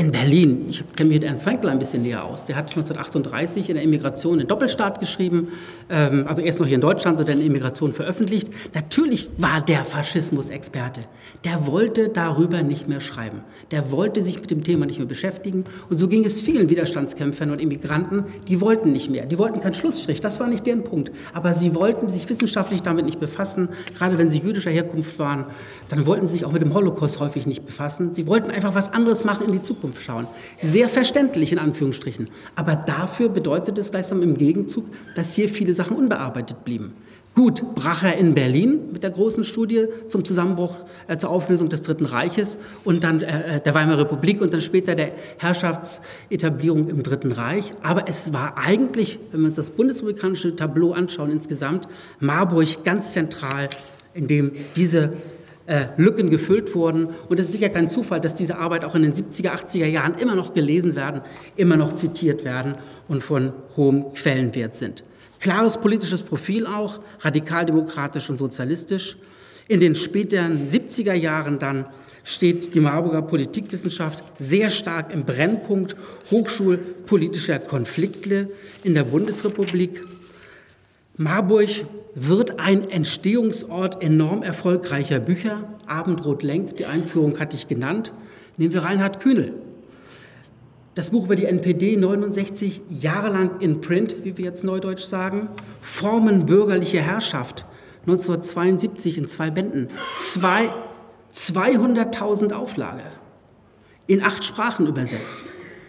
in 0.00 0.12
Berlin, 0.12 0.64
ich 0.70 0.82
kenne 0.96 1.10
mich 1.10 1.18
mit 1.20 1.24
Ernst 1.24 1.44
Frankl 1.44 1.68
ein 1.68 1.78
bisschen 1.78 2.02
näher 2.02 2.24
aus, 2.24 2.46
der 2.46 2.56
hat 2.56 2.70
1938 2.70 3.68
in 3.68 3.74
der 3.74 3.84
Immigration 3.84 4.38
den 4.38 4.48
Doppelstaat 4.48 4.98
geschrieben, 4.98 5.48
ähm, 5.90 6.24
also 6.26 6.40
erst 6.40 6.58
noch 6.58 6.66
hier 6.66 6.76
in 6.76 6.80
Deutschland 6.80 7.18
und 7.20 7.28
dann 7.28 7.38
in 7.38 7.46
Immigration 7.46 7.92
veröffentlicht. 7.92 8.48
Natürlich 8.72 9.28
war 9.36 9.60
der 9.60 9.84
Faschismus-Experte. 9.84 11.02
Der 11.44 11.66
wollte 11.66 12.08
darüber 12.08 12.62
nicht 12.62 12.88
mehr 12.88 13.00
schreiben. 13.00 13.42
Der 13.72 13.92
wollte 13.92 14.22
sich 14.22 14.40
mit 14.40 14.50
dem 14.50 14.64
Thema 14.64 14.86
nicht 14.86 14.98
mehr 14.98 15.06
beschäftigen. 15.06 15.64
Und 15.90 15.98
so 15.98 16.08
ging 16.08 16.24
es 16.24 16.40
vielen 16.40 16.70
Widerstandskämpfern 16.70 17.50
und 17.50 17.60
Immigranten, 17.60 18.24
die 18.48 18.62
wollten 18.62 18.92
nicht 18.92 19.10
mehr. 19.10 19.26
Die 19.26 19.36
wollten 19.36 19.60
keinen 19.60 19.74
Schlussstrich, 19.74 20.20
das 20.20 20.40
war 20.40 20.48
nicht 20.48 20.66
deren 20.66 20.82
Punkt. 20.82 21.12
Aber 21.34 21.52
sie 21.52 21.74
wollten 21.74 22.08
sich 22.08 22.26
wissenschaftlich 22.26 22.82
damit 22.82 23.04
nicht 23.04 23.20
befassen, 23.20 23.68
gerade 23.98 24.16
wenn 24.16 24.30
sie 24.30 24.38
jüdischer 24.38 24.70
Herkunft 24.70 25.18
waren. 25.18 25.44
Dann 25.88 26.06
wollten 26.06 26.26
sie 26.26 26.32
sich 26.32 26.46
auch 26.46 26.52
mit 26.52 26.62
dem 26.62 26.72
Holocaust 26.72 27.20
häufig 27.20 27.46
nicht 27.46 27.66
befassen. 27.66 28.14
Sie 28.14 28.26
wollten 28.26 28.50
einfach 28.50 28.74
was 28.74 28.94
anderes 28.94 29.24
machen 29.24 29.46
in 29.46 29.52
die 29.52 29.62
Zukunft. 29.62 29.89
Zukunft 29.90 30.02
schauen. 30.02 30.26
Sehr 30.60 30.88
verständlich 30.88 31.52
in 31.52 31.58
Anführungsstrichen. 31.58 32.28
Aber 32.54 32.76
dafür 32.76 33.28
bedeutet 33.28 33.78
es 33.78 33.90
gleichsam 33.90 34.22
im 34.22 34.36
Gegenzug, 34.36 34.84
dass 35.16 35.34
hier 35.34 35.48
viele 35.48 35.74
Sachen 35.74 35.96
unbearbeitet 35.96 36.64
blieben. 36.64 36.92
Gut, 37.32 37.76
Bracher 37.76 38.16
in 38.16 38.34
Berlin 38.34 38.90
mit 38.92 39.04
der 39.04 39.12
großen 39.12 39.44
Studie 39.44 39.86
zum 40.08 40.24
Zusammenbruch, 40.24 40.76
äh, 41.06 41.16
zur 41.16 41.30
Auflösung 41.30 41.68
des 41.68 41.80
Dritten 41.82 42.04
Reiches 42.04 42.58
und 42.84 43.04
dann 43.04 43.22
äh, 43.22 43.56
äh 43.56 43.60
der 43.60 43.72
Weimarer 43.72 44.00
Republik 44.00 44.40
und 44.40 44.52
dann 44.52 44.60
später 44.60 44.96
der 44.96 45.12
Herrschaftsetablierung 45.38 46.88
im 46.88 47.04
Dritten 47.04 47.30
Reich. 47.30 47.72
Aber 47.82 48.08
es 48.08 48.32
war 48.32 48.58
eigentlich, 48.58 49.20
wenn 49.30 49.42
wir 49.42 49.46
uns 49.46 49.56
das 49.56 49.70
bundesrepublikanische 49.70 50.56
Tableau 50.56 50.92
anschauen 50.92 51.30
insgesamt, 51.30 51.86
Marburg 52.18 52.82
ganz 52.82 53.12
zentral, 53.12 53.70
in 54.12 54.26
dem 54.26 54.50
diese 54.74 55.12
äh, 55.70 55.86
Lücken 55.96 56.30
gefüllt 56.30 56.74
wurden. 56.74 57.10
Und 57.28 57.38
es 57.38 57.46
ist 57.46 57.52
sicher 57.52 57.68
kein 57.68 57.88
Zufall, 57.88 58.20
dass 58.20 58.34
diese 58.34 58.58
Arbeit 58.58 58.84
auch 58.84 58.96
in 58.96 59.02
den 59.02 59.12
70er, 59.12 59.52
80er 59.52 59.86
Jahren 59.86 60.14
immer 60.18 60.34
noch 60.34 60.52
gelesen 60.52 60.96
werden, 60.96 61.20
immer 61.54 61.76
noch 61.76 61.94
zitiert 61.94 62.44
werden 62.44 62.74
und 63.06 63.22
von 63.22 63.52
hohem 63.76 64.12
Quellenwert 64.12 64.74
sind. 64.74 65.04
Klares 65.38 65.78
politisches 65.78 66.22
Profil 66.22 66.66
auch, 66.66 66.98
radikaldemokratisch 67.20 68.28
und 68.28 68.36
sozialistisch. 68.36 69.16
In 69.68 69.78
den 69.78 69.94
späteren 69.94 70.66
70er 70.66 71.14
Jahren 71.14 71.60
dann 71.60 71.86
steht 72.24 72.74
die 72.74 72.80
Marburger 72.80 73.22
Politikwissenschaft 73.22 74.24
sehr 74.40 74.70
stark 74.70 75.14
im 75.14 75.24
Brennpunkt 75.24 75.94
hochschulpolitischer 76.32 77.60
Konflikte 77.60 78.50
in 78.82 78.94
der 78.94 79.04
Bundesrepublik. 79.04 80.02
Marburg 81.20 81.68
wird 82.14 82.60
ein 82.60 82.88
Entstehungsort 82.88 84.02
enorm 84.02 84.42
erfolgreicher 84.42 85.18
Bücher. 85.18 85.64
Abendrot 85.86 86.42
lenkt, 86.42 86.78
die 86.78 86.86
Einführung 86.86 87.38
hatte 87.38 87.58
ich 87.58 87.68
genannt. 87.68 88.14
Nehmen 88.56 88.72
wir 88.72 88.84
Reinhard 88.84 89.20
Kühnel. 89.20 89.52
Das 90.94 91.10
Buch 91.10 91.26
über 91.26 91.34
die 91.34 91.44
NPD 91.44 91.98
69 91.98 92.80
Jahre 92.88 93.28
lang 93.28 93.60
in 93.60 93.82
Print, 93.82 94.24
wie 94.24 94.38
wir 94.38 94.46
jetzt 94.46 94.64
neudeutsch 94.64 95.02
sagen. 95.02 95.50
Formen 95.82 96.46
bürgerliche 96.46 97.02
Herrschaft 97.02 97.66
1972 98.06 99.18
in 99.18 99.28
zwei 99.28 99.50
Bänden. 99.50 99.88
Zwei, 100.14 100.72
200.000 101.34 102.54
Auflage. 102.54 103.02
In 104.06 104.22
acht 104.22 104.42
Sprachen 104.42 104.86
übersetzt. 104.86 105.44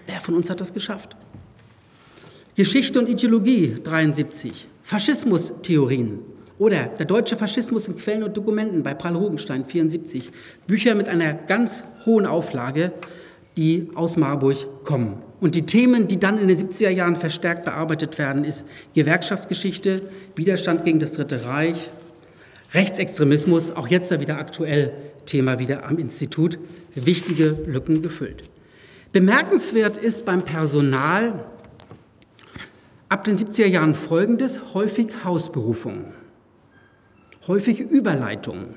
Wer 0.07 0.19
von 0.19 0.35
uns 0.35 0.49
hat 0.49 0.59
das 0.59 0.73
geschafft? 0.73 1.15
Geschichte 2.55 2.99
und 2.99 3.07
Ideologie 3.07 3.75
73. 3.81 4.67
Faschismustheorien 4.83 6.19
oder 6.59 6.87
der 6.87 7.05
deutsche 7.05 7.37
Faschismus 7.37 7.87
in 7.87 7.95
Quellen 7.95 8.23
und 8.23 8.35
Dokumenten 8.35 8.83
bei 8.83 8.93
Paul 8.93 9.15
Rugenstein 9.15 9.63
74. 9.63 10.29
Bücher 10.67 10.93
mit 10.95 11.07
einer 11.07 11.33
ganz 11.33 11.85
hohen 12.05 12.25
Auflage, 12.25 12.91
die 13.55 13.87
aus 13.95 14.17
Marburg 14.17 14.83
kommen. 14.83 15.21
Und 15.39 15.55
die 15.55 15.65
Themen, 15.65 16.09
die 16.09 16.19
dann 16.19 16.37
in 16.37 16.49
den 16.49 16.57
70er 16.57 16.89
Jahren 16.89 17.15
verstärkt 17.15 17.63
bearbeitet 17.63 18.17
werden, 18.19 18.43
ist 18.43 18.65
Gewerkschaftsgeschichte, 18.93 20.01
Widerstand 20.35 20.83
gegen 20.83 20.99
das 20.99 21.13
Dritte 21.13 21.45
Reich, 21.45 21.89
Rechtsextremismus, 22.73 23.71
auch 23.71 23.87
jetzt 23.87 24.11
wieder 24.19 24.37
aktuell 24.37 24.91
Thema 25.25 25.57
wieder 25.57 25.85
am 25.85 25.97
Institut, 25.97 26.59
wichtige 26.95 27.57
Lücken 27.65 28.01
gefüllt. 28.01 28.43
Bemerkenswert 29.13 29.95
ist 29.95 30.25
beim 30.25 30.41
Personal 30.43 31.45
ab 33.11 33.25
den 33.25 33.37
70er 33.37 33.65
Jahren 33.65 33.93
folgendes, 33.93 34.73
häufig 34.73 35.25
Hausberufungen, 35.25 36.13
häufig 37.45 37.81
Überleitungen. 37.81 38.75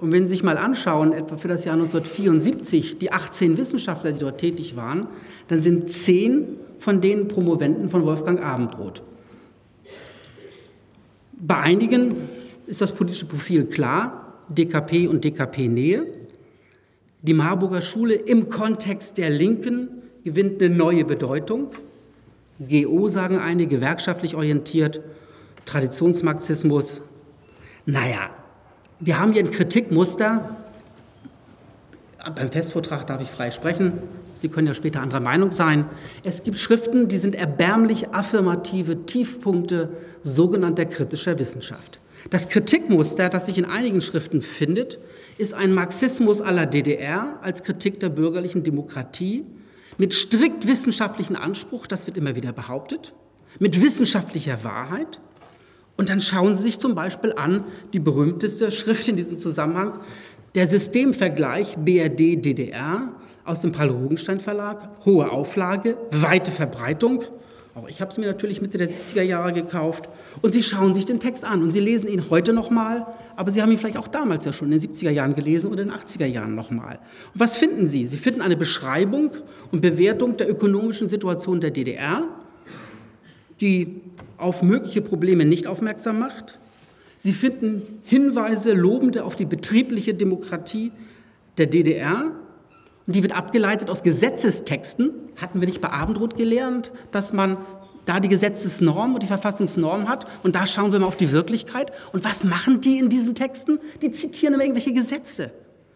Und 0.00 0.12
wenn 0.12 0.22
Sie 0.22 0.28
sich 0.30 0.42
mal 0.42 0.56
anschauen, 0.56 1.12
etwa 1.12 1.36
für 1.36 1.48
das 1.48 1.66
Jahr 1.66 1.74
1974, 1.74 2.96
die 2.96 3.12
18 3.12 3.58
Wissenschaftler, 3.58 4.12
die 4.12 4.20
dort 4.20 4.38
tätig 4.38 4.76
waren, 4.76 5.06
dann 5.48 5.60
sind 5.60 5.90
zehn 5.90 6.56
von 6.78 7.02
denen 7.02 7.28
Promoventen 7.28 7.90
von 7.90 8.06
Wolfgang 8.06 8.42
Abendroth. 8.42 9.02
Bei 11.32 11.56
einigen 11.56 12.14
ist 12.66 12.80
das 12.80 12.92
politische 12.92 13.26
Profil 13.26 13.66
klar, 13.66 14.42
DKP 14.48 15.06
und 15.06 15.22
DKP-Nähe. 15.22 16.06
Die 17.20 17.34
Marburger 17.34 17.82
Schule 17.82 18.14
im 18.14 18.48
Kontext 18.48 19.18
der 19.18 19.28
Linken 19.28 20.02
gewinnt 20.24 20.62
eine 20.62 20.74
neue 20.74 21.04
Bedeutung. 21.04 21.68
GO 22.58 23.08
sagen 23.08 23.38
einige, 23.38 23.76
gewerkschaftlich 23.76 24.34
orientiert, 24.34 25.00
Traditionsmarxismus. 25.66 27.02
Naja, 27.84 28.30
wir 29.00 29.18
haben 29.18 29.32
hier 29.32 29.44
ein 29.44 29.50
Kritikmuster. 29.50 30.56
Beim 32.34 32.50
Festvortrag 32.50 33.06
darf 33.06 33.20
ich 33.20 33.28
frei 33.28 33.50
sprechen. 33.50 33.92
Sie 34.34 34.48
können 34.48 34.66
ja 34.66 34.74
später 34.74 35.00
anderer 35.00 35.20
Meinung 35.20 35.52
sein. 35.52 35.86
Es 36.24 36.42
gibt 36.42 36.58
Schriften, 36.58 37.08
die 37.08 37.18
sind 37.18 37.34
erbärmlich 37.34 38.14
affirmative 38.14 39.06
Tiefpunkte 39.06 39.90
sogenannter 40.22 40.86
kritischer 40.86 41.38
Wissenschaft. 41.38 42.00
Das 42.30 42.48
Kritikmuster, 42.48 43.28
das 43.28 43.46
sich 43.46 43.58
in 43.58 43.64
einigen 43.64 44.00
Schriften 44.00 44.42
findet, 44.42 44.98
ist 45.38 45.54
ein 45.54 45.72
Marxismus 45.72 46.40
aller 46.40 46.66
DDR 46.66 47.38
als 47.42 47.62
Kritik 47.62 48.00
der 48.00 48.08
bürgerlichen 48.08 48.62
Demokratie 48.62 49.44
mit 49.98 50.12
strikt 50.12 50.66
wissenschaftlichen 50.66 51.36
Anspruch, 51.36 51.86
das 51.86 52.06
wird 52.06 52.16
immer 52.16 52.36
wieder 52.36 52.52
behauptet, 52.52 53.14
mit 53.58 53.80
wissenschaftlicher 53.82 54.64
Wahrheit. 54.64 55.20
Und 55.96 56.10
dann 56.10 56.20
schauen 56.20 56.54
Sie 56.54 56.62
sich 56.62 56.78
zum 56.78 56.94
Beispiel 56.94 57.32
an 57.32 57.64
die 57.92 57.98
berühmteste 57.98 58.70
Schrift 58.70 59.08
in 59.08 59.16
diesem 59.16 59.38
Zusammenhang, 59.38 59.98
der 60.54 60.66
Systemvergleich 60.66 61.76
BRD-DDR 61.76 63.12
aus 63.44 63.60
dem 63.60 63.72
Paul 63.72 63.88
Rugenstein 63.88 64.40
Verlag, 64.40 64.88
hohe 65.04 65.30
Auflage, 65.30 65.96
weite 66.10 66.50
Verbreitung. 66.50 67.22
Auch 67.76 67.88
ich 67.90 68.00
habe 68.00 68.10
es 68.10 68.16
mir 68.16 68.24
natürlich 68.24 68.62
Mitte 68.62 68.78
der 68.78 68.88
70er 68.88 69.20
Jahre 69.20 69.52
gekauft. 69.52 70.08
Und 70.40 70.52
Sie 70.54 70.62
schauen 70.62 70.94
sich 70.94 71.04
den 71.04 71.20
Text 71.20 71.44
an 71.44 71.62
und 71.62 71.72
Sie 71.72 71.80
lesen 71.80 72.08
ihn 72.08 72.30
heute 72.30 72.54
nochmal, 72.54 73.06
aber 73.36 73.50
Sie 73.50 73.60
haben 73.60 73.70
ihn 73.70 73.76
vielleicht 73.76 73.98
auch 73.98 74.08
damals 74.08 74.46
ja 74.46 74.54
schon 74.54 74.72
in 74.72 74.80
den 74.80 74.90
70er 74.90 75.10
Jahren 75.10 75.34
gelesen 75.34 75.70
oder 75.70 75.82
in 75.82 75.90
den 75.90 75.96
80er 75.98 76.24
Jahren 76.24 76.54
nochmal. 76.54 76.98
Und 77.34 77.40
was 77.40 77.58
finden 77.58 77.86
Sie? 77.86 78.06
Sie 78.06 78.16
finden 78.16 78.40
eine 78.40 78.56
Beschreibung 78.56 79.32
und 79.72 79.82
Bewertung 79.82 80.38
der 80.38 80.48
ökonomischen 80.48 81.06
Situation 81.06 81.60
der 81.60 81.70
DDR, 81.70 82.26
die 83.60 84.00
auf 84.38 84.62
mögliche 84.62 85.02
Probleme 85.02 85.44
nicht 85.44 85.66
aufmerksam 85.66 86.18
macht. 86.18 86.58
Sie 87.18 87.34
finden 87.34 87.82
Hinweise 88.04 88.72
lobende 88.72 89.22
auf 89.22 89.36
die 89.36 89.44
betriebliche 89.44 90.14
Demokratie 90.14 90.92
der 91.58 91.66
DDR. 91.66 92.30
Und 93.06 93.14
die 93.14 93.22
wird 93.22 93.36
abgeleitet 93.36 93.90
aus 93.90 94.02
Gesetzestexten. 94.02 95.12
Hatten 95.40 95.60
wir 95.60 95.68
nicht 95.68 95.80
bei 95.80 95.90
Abendroth 95.90 96.36
gelernt, 96.36 96.92
dass 97.10 97.32
man 97.32 97.58
da 98.04 98.20
die 98.20 98.28
Gesetzesnorm 98.28 99.14
und 99.14 99.22
die 99.22 99.26
Verfassungsnorm 99.26 100.08
hat 100.08 100.26
und 100.42 100.54
da 100.54 100.66
schauen 100.66 100.92
wir 100.92 101.00
mal 101.00 101.06
auf 101.06 101.16
die 101.16 101.32
Wirklichkeit. 101.32 101.92
Und 102.12 102.24
was 102.24 102.44
machen 102.44 102.80
die 102.80 102.98
in 102.98 103.08
diesen 103.08 103.34
Texten? 103.34 103.78
Die 104.00 104.10
zitieren 104.12 104.54
immer 104.54 104.62
irgendwelche 104.62 104.92
Gesetze 104.92 105.50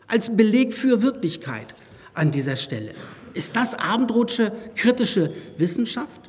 als 0.06 0.36
Beleg 0.36 0.74
für 0.74 1.02
Wirklichkeit 1.02 1.74
an 2.14 2.32
dieser 2.32 2.56
Stelle. 2.56 2.90
Ist 3.32 3.54
das 3.54 3.74
Abendrothsche 3.74 4.52
kritische 4.74 5.32
Wissenschaft? 5.56 6.28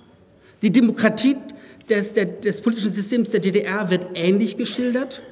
Die 0.62 0.72
Demokratie 0.72 1.36
des, 1.90 2.14
der, 2.14 2.26
des 2.26 2.62
politischen 2.62 2.92
Systems 2.92 3.32
der 3.32 3.40
DDR 3.40 3.90
wird 3.90 4.08
ähnlich 4.14 4.58
geschildert. 4.58 5.24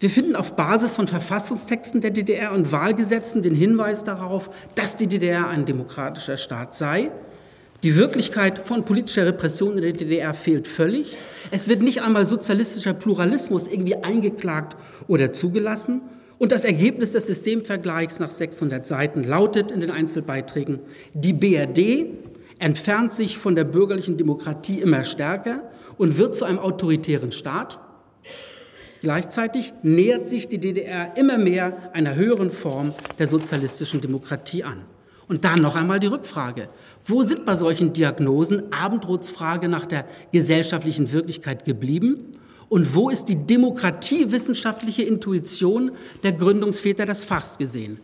Wir 0.00 0.08
finden 0.08 0.34
auf 0.34 0.56
Basis 0.56 0.94
von 0.94 1.06
Verfassungstexten 1.06 2.00
der 2.00 2.10
DDR 2.10 2.52
und 2.52 2.72
Wahlgesetzen 2.72 3.42
den 3.42 3.54
Hinweis 3.54 4.02
darauf, 4.02 4.48
dass 4.74 4.96
die 4.96 5.06
DDR 5.06 5.48
ein 5.48 5.66
demokratischer 5.66 6.38
Staat 6.38 6.74
sei. 6.74 7.10
Die 7.82 7.96
Wirklichkeit 7.96 8.66
von 8.66 8.86
politischer 8.86 9.26
Repression 9.26 9.76
in 9.76 9.82
der 9.82 9.92
DDR 9.92 10.32
fehlt 10.32 10.66
völlig. 10.66 11.18
Es 11.50 11.68
wird 11.68 11.82
nicht 11.82 12.00
einmal 12.00 12.24
sozialistischer 12.24 12.94
Pluralismus 12.94 13.66
irgendwie 13.66 13.96
eingeklagt 13.96 14.74
oder 15.06 15.32
zugelassen. 15.32 16.00
Und 16.38 16.50
das 16.50 16.64
Ergebnis 16.64 17.12
des 17.12 17.26
Systemvergleichs 17.26 18.20
nach 18.20 18.30
600 18.30 18.86
Seiten 18.86 19.22
lautet 19.22 19.70
in 19.70 19.80
den 19.80 19.90
Einzelbeiträgen, 19.90 20.78
die 21.12 21.34
BRD 21.34 22.06
entfernt 22.58 23.12
sich 23.12 23.36
von 23.36 23.54
der 23.54 23.64
bürgerlichen 23.64 24.16
Demokratie 24.16 24.80
immer 24.80 25.04
stärker 25.04 25.70
und 25.98 26.16
wird 26.16 26.34
zu 26.34 26.46
einem 26.46 26.58
autoritären 26.58 27.32
Staat. 27.32 27.80
Gleichzeitig 29.00 29.72
nähert 29.82 30.28
sich 30.28 30.48
die 30.48 30.58
DDR 30.58 31.16
immer 31.16 31.38
mehr 31.38 31.90
einer 31.94 32.14
höheren 32.14 32.50
Form 32.50 32.92
der 33.18 33.26
sozialistischen 33.26 34.00
Demokratie 34.00 34.62
an. 34.62 34.84
Und 35.26 35.44
dann 35.44 35.62
noch 35.62 35.76
einmal 35.76 36.00
die 36.00 36.08
Rückfrage. 36.08 36.68
Wo 37.06 37.22
sind 37.22 37.46
bei 37.46 37.54
solchen 37.54 37.92
Diagnosen 37.92 38.72
Abendroths 38.72 39.30
Frage 39.30 39.68
nach 39.68 39.86
der 39.86 40.04
gesellschaftlichen 40.32 41.12
Wirklichkeit 41.12 41.64
geblieben? 41.64 42.32
Und 42.68 42.94
wo 42.94 43.10
ist 43.10 43.26
die 43.26 43.36
demokratiewissenschaftliche 43.36 45.02
Intuition 45.02 45.92
der 46.22 46.32
Gründungsväter 46.32 47.06
des 47.06 47.24
Fachs 47.24 47.58
gesehen? 47.58 47.98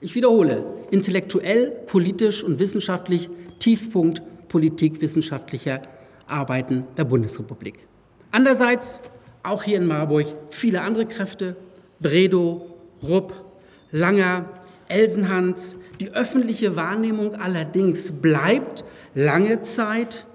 Ich 0.00 0.14
wiederhole, 0.14 0.64
intellektuell, 0.90 1.70
politisch 1.86 2.42
und 2.42 2.58
wissenschaftlich 2.58 3.28
Tiefpunkt 3.58 4.22
politikwissenschaftlicher 4.48 5.82
Arbeiten 6.26 6.84
der 6.96 7.04
Bundesrepublik. 7.04 7.86
Andererseits, 8.30 9.00
auch 9.44 9.62
hier 9.62 9.76
in 9.76 9.86
Marburg, 9.86 10.26
viele 10.50 10.80
andere 10.80 11.06
Kräfte, 11.06 11.54
Bredow, 12.00 12.66
Rupp, 13.02 13.32
Langer, 13.92 14.46
Elsenhans. 14.88 15.76
Die 16.00 16.10
öffentliche 16.12 16.74
Wahrnehmung 16.74 17.36
allerdings 17.36 18.10
bleibt 18.10 18.84
lange 19.14 19.62
Zeit 19.62 20.26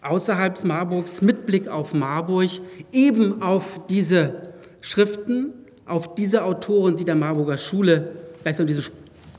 außerhalb 0.00 0.64
Marburgs 0.64 1.22
mit 1.22 1.46
Blick 1.46 1.68
auf 1.68 1.94
Marburg 1.94 2.50
eben 2.92 3.42
auf 3.42 3.86
diese 3.88 4.54
Schriften, 4.80 5.52
auf 5.86 6.14
diese 6.14 6.44
Autoren, 6.44 6.96
die 6.96 7.04
der 7.04 7.14
Marburger 7.14 7.58
Schule 7.58 8.12
gleichsam 8.42 8.66
diesem 8.66 8.84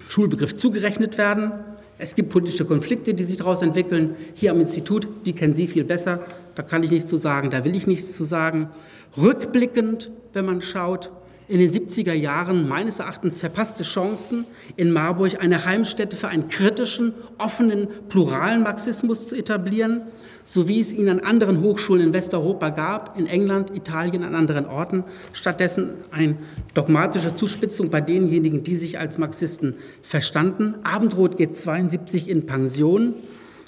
Schulbegriff 0.08 0.56
zugerechnet 0.56 1.18
werden. 1.18 1.52
Es 1.98 2.16
gibt 2.16 2.30
politische 2.30 2.66
Konflikte, 2.66 3.14
die 3.14 3.24
sich 3.24 3.38
daraus 3.38 3.62
entwickeln. 3.62 4.16
Hier 4.34 4.52
am 4.52 4.62
Institut, 4.62 5.08
die 5.26 5.34
kennen 5.34 5.54
Sie 5.54 5.68
viel 5.68 5.84
besser. 5.84 6.20
Da 6.56 6.64
kann 6.64 6.84
ich 6.84 6.92
nichts 6.92 7.10
zu 7.10 7.18
sagen, 7.18 7.50
da 7.50 7.66
will 7.66 7.76
ich 7.76 7.88
nichts 7.88 8.16
zu 8.16 8.24
sagen. 8.24 8.70
Rückblickend, 9.18 10.12
wenn 10.34 10.46
man 10.46 10.62
schaut, 10.62 11.12
in 11.48 11.60
den 11.60 11.72
70er 11.72 12.14
Jahren 12.14 12.68
meines 12.68 13.00
Erachtens 13.00 13.38
verpasste 13.38 13.84
Chancen, 13.84 14.46
in 14.76 14.92
Marburg 14.92 15.42
eine 15.42 15.66
Heimstätte 15.66 16.16
für 16.16 16.30
einen 16.30 16.48
kritischen, 16.48 17.14
offenen, 17.38 17.88
pluralen 18.08 18.64
Marxismus 18.64 19.28
zu 19.28 19.36
etablieren 19.36 20.04
so 20.44 20.68
wie 20.68 20.80
es 20.80 20.92
ihn 20.92 21.10
an 21.10 21.20
anderen 21.20 21.62
Hochschulen 21.62 22.08
in 22.08 22.14
Westeuropa 22.14 22.70
gab, 22.70 23.18
in 23.18 23.28
England, 23.28 23.72
Italien, 23.76 24.24
an 24.24 24.36
anderen 24.36 24.66
Orten. 24.66 25.04
Stattdessen 25.32 25.92
eine 26.12 26.36
dogmatische 26.74 27.36
Zuspitzung 27.36 27.90
bei 27.90 28.02
denjenigen, 28.02 28.64
die 28.64 28.76
sich 28.76 29.00
als 29.00 29.18
Marxisten 29.18 29.76
verstanden. 30.02 30.76
Abendroth 30.84 31.38
geht 31.38 31.56
72 31.56 32.30
in 32.30 32.46
Pension. 32.46 33.14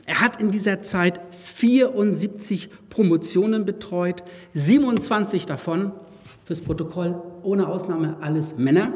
Er 0.05 0.21
hat 0.21 0.39
in 0.39 0.51
dieser 0.51 0.81
Zeit 0.81 1.19
74 1.31 2.69
Promotionen 2.89 3.65
betreut, 3.65 4.23
27 4.53 5.45
davon, 5.45 5.91
fürs 6.45 6.61
Protokoll 6.61 7.15
ohne 7.41 7.67
Ausnahme 7.67 8.17
alles 8.21 8.55
Männer. 8.55 8.93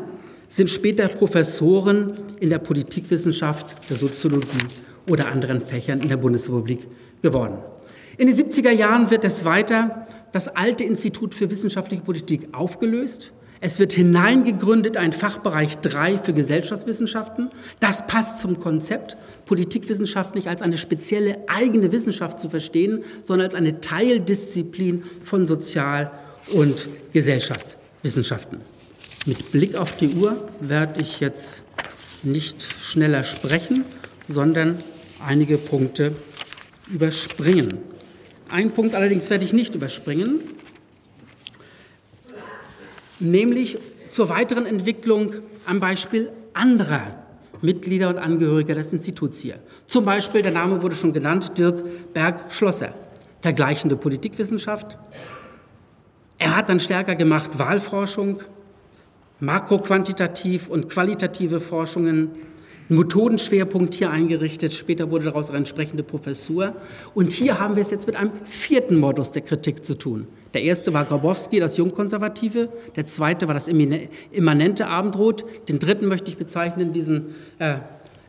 sind 0.49 0.70
später 0.70 1.07
Professoren 1.07 2.14
in 2.39 2.49
der 2.49 2.60
Politikwissenschaft, 2.60 3.89
der 3.89 3.97
Soziologie 3.97 4.68
oder 5.07 5.28
anderen 5.28 5.62
Fächern 5.62 6.01
in 6.01 6.10
der 6.10 6.18
Bundesrepublik 6.18 6.88
geworden. 7.22 7.57
In 8.18 8.28
den 8.28 8.36
70er 8.36 8.72
Jahren 8.72 9.10
wird 9.10 9.24
es 9.24 9.45
weiter 9.45 10.07
das 10.32 10.47
alte 10.47 10.84
Institut 10.84 11.34
für 11.34 11.49
wissenschaftliche 11.49 12.03
Politik 12.03 12.49
aufgelöst. 12.51 13.32
Es 13.62 13.78
wird 13.78 13.91
hineingegründet 13.91 14.95
ein 14.95 15.12
Fachbereich 15.12 15.80
3 15.80 16.18
für 16.18 16.34
Gesellschaftswissenschaften. 16.34 17.49
Das 17.82 18.07
passt 18.07 18.38
zum 18.38 18.60
Konzept, 18.62 19.18
Politikwissenschaft 19.45 20.34
nicht 20.34 20.47
als 20.47 20.62
eine 20.62 20.78
spezielle 20.78 21.39
eigene 21.47 21.91
Wissenschaft 21.91 22.39
zu 22.39 22.49
verstehen, 22.49 23.03
sondern 23.22 23.47
als 23.47 23.55
eine 23.55 23.82
Teildisziplin 23.82 25.03
von 25.24 25.45
Sozial- 25.45 26.12
und 26.53 26.88
Gesellschaftswissenschaften. 27.12 28.62
Mit 29.26 29.51
Blick 29.51 29.76
auf 29.76 29.97
die 29.97 30.10
Uhr 30.10 30.47
werde 30.62 31.01
ich 31.01 31.20
jetzt 31.20 31.64
nicht 32.24 32.64
schneller 32.64 33.26
sprechen, 33.26 33.84
sondern 34.28 34.82
einige 35.26 35.57
Punkte 35.57 36.14
überspringen. 36.89 37.80
Ein 38.49 38.72
Punkt 38.72 38.95
allerdings 38.95 39.30
werde 39.30 39.43
ich 39.43 39.51
nicht 39.51 39.76
überspringen, 39.76 40.39
nämlich 43.20 43.78
zur 44.09 44.30
weiteren 44.30 44.65
Entwicklung 44.65 45.34
am 45.65 45.80
Beispiel 45.80 46.32
anderer 46.53 47.03
Mitglieder 47.61 48.09
und 48.09 48.17
Angehöriger 48.17 48.76
des 48.76 48.93
Instituts 48.93 49.39
hier. 49.39 49.59
Zum 49.86 50.05
Beispiel, 50.05 50.41
der 50.41 50.51
Name 50.51 50.82
wurde 50.82 50.95
schon 50.95 51.13
genannt, 51.13 51.57
Dirk 51.57 52.13
Berg-Schlosser, 52.13 52.91
vergleichende 53.41 53.95
Politikwissenschaft. 53.97 54.97
Er 56.38 56.55
hat 56.55 56.70
dann 56.70 56.80
stärker 56.80 57.15
gemacht 57.15 57.59
Wahlforschung, 57.59 58.41
makroquantitativ 59.39 60.70
und 60.70 60.89
qualitative 60.89 61.59
Forschungen, 61.59 62.32
Methodenschwerpunkt 62.90 63.94
hier 63.94 64.10
eingerichtet. 64.10 64.74
Später 64.74 65.12
wurde 65.12 65.26
daraus 65.26 65.50
eine 65.50 65.60
entsprechende 65.60 66.04
Professur. 66.04 66.76
Und 67.14 67.32
hier 67.32 67.60
haben 67.60 67.76
wir 67.76 67.82
es 67.82 67.92
jetzt 67.92 68.08
mit 68.08 68.16
einem 68.16 68.32
vierten 68.46 68.98
Modus 68.98 69.32
der 69.32 69.44
Kritik 69.44 69.86
zu 69.86 69.96
tun. 69.96 70.28
Der 70.56 70.64
erste 70.64 70.94
war 70.94 71.06
Grabowski, 71.06 71.60
das 71.60 71.78
Jungkonservative. 71.78 72.70
Der 72.96 73.06
zweite 73.06 73.48
war 73.48 73.54
das 73.54 73.68
immanente 73.68 74.88
Abendrot. 74.88 75.46
Den 75.70 75.78
dritten 75.78 76.08
möchte 76.08 76.32
ich 76.32 76.38
bezeichnen, 76.38 76.92
diesen 76.92 77.36
äh, 77.60 77.76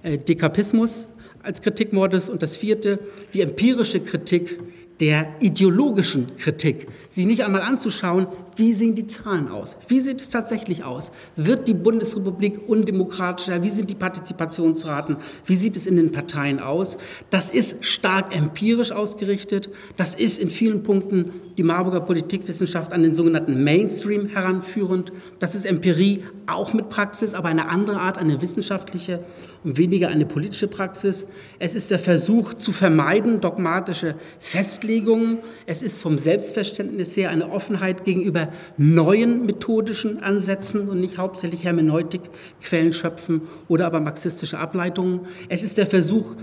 äh, 0.02 0.18
Dekapismus 0.18 1.08
als 1.42 1.62
Kritikmodus. 1.62 2.28
Und 2.28 2.42
das 2.42 2.58
vierte, 2.58 2.98
die 3.32 3.40
empirische 3.40 4.00
Kritik 4.00 4.60
der 5.00 5.28
ideologischen 5.40 6.36
Kritik, 6.36 6.86
sich 7.08 7.24
nicht 7.24 7.44
einmal 7.44 7.62
anzuschauen, 7.62 8.26
wie 8.60 8.72
sehen 8.74 8.94
die 8.94 9.06
Zahlen 9.06 9.48
aus? 9.48 9.76
Wie 9.88 9.98
sieht 10.00 10.20
es 10.20 10.28
tatsächlich 10.28 10.84
aus? 10.84 11.10
Wird 11.34 11.66
die 11.66 11.74
Bundesrepublik 11.74 12.68
undemokratischer? 12.68 13.62
Wie 13.62 13.70
sind 13.70 13.90
die 13.90 13.94
Partizipationsraten? 13.94 15.16
Wie 15.46 15.56
sieht 15.56 15.76
es 15.76 15.86
in 15.86 15.96
den 15.96 16.12
Parteien 16.12 16.60
aus? 16.60 16.98
Das 17.30 17.50
ist 17.50 17.84
stark 17.84 18.36
empirisch 18.36 18.92
ausgerichtet. 18.92 19.70
Das 19.96 20.14
ist 20.14 20.38
in 20.38 20.50
vielen 20.50 20.82
Punkten 20.82 21.32
die 21.56 21.62
Marburger 21.62 22.00
Politikwissenschaft 22.00 22.92
an 22.92 23.02
den 23.02 23.14
sogenannten 23.14 23.64
Mainstream 23.64 24.28
heranführend. 24.28 25.10
Das 25.38 25.54
ist 25.54 25.64
Empirie 25.64 26.24
auch 26.46 26.72
mit 26.74 26.90
Praxis, 26.90 27.34
aber 27.34 27.48
eine 27.48 27.68
andere 27.68 28.00
Art, 28.00 28.18
eine 28.18 28.42
wissenschaftliche 28.42 29.24
weniger 29.64 30.08
eine 30.08 30.26
politische 30.26 30.68
Praxis. 30.68 31.26
Es 31.58 31.74
ist 31.74 31.90
der 31.90 31.98
Versuch 31.98 32.54
zu 32.54 32.72
vermeiden 32.72 33.40
dogmatische 33.40 34.14
Festlegungen. 34.38 35.38
Es 35.66 35.82
ist 35.82 36.00
vom 36.00 36.18
Selbstverständnis 36.18 37.16
her 37.16 37.30
eine 37.30 37.50
Offenheit 37.50 38.04
gegenüber 38.04 38.48
neuen 38.76 39.44
methodischen 39.44 40.22
Ansätzen 40.22 40.88
und 40.88 41.00
nicht 41.00 41.18
hauptsächlich 41.18 41.64
Hermeneutik, 41.64 42.22
Quellen 42.62 42.92
schöpfen 42.92 43.42
oder 43.68 43.86
aber 43.86 44.00
marxistische 44.00 44.58
Ableitungen. 44.58 45.20
Es 45.48 45.62
ist 45.62 45.78
der 45.78 45.86
Versuch 45.86 46.36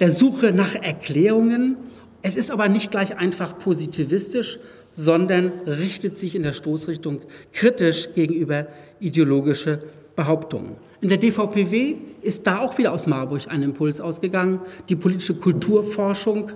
der 0.00 0.10
Suche 0.10 0.52
nach 0.52 0.74
Erklärungen. 0.74 1.76
Es 2.22 2.36
ist 2.36 2.50
aber 2.50 2.68
nicht 2.68 2.90
gleich 2.90 3.18
einfach 3.18 3.58
positivistisch, 3.58 4.58
sondern 4.92 5.52
richtet 5.66 6.18
sich 6.18 6.34
in 6.34 6.42
der 6.42 6.52
Stoßrichtung 6.52 7.20
kritisch 7.52 8.14
gegenüber 8.14 8.66
ideologische 9.00 9.82
Behauptungen. 10.16 10.76
In 11.00 11.08
der 11.08 11.18
DVPW 11.18 11.96
ist 12.22 12.46
da 12.46 12.60
auch 12.60 12.78
wieder 12.78 12.92
aus 12.92 13.06
Marburg 13.06 13.42
ein 13.48 13.62
Impuls 13.62 14.00
ausgegangen. 14.00 14.60
Die 14.88 14.96
politische 14.96 15.34
Kulturforschung 15.34 16.52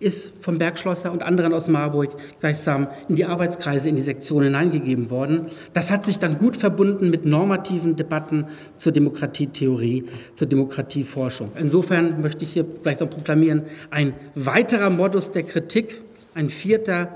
ist 0.00 0.32
vom 0.40 0.58
Bergschlosser 0.58 1.10
und 1.10 1.22
anderen 1.22 1.54
aus 1.54 1.68
Marburg 1.68 2.10
gleichsam 2.40 2.88
in 3.08 3.16
die 3.16 3.24
Arbeitskreise, 3.24 3.88
in 3.88 3.96
die 3.96 4.02
Sektion 4.02 4.42
hineingegeben 4.42 5.08
worden. 5.08 5.46
Das 5.72 5.90
hat 5.90 6.04
sich 6.04 6.18
dann 6.18 6.38
gut 6.38 6.56
verbunden 6.56 7.08
mit 7.08 7.24
normativen 7.24 7.96
Debatten 7.96 8.46
zur 8.76 8.92
Demokratietheorie, 8.92 10.04
zur 10.34 10.46
Demokratieforschung. 10.46 11.52
Insofern 11.58 12.20
möchte 12.20 12.44
ich 12.44 12.52
hier 12.52 12.64
gleichsam 12.64 13.08
proklamieren, 13.08 13.62
ein 13.90 14.12
weiterer 14.34 14.90
Modus 14.90 15.30
der 15.30 15.44
Kritik, 15.44 16.02
ein 16.34 16.50
vierter 16.50 17.08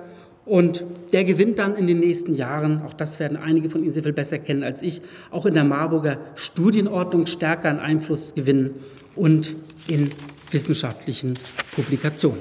und 0.50 0.82
der 1.12 1.22
gewinnt 1.22 1.60
dann 1.60 1.76
in 1.76 1.86
den 1.86 2.00
nächsten 2.00 2.34
Jahren, 2.34 2.82
auch 2.82 2.92
das 2.92 3.20
werden 3.20 3.36
einige 3.36 3.70
von 3.70 3.84
Ihnen 3.84 3.92
sehr 3.92 4.02
viel 4.02 4.12
besser 4.12 4.36
kennen 4.40 4.64
als 4.64 4.82
ich, 4.82 5.00
auch 5.30 5.46
in 5.46 5.54
der 5.54 5.62
Marburger 5.62 6.18
Studienordnung 6.34 7.26
stärker 7.26 7.70
an 7.70 7.78
Einfluss 7.78 8.34
gewinnen 8.34 8.74
und 9.14 9.54
in 9.86 10.10
wissenschaftlichen 10.50 11.34
Publikationen. 11.76 12.40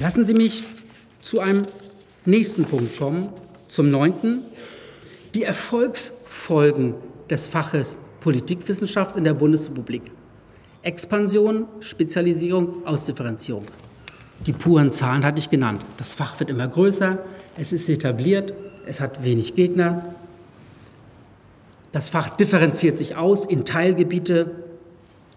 Lassen 0.00 0.24
Sie 0.24 0.34
mich 0.34 0.64
zu 1.22 1.38
einem 1.38 1.66
nächsten 2.24 2.64
Punkt 2.64 2.98
kommen, 2.98 3.28
zum 3.68 3.92
neunten. 3.92 4.40
Die 5.36 5.44
Erfolgsfolgen 5.44 6.94
des 7.30 7.46
Faches 7.46 7.96
Politikwissenschaft 8.18 9.14
in 9.14 9.22
der 9.22 9.34
Bundesrepublik. 9.34 10.02
Expansion, 10.82 11.66
Spezialisierung, 11.78 12.84
Ausdifferenzierung. 12.84 13.66
Die 14.44 14.52
puren 14.52 14.92
Zahlen 14.92 15.24
hatte 15.24 15.38
ich 15.38 15.50
genannt. 15.50 15.82
Das 15.96 16.12
Fach 16.12 16.38
wird 16.38 16.50
immer 16.50 16.68
größer, 16.68 17.18
es 17.56 17.72
ist 17.72 17.88
etabliert, 17.88 18.52
es 18.86 19.00
hat 19.00 19.24
wenig 19.24 19.54
Gegner. 19.54 20.14
Das 21.92 22.10
Fach 22.10 22.28
differenziert 22.28 22.98
sich 22.98 23.16
aus 23.16 23.46
in 23.46 23.64
Teilgebiete, 23.64 24.50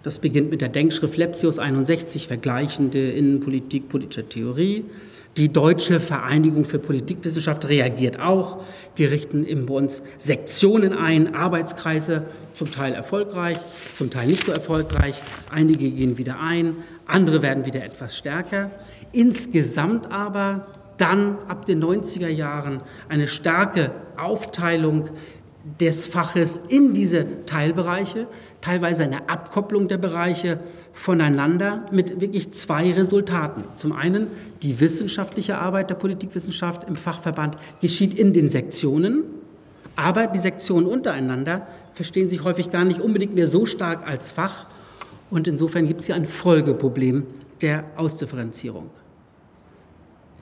das 0.04 0.20
beginnt 0.20 0.50
mit 0.50 0.62
der 0.62 0.70
Denkschrift 0.70 1.18
Lepsius 1.18 1.60
61, 1.60 2.28
vergleichende 2.28 3.12
Innenpolitik, 3.12 3.90
politische 3.90 4.28
Theorie. 4.28 4.86
Die 5.36 5.52
Deutsche 5.52 6.00
Vereinigung 6.00 6.66
für 6.66 6.80
Politikwissenschaft 6.80 7.68
reagiert 7.68 8.20
auch. 8.20 8.64
Wir 8.96 9.12
richten 9.12 9.46
bei 9.66 9.74
uns 9.74 10.02
Sektionen 10.18 10.94
ein, 10.94 11.36
Arbeitskreise, 11.36 12.24
zum 12.54 12.72
Teil 12.72 12.94
erfolgreich, 12.94 13.58
zum 13.96 14.10
Teil 14.10 14.28
nicht 14.28 14.46
so 14.46 14.52
erfolgreich. 14.52 15.22
Einige 15.52 15.90
gehen 15.90 16.18
wieder 16.18 16.40
ein, 16.40 16.76
andere 17.06 17.42
werden 17.42 17.66
wieder 17.66 17.84
etwas 17.84 18.18
stärker. 18.18 18.72
Insgesamt 19.12 20.12
aber 20.12 20.68
dann 20.98 21.38
ab 21.48 21.66
den 21.66 21.84
90er 21.84 22.28
Jahren 22.28 22.80
eine 23.08 23.28
starke 23.28 23.92
Aufteilung 24.18 25.10
des 25.80 26.08
Faches 26.08 26.60
in 26.68 26.94
diese 26.94 27.46
Teilbereiche 27.46 28.28
teilweise 28.62 29.04
eine 29.04 29.30
Abkopplung 29.30 29.88
der 29.88 29.98
Bereiche 29.98 30.60
voneinander 30.94 31.86
mit 31.92 32.20
wirklich 32.20 32.52
zwei 32.52 32.92
Resultaten. 32.92 33.64
Zum 33.76 33.94
einen 33.94 34.28
die 34.62 34.80
wissenschaftliche 34.80 35.58
Arbeit 35.58 35.90
der 35.90 35.96
Politikwissenschaft 35.96 36.84
im 36.88 36.96
Fachverband 36.96 37.58
geschieht 37.82 38.14
in 38.14 38.34
den 38.34 38.50
Sektionen, 38.50 39.24
aber 39.96 40.28
die 40.28 40.40
Sektionen 40.40 40.88
untereinander 40.88 41.68
verstehen 41.94 42.30
sich 42.30 42.44
häufig 42.44 42.70
gar 42.70 42.84
nicht 42.84 43.02
unbedingt 43.02 43.36
mehr 43.36 43.48
so 43.48 43.66
stark 43.66 44.08
als 44.08 44.32
Fach 44.32 44.66
und 45.30 45.48
insofern 45.48 45.88
gibt 45.88 46.02
es 46.02 46.08
hier 46.08 46.16
ein 46.16 46.26
Folgeproblem 46.26 47.26
der 47.62 47.86
Ausdifferenzierung. 47.96 48.90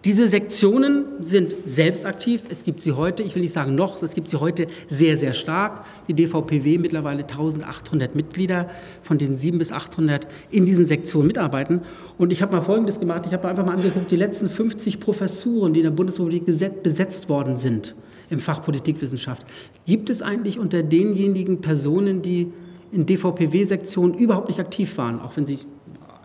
Diese 0.06 0.28
Sektionen 0.28 1.06
sind 1.20 1.56
selbstaktiv. 1.66 2.44
Es 2.50 2.64
gibt 2.64 2.80
sie 2.80 2.94
heute, 2.94 3.24
ich 3.24 3.36
will 3.36 3.42
nicht 3.42 3.52
sagen 3.52 3.76
noch, 3.76 4.02
es 4.02 4.14
gibt 4.14 4.30
sie 4.30 4.40
heute 4.40 4.68
sehr, 4.88 5.18
sehr 5.18 5.34
stark. 5.34 5.84
Die 6.08 6.14
DVPW 6.14 6.78
mittlerweile 6.78 7.24
1800 7.24 8.16
Mitglieder, 8.16 8.70
von 9.02 9.18
denen 9.18 9.36
700 9.36 9.60
bis 9.60 9.72
800 9.74 10.28
in 10.52 10.66
diesen 10.66 10.86
Sektionen 10.86 11.28
mitarbeiten. 11.28 11.82
Und 12.18 12.32
ich 12.32 12.42
habe 12.42 12.56
mal 12.56 12.62
Folgendes 12.62 13.00
gemacht. 13.00 13.26
Ich 13.26 13.34
habe 13.34 13.48
einfach 13.48 13.66
mal 13.66 13.74
angeguckt, 13.74 14.10
die 14.10 14.16
letzten 14.16 14.50
50 14.50 15.00
Professuren, 15.00 15.74
die 15.74 15.82
in 15.82 15.86
der 15.86 15.92
Bundesrepublik 15.92 16.46
besetzt 16.46 17.28
worden 17.28 17.58
sind 17.58 17.96
im 18.30 18.40
Fach 18.40 18.64
Politikwissenschaft. 18.64 19.44
Gibt 19.86 20.10
es 20.10 20.22
eigentlich 20.22 20.60
unter 20.60 20.84
denjenigen 20.84 21.60
Personen, 21.60 22.22
die 22.22 22.54
in 22.92 23.06
DVPW-Sektionen 23.06 24.18
überhaupt 24.18 24.48
nicht 24.48 24.60
aktiv 24.60 24.98
waren, 24.98 25.20
auch 25.20 25.36
wenn 25.36 25.46
sie 25.46 25.60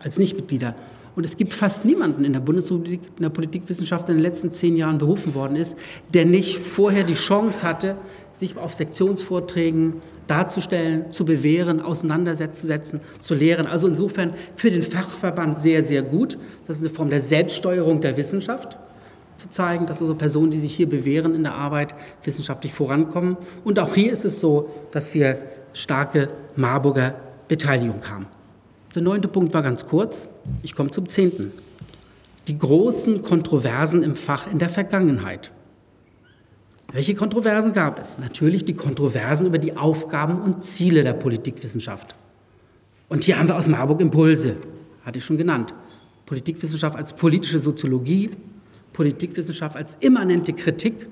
als 0.03 0.17
Nichtmitglieder 0.17 0.75
und 1.15 1.25
es 1.25 1.37
gibt 1.37 1.53
fast 1.53 1.85
niemanden 1.85 2.25
in 2.25 2.33
der 2.33 2.39
Bundesrepublik, 2.39 3.01
in 3.17 3.21
der 3.21 3.29
Politikwissenschaft 3.29 4.09
in 4.09 4.15
den 4.15 4.23
letzten 4.23 4.51
zehn 4.51 4.75
Jahren 4.75 4.97
berufen 4.97 5.35
worden 5.35 5.55
ist, 5.55 5.77
der 6.13 6.25
nicht 6.25 6.57
vorher 6.57 7.03
die 7.03 7.13
Chance 7.13 7.67
hatte, 7.67 7.97
sich 8.33 8.57
auf 8.57 8.73
Sektionsvorträgen 8.73 9.95
darzustellen, 10.25 11.11
zu 11.11 11.23
bewähren, 11.23 11.81
auseinanderzusetzen, 11.81 12.99
zu 13.19 13.35
lehren. 13.35 13.67
Also 13.67 13.87
insofern 13.87 14.33
für 14.55 14.71
den 14.71 14.81
Fachverband 14.81 15.61
sehr, 15.61 15.83
sehr 15.83 16.01
gut. 16.01 16.39
Das 16.65 16.77
ist 16.77 16.85
eine 16.85 16.93
Form 16.93 17.09
der 17.11 17.21
Selbststeuerung 17.21 18.01
der 18.01 18.17
Wissenschaft. 18.17 18.79
zu 19.35 19.49
zeigen, 19.49 19.87
dass 19.87 19.99
also 19.99 20.13
Personen, 20.13 20.51
die 20.51 20.59
sich 20.59 20.75
hier 20.75 20.87
bewähren 20.87 21.33
in 21.33 21.41
der 21.43 21.55
Arbeit, 21.55 21.95
wissenschaftlich 22.23 22.71
vorankommen. 22.71 23.35
Und 23.63 23.79
auch 23.79 23.95
hier 23.95 24.13
ist 24.13 24.25
es 24.25 24.39
so, 24.39 24.69
dass 24.91 25.13
wir 25.15 25.37
starke 25.73 26.29
Marburger 26.55 27.15
Beteiligung 27.47 28.01
haben. 28.07 28.27
Der 28.95 29.01
neunte 29.01 29.27
Punkt 29.27 29.53
war 29.53 29.63
ganz 29.63 29.85
kurz. 29.85 30.27
Ich 30.61 30.75
komme 30.75 30.91
zum 30.91 31.07
zehnten. 31.07 31.51
Die 32.47 32.57
großen 32.57 33.23
Kontroversen 33.23 34.03
im 34.03 34.15
Fach 34.15 34.51
in 34.51 34.59
der 34.59 34.69
Vergangenheit. 34.69 35.51
Welche 36.91 37.15
Kontroversen 37.15 37.73
gab 37.73 37.99
es? 37.99 38.19
Natürlich 38.19 38.65
die 38.65 38.75
Kontroversen 38.75 39.47
über 39.47 39.57
die 39.57 39.75
Aufgaben 39.75 40.41
und 40.41 40.63
Ziele 40.63 41.03
der 41.03 41.13
Politikwissenschaft. 41.13 42.15
Und 43.09 43.23
hier 43.23 43.39
haben 43.39 43.47
wir 43.47 43.55
aus 43.55 43.67
Marburg 43.67 43.99
Impulse, 43.99 44.57
hatte 45.03 45.17
ich 45.17 45.25
schon 45.25 45.37
genannt. 45.37 45.73
Politikwissenschaft 46.27 46.95
als 46.95 47.13
politische 47.13 47.57
Soziologie, 47.57 48.29
Politikwissenschaft 48.91 49.75
als 49.75 49.97
immanente 50.01 50.53
Kritik 50.53 51.07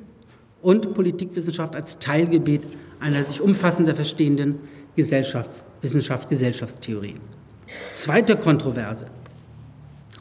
und 0.61 0.93
Politikwissenschaft 0.93 1.75
als 1.75 1.97
Teilgebiet 1.97 2.61
einer 2.99 3.23
sich 3.23 3.41
umfassender 3.41 3.95
verstehenden 3.95 4.59
Gesellschaftswissenschaft, 4.95 6.29
Gesellschaftstheorie. 6.29 7.15
Zweite 7.93 8.35
Kontroverse. 8.35 9.05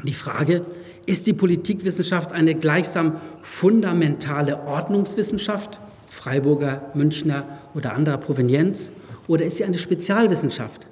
Die 0.03 0.12
Frage, 0.12 0.64
ist 1.07 1.26
die 1.26 1.32
Politikwissenschaft 1.32 2.32
eine 2.32 2.55
gleichsam 2.55 3.20
fundamentale 3.42 4.61
Ordnungswissenschaft, 4.66 5.80
Freiburger, 6.09 6.90
Münchner 6.94 7.44
oder 7.74 7.94
anderer 7.94 8.18
Provenienz, 8.18 8.92
oder 9.26 9.44
ist 9.44 9.57
sie 9.57 9.64
eine 9.64 9.78
Spezialwissenschaft? 9.78 10.86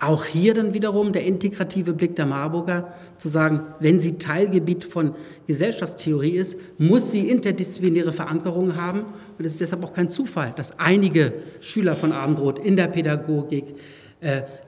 Auch 0.00 0.24
hier 0.24 0.54
dann 0.54 0.74
wiederum 0.74 1.12
der 1.12 1.24
integrative 1.24 1.92
Blick 1.92 2.16
der 2.16 2.26
Marburger 2.26 2.92
zu 3.16 3.28
sagen, 3.28 3.60
wenn 3.80 4.00
sie 4.00 4.18
Teilgebiet 4.18 4.84
von 4.84 5.14
Gesellschaftstheorie 5.46 6.36
ist, 6.36 6.58
muss 6.78 7.12
sie 7.12 7.28
interdisziplinäre 7.28 8.12
Verankerungen 8.12 8.76
haben. 8.76 9.04
Und 9.38 9.44
es 9.44 9.52
ist 9.52 9.60
deshalb 9.60 9.84
auch 9.84 9.92
kein 9.92 10.10
Zufall, 10.10 10.52
dass 10.56 10.78
einige 10.78 11.32
Schüler 11.60 11.94
von 11.94 12.12
Abendroth 12.12 12.58
in 12.58 12.76
der 12.76 12.88
Pädagogik, 12.88 13.76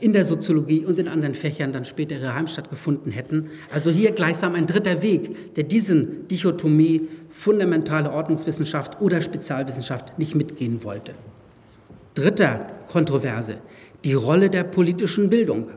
in 0.01 0.13
der 0.13 0.25
Soziologie 0.25 0.85
und 0.85 0.99
in 0.99 1.09
anderen 1.09 1.35
Fächern 1.35 1.73
dann 1.73 1.85
später 1.87 2.17
ihre 2.17 2.35
Heimstatt 2.35 2.69
gefunden 2.69 3.11
hätten. 3.11 3.51
Also 3.73 3.91
hier 3.91 4.13
gleichsam 4.13 4.55
ein 4.55 4.67
dritter 4.67 5.03
Weg, 5.03 5.55
der 5.55 5.65
diesen 5.65 6.29
Dichotomie 6.29 7.09
fundamentale 7.31 8.13
Ordnungswissenschaft 8.13 9.01
oder 9.01 9.23
Spezialwissenschaft 9.23 10.19
nicht 10.19 10.35
mitgehen 10.35 10.85
wollte. 10.85 11.13
Dritter 12.15 12.67
Kontroverse, 12.87 13.59
die 14.05 14.15
Rolle 14.15 14.51
der 14.51 14.65
politischen 14.65 15.31
Bildung. 15.31 15.71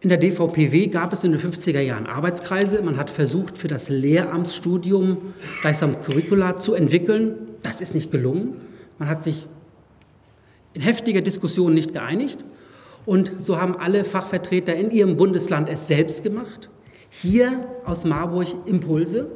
In 0.00 0.08
der 0.08 0.18
DVPW 0.18 0.88
gab 0.88 1.12
es 1.12 1.22
in 1.22 1.30
den 1.30 1.40
50er 1.40 1.80
Jahren 1.80 2.06
Arbeitskreise. 2.06 2.82
Man 2.82 2.96
hat 2.96 3.08
versucht, 3.08 3.56
für 3.56 3.68
das 3.68 3.88
Lehramtsstudium 3.88 5.18
gleichsam 5.60 6.00
Curricula 6.02 6.56
zu 6.56 6.74
entwickeln. 6.74 7.34
Das 7.62 7.80
ist 7.80 7.94
nicht 7.94 8.10
gelungen. 8.10 8.54
Man 8.98 9.08
hat 9.08 9.22
sich 9.22 9.46
in 10.74 10.80
heftiger 10.80 11.20
Diskussion 11.20 11.74
nicht 11.74 11.92
geeinigt. 11.92 12.44
Und 13.04 13.32
so 13.38 13.60
haben 13.60 13.76
alle 13.76 14.04
Fachvertreter 14.04 14.74
in 14.74 14.90
ihrem 14.90 15.16
Bundesland 15.16 15.68
es 15.68 15.88
selbst 15.88 16.22
gemacht. 16.22 16.68
Hier 17.10 17.66
aus 17.84 18.04
Marburg 18.04 18.48
Impulse. 18.64 19.26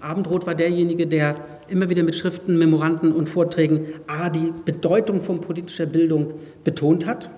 Abendroth 0.00 0.46
war 0.46 0.54
derjenige, 0.54 1.06
der 1.06 1.36
immer 1.68 1.88
wieder 1.88 2.02
mit 2.02 2.16
Schriften, 2.16 2.58
Memoranden 2.58 3.12
und 3.12 3.28
Vorträgen 3.28 3.86
A, 4.06 4.30
die 4.30 4.52
Bedeutung 4.64 5.20
von 5.20 5.40
politischer 5.40 5.86
Bildung 5.86 6.34
betont 6.64 7.06
hat 7.06 7.30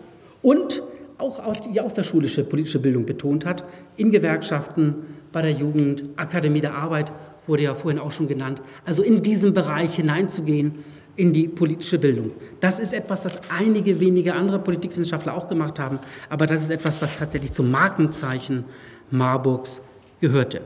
und 0.42 0.82
auch 1.18 1.56
die 1.56 1.80
außerschulische 1.80 2.44
politische 2.44 2.78
Bildung 2.78 3.06
betont 3.06 3.44
hat, 3.46 3.64
in 3.96 4.10
Gewerkschaften, 4.10 4.94
bei 5.32 5.42
der 5.42 5.52
Jugend, 5.52 6.04
Akademie 6.16 6.60
der 6.60 6.74
Arbeit 6.74 7.12
wurde 7.46 7.64
ja 7.64 7.74
vorhin 7.74 8.00
auch 8.00 8.12
schon 8.12 8.28
genannt. 8.28 8.62
Also 8.84 9.02
in 9.02 9.22
diesen 9.22 9.52
Bereich 9.52 9.96
hineinzugehen, 9.96 10.84
in 11.16 11.32
die 11.32 11.48
politische 11.48 11.98
Bildung. 11.98 12.32
Das 12.60 12.78
ist 12.78 12.92
etwas, 12.92 13.22
das 13.22 13.38
einige 13.50 14.00
wenige 14.00 14.34
andere 14.34 14.58
Politikwissenschaftler 14.58 15.34
auch 15.34 15.48
gemacht 15.48 15.78
haben, 15.78 15.98
aber 16.28 16.46
das 16.46 16.62
ist 16.62 16.70
etwas, 16.70 17.00
was 17.02 17.16
tatsächlich 17.16 17.52
zum 17.52 17.70
Markenzeichen 17.70 18.64
Marburgs 19.10 19.82
gehörte. 20.20 20.62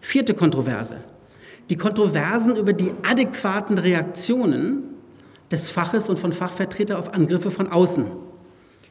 Vierte 0.00 0.34
Kontroverse. 0.34 0.98
Die 1.70 1.76
Kontroversen 1.76 2.56
über 2.56 2.72
die 2.72 2.92
adäquaten 3.02 3.76
Reaktionen 3.76 4.88
des 5.50 5.70
Faches 5.70 6.08
und 6.08 6.18
von 6.18 6.32
Fachvertretern 6.32 6.96
auf 6.96 7.12
Angriffe 7.12 7.50
von 7.50 7.68
außen. 7.68 8.06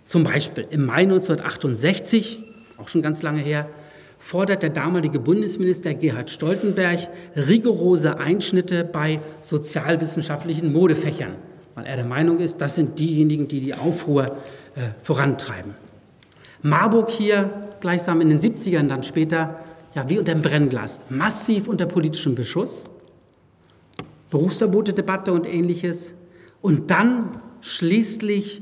Zum 0.06 0.24
Beispiel 0.24 0.68
im 0.70 0.86
Mai 0.86 1.04
1968, 1.04 2.44
auch 2.78 2.88
schon 2.88 3.02
ganz 3.02 3.22
lange 3.22 3.42
her, 3.42 3.70
fordert 4.28 4.62
der 4.62 4.72
damalige 4.72 5.22
Bundesminister 5.22 5.94
Gerhard 5.94 6.30
Stoltenberg 6.30 7.00
rigorose 7.38 8.20
Einschnitte 8.20 8.84
bei 8.84 9.22
sozialwissenschaftlichen 9.40 10.74
Modefächern, 10.74 11.36
weil 11.76 11.86
er 11.86 11.96
der 11.96 12.04
Meinung 12.04 12.40
ist, 12.40 12.60
das 12.60 12.76
sind 12.76 13.00
diejenigen, 13.00 13.48
die 13.48 13.62
die 13.62 13.74
Aufruhr 13.74 14.26
äh, 14.76 14.90
vorantreiben. 15.02 15.76
Marburg 16.62 17.10
hier 17.10 17.70
gleichsam 17.80 18.20
in 18.20 18.28
den 18.28 18.42
70ern 18.42 18.90
dann 18.90 19.04
später, 19.04 19.62
ja 19.96 20.10
wie 20.10 20.20
unter 20.20 20.34
dem 20.34 20.42
Brennglas, 20.42 21.00
massiv 21.08 21.70
unter 21.70 21.86
politischem 21.86 22.36
Beschuss, 22.36 22.84
Berufsverbote-Debatte 24.30 25.32
und 25.32 25.48
ähnliches 25.48 26.16
und 26.62 26.92
dann 26.92 27.40
schließlich 27.62 28.62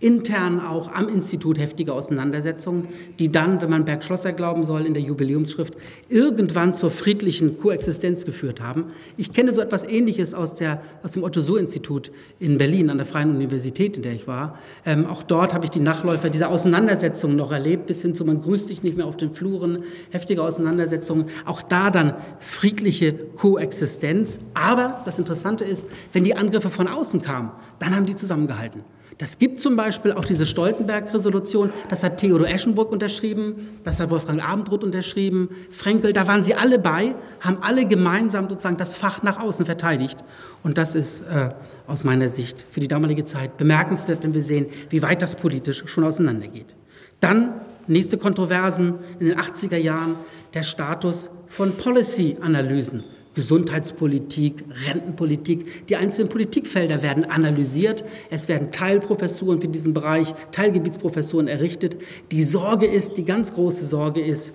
intern 0.00 0.60
auch 0.60 0.92
am 0.92 1.08
Institut 1.08 1.58
heftige 1.58 1.92
Auseinandersetzungen, 1.94 2.88
die 3.18 3.30
dann, 3.30 3.62
wenn 3.62 3.70
man 3.70 3.84
Bergschlosser 3.84 4.32
glauben 4.32 4.64
soll, 4.64 4.82
in 4.86 4.92
der 4.92 5.02
Jubiläumsschrift 5.02 5.74
irgendwann 6.08 6.74
zur 6.74 6.90
friedlichen 6.90 7.58
Koexistenz 7.58 8.26
geführt 8.26 8.60
haben. 8.60 8.86
Ich 9.16 9.32
kenne 9.32 9.52
so 9.52 9.62
etwas 9.62 9.84
Ähnliches 9.84 10.34
aus, 10.34 10.56
der, 10.56 10.82
aus 11.02 11.12
dem 11.12 11.22
Otto-Suhr-Institut 11.22 12.10
in 12.38 12.58
Berlin, 12.58 12.90
an 12.90 12.98
der 12.98 13.06
Freien 13.06 13.34
Universität, 13.34 13.96
in 13.96 14.02
der 14.02 14.12
ich 14.12 14.26
war. 14.26 14.58
Ähm, 14.84 15.06
auch 15.06 15.22
dort 15.22 15.54
habe 15.54 15.64
ich 15.64 15.70
die 15.70 15.80
Nachläufer 15.80 16.28
dieser 16.28 16.50
Auseinandersetzungen 16.50 17.36
noch 17.36 17.52
erlebt, 17.52 17.86
bis 17.86 18.02
hin 18.02 18.14
zu 18.14 18.24
man 18.24 18.42
grüßt 18.42 18.68
sich 18.68 18.82
nicht 18.82 18.96
mehr 18.96 19.06
auf 19.06 19.16
den 19.16 19.30
Fluren, 19.30 19.84
heftige 20.10 20.42
Auseinandersetzungen. 20.42 21.26
Auch 21.46 21.62
da 21.62 21.90
dann 21.90 22.14
friedliche 22.40 23.14
Koexistenz. 23.14 24.40
Aber 24.54 25.00
das 25.04 25.18
Interessante 25.18 25.64
ist, 25.64 25.86
wenn 26.12 26.24
die 26.24 26.34
Angriffe 26.34 26.68
von 26.68 26.88
außen 26.88 27.22
kamen, 27.22 27.52
dann 27.78 27.94
haben 27.94 28.06
die 28.06 28.16
zusammengehalten. 28.16 28.82
Das 29.18 29.38
gibt 29.38 29.60
zum 29.60 29.76
Beispiel 29.76 30.12
auch 30.12 30.24
diese 30.24 30.44
Stoltenberg-Resolution, 30.44 31.72
das 31.88 32.02
hat 32.02 32.16
Theodor 32.16 32.48
Eschenburg 32.48 32.90
unterschrieben, 32.90 33.78
das 33.84 34.00
hat 34.00 34.10
Wolfgang 34.10 34.42
Abendroth 34.42 34.82
unterschrieben, 34.82 35.50
Frenkel, 35.70 36.12
da 36.12 36.26
waren 36.26 36.42
sie 36.42 36.54
alle 36.54 36.80
bei, 36.80 37.14
haben 37.40 37.58
alle 37.60 37.86
gemeinsam 37.86 38.48
sozusagen 38.48 38.76
das 38.76 38.96
Fach 38.96 39.22
nach 39.22 39.38
außen 39.38 39.66
verteidigt. 39.66 40.18
Und 40.64 40.78
das 40.78 40.96
ist 40.96 41.20
äh, 41.20 41.50
aus 41.86 42.02
meiner 42.02 42.28
Sicht 42.28 42.64
für 42.68 42.80
die 42.80 42.88
damalige 42.88 43.24
Zeit 43.24 43.56
bemerkenswert, 43.56 44.22
wenn 44.22 44.34
wir 44.34 44.42
sehen, 44.42 44.66
wie 44.90 45.02
weit 45.02 45.22
das 45.22 45.36
politisch 45.36 45.84
schon 45.86 46.02
auseinandergeht. 46.02 46.74
Dann 47.20 47.54
nächste 47.86 48.18
Kontroversen 48.18 48.94
in 49.20 49.26
den 49.26 49.38
80er 49.38 49.76
Jahren, 49.76 50.16
der 50.54 50.64
Status 50.64 51.30
von 51.48 51.76
Policy-Analysen. 51.76 53.04
Gesundheitspolitik, 53.34 54.64
Rentenpolitik. 54.86 55.86
Die 55.88 55.96
einzelnen 55.96 56.28
Politikfelder 56.28 57.02
werden 57.02 57.24
analysiert. 57.24 58.04
Es 58.30 58.48
werden 58.48 58.70
Teilprofessuren 58.70 59.60
für 59.60 59.68
diesen 59.68 59.94
Bereich, 59.94 60.34
Teilgebietsprofessuren 60.52 61.48
errichtet. 61.48 61.96
Die 62.30 62.42
Sorge 62.42 62.86
ist, 62.86 63.16
die 63.16 63.24
ganz 63.24 63.54
große 63.54 63.84
Sorge 63.84 64.20
ist, 64.20 64.54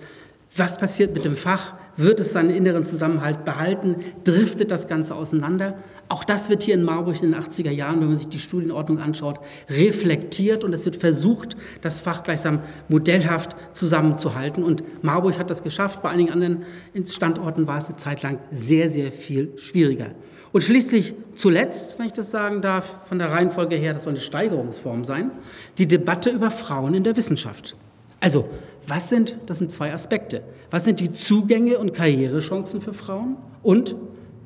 was 0.56 0.78
passiert 0.78 1.14
mit 1.14 1.24
dem 1.24 1.36
Fach? 1.36 1.74
Wird 1.96 2.20
es 2.20 2.32
seinen 2.32 2.50
inneren 2.50 2.84
Zusammenhalt 2.84 3.44
behalten? 3.44 3.96
Driftet 4.24 4.70
das 4.70 4.88
Ganze 4.88 5.14
auseinander? 5.14 5.74
Auch 6.08 6.24
das 6.24 6.50
wird 6.50 6.64
hier 6.64 6.74
in 6.74 6.82
Marburg 6.82 7.22
in 7.22 7.30
den 7.30 7.40
80er 7.40 7.70
Jahren, 7.70 8.00
wenn 8.00 8.08
man 8.08 8.16
sich 8.16 8.28
die 8.28 8.40
Studienordnung 8.40 8.98
anschaut, 8.98 9.38
reflektiert 9.68 10.64
und 10.64 10.72
es 10.72 10.84
wird 10.84 10.96
versucht, 10.96 11.56
das 11.82 12.00
Fach 12.00 12.24
gleichsam 12.24 12.60
modellhaft 12.88 13.54
zusammenzuhalten. 13.72 14.64
Und 14.64 14.82
Marburg 15.04 15.38
hat 15.38 15.50
das 15.50 15.62
geschafft. 15.62 16.02
Bei 16.02 16.10
einigen 16.10 16.32
anderen 16.32 16.64
Standorten 17.04 17.68
war 17.68 17.78
es 17.78 17.86
eine 17.86 17.96
Zeit 17.96 18.22
lang 18.22 18.40
sehr, 18.50 18.90
sehr 18.90 19.12
viel 19.12 19.52
schwieriger. 19.56 20.10
Und 20.52 20.62
schließlich 20.62 21.14
zuletzt, 21.34 21.98
wenn 21.98 22.06
ich 22.06 22.12
das 22.12 22.32
sagen 22.32 22.60
darf, 22.60 23.06
von 23.06 23.20
der 23.20 23.30
Reihenfolge 23.30 23.76
her, 23.76 23.94
das 23.94 24.04
soll 24.04 24.14
eine 24.14 24.20
Steigerungsform 24.20 25.04
sein, 25.04 25.30
die 25.78 25.86
Debatte 25.86 26.30
über 26.30 26.50
Frauen 26.50 26.94
in 26.94 27.04
der 27.04 27.16
Wissenschaft. 27.16 27.76
Also, 28.18 28.48
was 28.90 29.08
sind, 29.08 29.38
das 29.46 29.58
sind 29.58 29.70
zwei 29.70 29.92
Aspekte, 29.92 30.42
was 30.70 30.84
sind 30.84 30.98
die 30.98 31.12
Zugänge 31.12 31.78
und 31.78 31.94
Karrierechancen 31.94 32.80
für 32.80 32.92
Frauen 32.92 33.36
und 33.62 33.94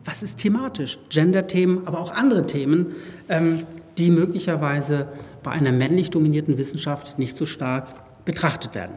was 0.04 0.22
ist 0.22 0.38
thematisch? 0.38 0.98
Gender-Themen, 1.08 1.86
aber 1.86 1.98
auch 1.98 2.12
andere 2.12 2.46
Themen, 2.46 2.94
ähm, 3.30 3.64
die 3.96 4.10
möglicherweise 4.10 5.08
bei 5.42 5.50
einer 5.52 5.72
männlich 5.72 6.10
dominierten 6.10 6.58
Wissenschaft 6.58 7.18
nicht 7.18 7.38
so 7.38 7.46
stark 7.46 8.24
betrachtet 8.26 8.74
werden. 8.74 8.96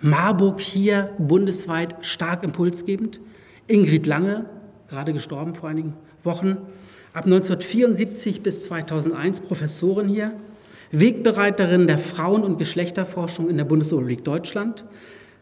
Marburg 0.00 0.60
hier 0.60 1.10
bundesweit 1.18 1.94
stark 2.00 2.42
impulsgebend. 2.42 3.20
Ingrid 3.66 4.06
Lange, 4.06 4.46
gerade 4.88 5.12
gestorben 5.12 5.54
vor 5.54 5.68
einigen 5.68 5.94
Wochen, 6.22 6.56
ab 7.12 7.24
1974 7.24 8.42
bis 8.42 8.64
2001 8.64 9.40
Professorin 9.40 10.08
hier, 10.08 10.32
Wegbereiterin 10.92 11.86
der 11.86 11.98
Frauen- 11.98 12.44
und 12.44 12.58
Geschlechterforschung 12.58 13.50
in 13.50 13.56
der 13.56 13.64
Bundesrepublik 13.64 14.24
Deutschland, 14.24 14.84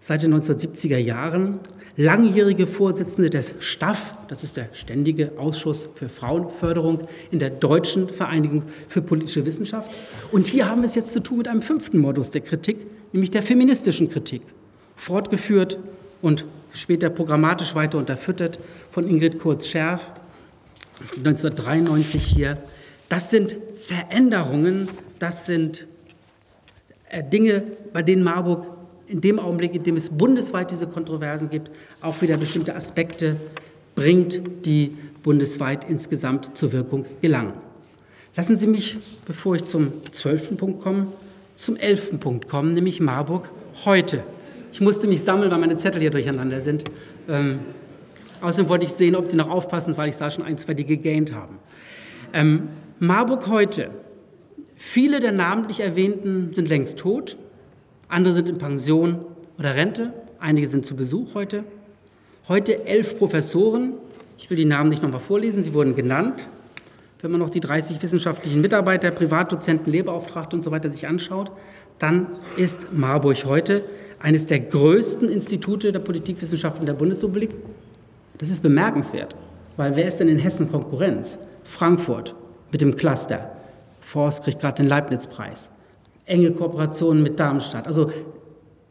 seit 0.00 0.22
den 0.22 0.34
1970er 0.34 0.98
Jahren, 0.98 1.60
langjährige 1.96 2.66
Vorsitzende 2.66 3.30
des 3.30 3.54
STAF, 3.60 4.14
das 4.28 4.42
ist 4.42 4.56
der 4.56 4.68
Ständige 4.72 5.32
Ausschuss 5.38 5.88
für 5.94 6.08
Frauenförderung 6.08 7.06
in 7.30 7.38
der 7.38 7.50
Deutschen 7.50 8.08
Vereinigung 8.08 8.64
für 8.88 9.00
politische 9.00 9.46
Wissenschaft. 9.46 9.90
Und 10.32 10.46
hier 10.46 10.68
haben 10.68 10.82
wir 10.82 10.86
es 10.86 10.94
jetzt 10.94 11.12
zu 11.12 11.22
tun 11.22 11.38
mit 11.38 11.48
einem 11.48 11.62
fünften 11.62 11.98
Modus 11.98 12.30
der 12.30 12.40
Kritik, 12.40 12.78
nämlich 13.12 13.30
der 13.30 13.42
feministischen 13.42 14.10
Kritik, 14.10 14.42
fortgeführt 14.96 15.78
und 16.20 16.44
später 16.72 17.10
programmatisch 17.10 17.74
weiter 17.74 17.98
unterfüttert 17.98 18.58
von 18.90 19.08
Ingrid 19.08 19.38
Kurz-Scherf, 19.38 20.12
1993 21.16 22.22
hier. 22.22 22.58
Das 23.14 23.30
sind 23.30 23.56
Veränderungen, 23.78 24.88
das 25.20 25.46
sind 25.46 25.86
äh, 27.10 27.22
Dinge, 27.22 27.62
bei 27.92 28.02
denen 28.02 28.24
Marburg 28.24 28.66
in 29.06 29.20
dem 29.20 29.38
Augenblick, 29.38 29.72
in 29.72 29.84
dem 29.84 29.96
es 29.96 30.10
bundesweit 30.10 30.72
diese 30.72 30.88
Kontroversen 30.88 31.48
gibt, 31.48 31.70
auch 32.00 32.20
wieder 32.22 32.36
bestimmte 32.38 32.74
Aspekte 32.74 33.36
bringt, 33.94 34.66
die 34.66 34.96
bundesweit 35.22 35.88
insgesamt 35.88 36.56
zur 36.56 36.72
Wirkung 36.72 37.06
gelangen. 37.22 37.52
Lassen 38.34 38.56
Sie 38.56 38.66
mich, 38.66 38.98
bevor 39.26 39.54
ich 39.54 39.64
zum 39.64 39.92
zwölften 40.10 40.56
Punkt 40.56 40.82
komme, 40.82 41.06
zum 41.54 41.76
elften 41.76 42.18
Punkt 42.18 42.48
kommen, 42.48 42.74
nämlich 42.74 42.98
Marburg 42.98 43.48
heute. 43.84 44.24
Ich 44.72 44.80
musste 44.80 45.06
mich 45.06 45.22
sammeln, 45.22 45.52
weil 45.52 45.60
meine 45.60 45.76
Zettel 45.76 46.00
hier 46.00 46.10
durcheinander 46.10 46.60
sind. 46.60 46.82
Ähm, 47.28 47.60
außerdem 48.40 48.68
wollte 48.68 48.86
ich 48.86 48.92
sehen, 48.92 49.14
ob 49.14 49.30
Sie 49.30 49.36
noch 49.36 49.50
aufpassen, 49.50 49.96
weil 49.96 50.08
ich 50.08 50.16
sah 50.16 50.30
schon 50.30 50.42
ein, 50.42 50.58
zwei, 50.58 50.74
die 50.74 50.84
gegähnt 50.84 51.32
haben. 51.32 51.60
Ähm, 52.32 52.70
Marburg 53.00 53.48
heute. 53.48 53.90
Viele 54.76 55.18
der 55.18 55.32
namentlich 55.32 55.80
Erwähnten 55.80 56.54
sind 56.54 56.68
längst 56.68 56.96
tot, 56.96 57.36
andere 58.08 58.34
sind 58.34 58.48
in 58.48 58.58
Pension 58.58 59.24
oder 59.58 59.74
Rente, 59.74 60.12
einige 60.38 60.68
sind 60.68 60.86
zu 60.86 60.94
Besuch 60.94 61.34
heute. 61.34 61.64
Heute 62.46 62.86
elf 62.86 63.18
Professoren, 63.18 63.94
ich 64.38 64.48
will 64.48 64.56
die 64.56 64.64
Namen 64.64 64.90
nicht 64.90 65.02
nochmal 65.02 65.20
vorlesen, 65.20 65.62
sie 65.62 65.74
wurden 65.74 65.96
genannt. 65.96 66.48
Wenn 67.20 67.32
man 67.32 67.40
noch 67.40 67.50
die 67.50 67.60
30 67.60 68.00
wissenschaftlichen 68.00 68.60
Mitarbeiter, 68.60 69.10
Privatdozenten, 69.10 69.90
Lehrbeauftragte 69.90 70.54
und 70.54 70.62
so 70.62 70.70
weiter 70.70 70.92
sich 70.92 71.08
anschaut, 71.08 71.50
dann 71.98 72.26
ist 72.56 72.92
Marburg 72.92 73.44
heute 73.44 73.82
eines 74.20 74.46
der 74.46 74.60
größten 74.60 75.28
Institute 75.30 75.90
der 75.90 76.00
Politikwissenschaft 76.00 76.78
in 76.78 76.86
der 76.86 76.92
Bundesrepublik. 76.92 77.50
Das 78.38 78.50
ist 78.50 78.62
bemerkenswert, 78.62 79.34
weil 79.76 79.96
wer 79.96 80.06
ist 80.06 80.18
denn 80.18 80.28
in 80.28 80.38
Hessen 80.38 80.70
Konkurrenz? 80.70 81.38
Frankfurt 81.64 82.36
mit 82.74 82.82
dem 82.82 82.96
Cluster. 82.96 83.52
Forst 84.00 84.42
kriegt 84.42 84.58
gerade 84.58 84.82
den 84.82 84.88
Leibniz-Preis. 84.88 85.70
Enge 86.26 86.50
Kooperationen 86.50 87.22
mit 87.22 87.38
Darmstadt. 87.38 87.86
Also 87.86 88.10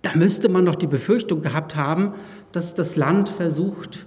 da 0.02 0.12
müsste 0.16 0.48
man 0.48 0.66
doch 0.66 0.76
die 0.76 0.88
Befürchtung 0.88 1.42
gehabt 1.42 1.76
haben, 1.76 2.14
dass 2.54 2.76
das 2.76 2.96
Land 2.96 3.28
versucht, 3.28 4.06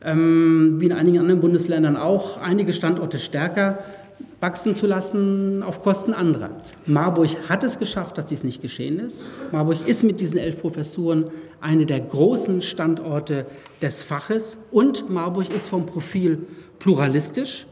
ähm, 0.00 0.76
wie 0.78 0.86
in 0.86 0.92
einigen 0.92 1.18
anderen 1.18 1.40
Bundesländern 1.40 1.96
auch, 1.96 2.40
einige 2.40 2.72
Standorte 2.72 3.18
stärker 3.18 3.78
wachsen 4.38 4.76
zu 4.76 4.86
lassen 4.86 5.64
auf 5.64 5.82
Kosten 5.82 6.14
anderer. 6.14 6.50
Marburg 6.86 7.30
hat 7.48 7.64
es 7.64 7.80
geschafft, 7.80 8.18
dass 8.18 8.26
dies 8.26 8.44
nicht 8.44 8.62
geschehen 8.62 9.00
ist. 9.00 9.22
Marburg 9.50 9.88
ist 9.88 10.04
mit 10.04 10.20
diesen 10.20 10.38
elf 10.38 10.60
Professuren 10.60 11.24
eine 11.60 11.84
der 11.84 11.98
großen 11.98 12.62
Standorte 12.62 13.44
des 13.82 14.04
Faches 14.04 14.58
und 14.70 15.10
Marburg 15.10 15.52
ist 15.52 15.66
vom 15.66 15.84
Profil 15.84 16.46
pluralistisch. 16.78 17.66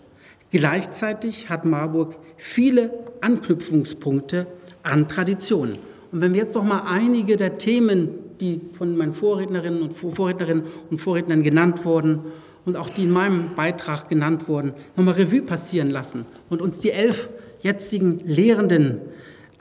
Gleichzeitig 0.55 1.51
hat 1.51 1.65
Marburg 1.65 2.15
viele 2.37 2.93
Anknüpfungspunkte 3.21 4.47
an 4.85 5.09
Traditionen. 5.09 5.79
Und 6.13 6.21
wenn 6.21 6.33
wir 6.33 6.43
jetzt 6.43 6.55
noch 6.55 6.63
mal 6.63 6.85
einige 6.87 7.35
der 7.35 7.59
Themen, 7.59 8.11
die 8.41 8.61
von 8.79 8.97
meinen 8.97 9.15
Vorrednerinnen 9.15 9.83
und 9.83 9.93
Vorrednerinnen 9.93 10.63
und 10.93 10.99
Vorrednern 10.99 11.43
genannt 11.43 11.85
wurden, 11.85 12.21
und 12.67 12.77
auch 12.77 12.89
die 12.89 13.03
in 13.03 13.11
meinem 13.11 13.57
Beitrag 13.57 14.09
genannt 14.09 14.47
wurden, 14.47 14.75
nochmal 14.97 15.15
Revue 15.15 15.43
passieren 15.43 15.91
lassen 15.91 16.25
und 16.51 16.63
uns 16.63 16.79
die 16.79 16.93
elf 16.93 17.31
jetzigen 17.61 18.21
Lehrenden 18.21 19.01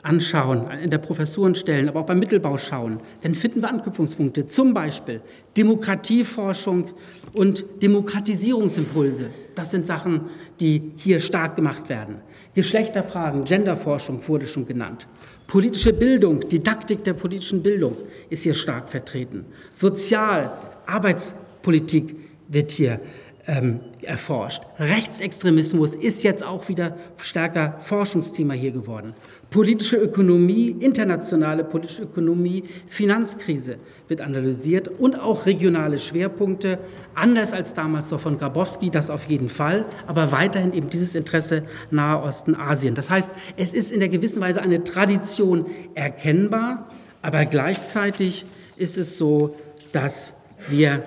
anschauen, 0.04 0.70
in 0.82 0.90
der 0.90 0.98
Professurenstellen, 0.98 1.88
aber 1.88 2.00
auch 2.00 2.06
beim 2.06 2.18
Mittelbau 2.18 2.58
schauen, 2.58 3.00
dann 3.22 3.34
finden 3.34 3.62
wir 3.62 3.70
Anknüpfungspunkte, 3.70 4.46
zum 4.46 4.74
Beispiel 4.74 5.22
Demokratieforschung 5.56 6.90
und 7.32 7.64
Demokratisierungsimpulse. 7.82 9.30
Das 9.54 9.70
sind 9.70 9.86
Sachen, 9.86 10.26
die 10.60 10.92
hier 10.96 11.20
stark 11.20 11.56
gemacht 11.56 11.88
werden. 11.88 12.16
Geschlechterfragen, 12.54 13.44
Genderforschung 13.44 14.26
wurde 14.28 14.46
schon 14.46 14.66
genannt. 14.66 15.08
Politische 15.46 15.92
Bildung, 15.92 16.48
Didaktik 16.48 17.02
der 17.02 17.14
politischen 17.14 17.62
Bildung 17.62 17.96
ist 18.28 18.42
hier 18.42 18.54
stark 18.54 18.88
vertreten. 18.88 19.46
Sozial, 19.72 20.52
Arbeitspolitik, 20.86 22.14
wird 22.48 22.72
hier 22.72 23.00
ähm, 23.46 23.80
erforscht. 24.02 24.62
Rechtsextremismus 24.78 25.94
ist 25.94 26.22
jetzt 26.22 26.44
auch 26.44 26.68
wieder 26.68 26.96
stärker 27.18 27.76
Forschungsthema 27.80 28.54
hier 28.54 28.72
geworden. 28.72 29.14
Politische 29.50 29.96
Ökonomie, 29.96 30.76
internationale 30.80 31.64
politische 31.64 32.04
Ökonomie, 32.04 32.64
Finanzkrise 32.88 33.76
wird 34.08 34.20
analysiert 34.20 34.88
und 34.88 35.20
auch 35.20 35.46
regionale 35.46 35.98
Schwerpunkte, 35.98 36.78
anders 37.14 37.52
als 37.52 37.74
damals 37.74 38.10
noch 38.10 38.20
von 38.20 38.38
Grabowski, 38.38 38.90
das 38.90 39.10
auf 39.10 39.26
jeden 39.26 39.48
Fall, 39.48 39.84
aber 40.06 40.32
weiterhin 40.32 40.72
eben 40.72 40.88
dieses 40.88 41.14
Interesse 41.14 41.64
Nahe 41.90 42.22
Osten, 42.22 42.54
Asien. 42.54 42.94
Das 42.94 43.10
heißt, 43.10 43.30
es 43.56 43.72
ist 43.72 43.92
in 43.92 44.00
der 44.00 44.08
gewissen 44.08 44.40
Weise 44.40 44.62
eine 44.62 44.84
Tradition 44.84 45.66
erkennbar, 45.94 46.90
aber 47.22 47.44
gleichzeitig 47.44 48.44
ist 48.76 48.98
es 48.98 49.18
so, 49.18 49.54
dass 49.92 50.34
wir 50.68 51.04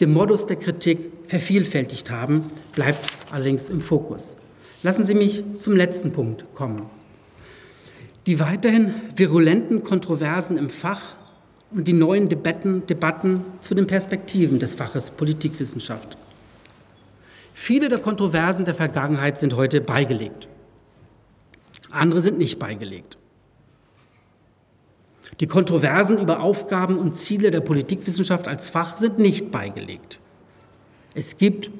den 0.00 0.12
Modus 0.12 0.46
der 0.46 0.56
Kritik 0.56 1.12
vervielfältigt 1.26 2.10
haben, 2.10 2.46
bleibt 2.74 3.04
allerdings 3.30 3.68
im 3.68 3.80
Fokus. 3.80 4.36
Lassen 4.82 5.04
Sie 5.04 5.14
mich 5.14 5.44
zum 5.58 5.76
letzten 5.76 6.10
Punkt 6.12 6.46
kommen. 6.54 6.86
Die 8.26 8.40
weiterhin 8.40 8.94
virulenten 9.14 9.84
Kontroversen 9.84 10.56
im 10.56 10.70
Fach 10.70 11.16
und 11.70 11.86
die 11.86 11.92
neuen 11.92 12.28
Debatten, 12.28 12.86
Debatten 12.86 13.44
zu 13.60 13.74
den 13.74 13.86
Perspektiven 13.86 14.58
des 14.58 14.74
Faches 14.74 15.10
Politikwissenschaft. 15.10 16.16
Viele 17.54 17.88
der 17.88 17.98
Kontroversen 17.98 18.64
der 18.64 18.74
Vergangenheit 18.74 19.38
sind 19.38 19.54
heute 19.54 19.80
beigelegt. 19.80 20.48
Andere 21.90 22.20
sind 22.20 22.38
nicht 22.38 22.58
beigelegt. 22.58 23.18
Die 25.38 25.46
Kontroversen 25.46 26.18
über 26.18 26.42
Aufgaben 26.42 26.98
und 26.98 27.16
Ziele 27.16 27.50
der 27.50 27.60
Politikwissenschaft 27.60 28.48
als 28.48 28.68
Fach 28.68 28.98
sind 28.98 29.18
nicht 29.18 29.50
beigelegt. 29.50 30.20
Es 31.14 31.38
gibt 31.38 31.70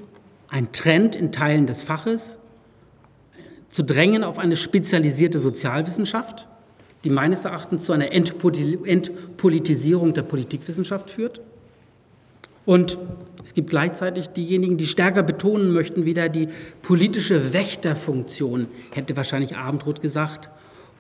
einen 0.49 0.73
Trend 0.73 1.17
in 1.17 1.33
Teilen 1.33 1.67
des 1.67 1.83
Faches 1.83 2.39
zu 3.69 3.85
drängen 3.85 4.25
auf 4.25 4.39
eine 4.39 4.57
spezialisierte 4.57 5.39
Sozialwissenschaft, 5.39 6.49
die 7.05 7.11
meines 7.11 7.45
Erachtens 7.45 7.85
zu 7.85 7.93
einer 7.93 8.13
Entpolitisierung 8.13 10.13
der 10.13 10.23
Politikwissenschaft 10.23 11.11
führt. 11.11 11.41
Und 12.67 12.99
es 13.43 13.55
gibt 13.55 13.71
gleichzeitig 13.71 14.29
diejenigen, 14.29 14.77
die 14.77 14.87
stärker 14.87 15.23
betonen 15.23 15.73
möchten, 15.73 16.05
wieder 16.05 16.29
die 16.29 16.49
politische 16.83 17.53
Wächterfunktion, 17.53 18.67
hätte 18.91 19.17
wahrscheinlich 19.17 19.57
Abendroth 19.57 20.03
gesagt, 20.03 20.51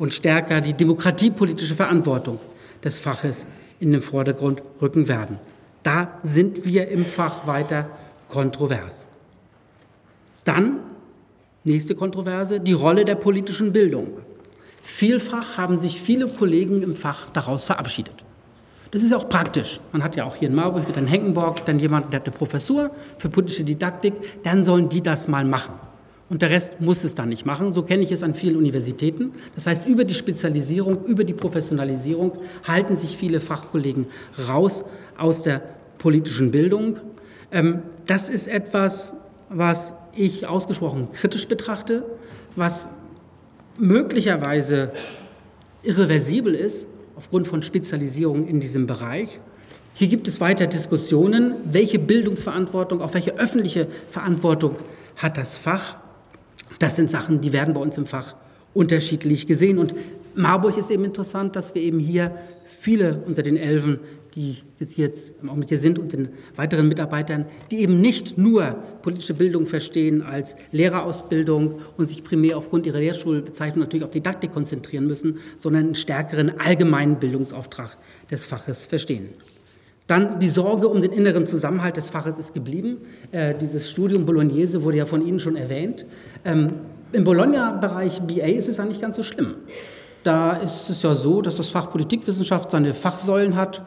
und 0.01 0.14
stärker 0.14 0.62
die 0.62 0.72
demokratiepolitische 0.72 1.74
Verantwortung 1.74 2.40
des 2.82 2.98
Faches 2.98 3.46
in 3.80 3.92
den 3.92 4.01
Vordergrund 4.01 4.62
rücken 4.80 5.09
werden. 5.09 5.38
Da 5.82 6.18
sind 6.22 6.64
wir 6.64 6.88
im 6.88 7.05
Fach 7.05 7.46
weiter 7.46 7.86
kontrovers. 8.28 9.07
Dann, 10.44 10.80
nächste 11.64 11.94
Kontroverse, 11.94 12.61
die 12.61 12.72
Rolle 12.72 13.05
der 13.05 13.14
politischen 13.14 13.72
Bildung. 13.72 14.09
Vielfach 14.82 15.59
haben 15.59 15.76
sich 15.76 16.01
viele 16.01 16.28
Kollegen 16.28 16.82
im 16.82 16.96
Fach 16.96 17.28
daraus 17.30 17.66
verabschiedet. 17.66 18.24
Das 18.92 19.03
ist 19.03 19.12
auch 19.12 19.28
praktisch. 19.28 19.80
Man 19.92 20.03
hat 20.03 20.16
ja 20.16 20.24
auch 20.24 20.34
hier 20.34 20.48
in 20.48 20.55
Marburg 20.55 20.86
mit 20.86 20.96
Herrn 20.96 21.07
Henkenborg 21.07 21.66
dann 21.66 21.78
jemand, 21.78 22.11
der 22.12 22.20
hat 22.20 22.26
eine 22.26 22.36
Professur 22.36 22.90
für 23.18 23.28
politische 23.28 23.64
Didaktik, 23.64 24.14
dann 24.44 24.64
sollen 24.64 24.88
die 24.88 25.03
das 25.03 25.28
mal 25.28 25.44
machen 25.44 25.74
und 26.31 26.43
der 26.43 26.51
Rest 26.51 26.81
muss 26.81 27.05
es 27.05 27.14
dann 27.14 27.28
nicht 27.28 27.45
machen. 27.45 27.72
So 27.72 27.83
kenne 27.83 28.03
ich 28.03 28.12
es 28.12 28.22
an 28.22 28.35
vielen 28.35 28.57
Universitäten. 28.57 29.33
Das 29.57 29.66
heißt, 29.66 29.87
über 29.87 30.05
die 30.05 30.14
Spezialisierung, 30.14 31.05
über 31.05 31.24
die 31.24 31.35
Professionalisierung 31.35 32.33
halten 32.66 32.97
sich 32.97 33.16
viele 33.16 33.41
Fachkollegen 33.41 34.07
raus 34.49 34.85
aus 35.18 35.43
der 35.43 35.61
politischen 35.99 36.53
Bildung. 36.53 36.99
Ähm, 37.51 37.83
das 38.07 38.28
ist 38.28 38.47
etwas, 38.47 39.14
was 39.49 39.93
ich 40.14 40.47
ausgesprochen 40.47 41.09
kritisch 41.12 41.49
betrachte, 41.49 42.05
was 42.55 42.89
möglicherweise 43.78 44.93
irreversibel 45.83 46.55
ist 46.55 46.89
aufgrund 47.16 47.49
von 47.49 47.62
Spezialisierung 47.62 48.47
in 48.47 48.61
diesem 48.61 48.87
Bereich. 48.87 49.41
Hier 49.95 50.09
gibt 50.09 50.28
es 50.28 50.41
weiter 50.41 50.66
Diskussionen, 50.66 51.55
welche 51.64 51.99
Bildungsverantwortung, 51.99 53.03
auch 53.03 53.14
welche 53.14 53.37
öffentliche 53.37 53.89
Verantwortung 54.09 54.76
hat 55.16 55.37
das 55.37 55.59
Fach. 55.59 55.97
Das 56.81 56.97
sind 56.97 57.11
Sachen, 57.11 57.41
die 57.41 57.53
werden 57.53 57.74
bei 57.74 57.81
uns 57.81 57.97
im 57.99 58.07
Fach 58.07 58.35
unterschiedlich 58.74 59.47
gesehen. 59.47 59.78
Und 59.78 59.95
Marburg 60.35 60.76
ist 60.78 60.91
eben 60.91 61.05
interessant, 61.05 61.55
dass 61.55 61.74
wir 61.74 61.83
eben 61.83 62.01
hier 62.01 62.35
viele 62.66 63.22
unter 63.26 63.43
den 63.43 63.57
Elfen, 63.57 64.01
die 64.35 64.57
jetzt 64.78 65.35
im 65.43 65.51
Augenblick 65.51 65.68
hier 65.68 65.78
sind 65.78 65.99
und 65.99 66.12
den 66.12 66.31
weiteren 66.57 66.89
Mitarbeitern, 66.89 67.45
die 67.70 67.81
eben 67.81 68.01
nicht 68.01 68.39
nur 68.39 68.76
politische 69.03 69.35
Bildung 69.35 69.66
verstehen 69.66 70.22
als 70.22 70.57
Lehrerausbildung 70.72 71.81
und 71.99 72.09
sich 72.09 72.24
primär 72.24 72.57
aufgrund 72.57 72.87
ihrer 72.87 73.01
Lehrschulbezeichnung 73.01 73.81
natürlich 73.81 74.05
auf 74.05 74.11
Didaktik 74.11 74.53
konzentrieren 74.53 75.07
müssen, 75.07 75.41
sondern 75.59 75.85
einen 75.85 75.95
stärkeren 75.97 76.59
allgemeinen 76.61 77.18
Bildungsauftrag 77.18 77.99
des 78.31 78.47
Faches 78.47 78.87
verstehen. 78.87 79.31
Dann 80.11 80.40
die 80.40 80.48
Sorge 80.48 80.88
um 80.88 81.00
den 81.02 81.12
inneren 81.12 81.46
Zusammenhalt 81.46 81.96
des 81.96 82.11
Faches 82.11 82.36
ist 82.36 82.52
geblieben. 82.52 82.98
Äh, 83.30 83.54
dieses 83.54 83.88
Studium 83.88 84.26
Bolognese 84.26 84.82
wurde 84.82 84.96
ja 84.96 85.06
von 85.06 85.24
Ihnen 85.24 85.38
schon 85.38 85.54
erwähnt. 85.54 86.04
Ähm, 86.44 86.72
Im 87.12 87.22
Bologna-Bereich 87.22 88.20
BA 88.22 88.46
ist 88.46 88.68
es 88.68 88.80
eigentlich 88.80 89.00
ganz 89.00 89.14
so 89.14 89.22
schlimm. 89.22 89.54
Da 90.24 90.54
ist 90.54 90.90
es 90.90 91.02
ja 91.02 91.14
so, 91.14 91.42
dass 91.42 91.58
das 91.58 91.68
Fach 91.68 91.92
Politikwissenschaft 91.92 92.72
seine 92.72 92.92
Fachsäulen 92.92 93.54
hat, 93.54 93.84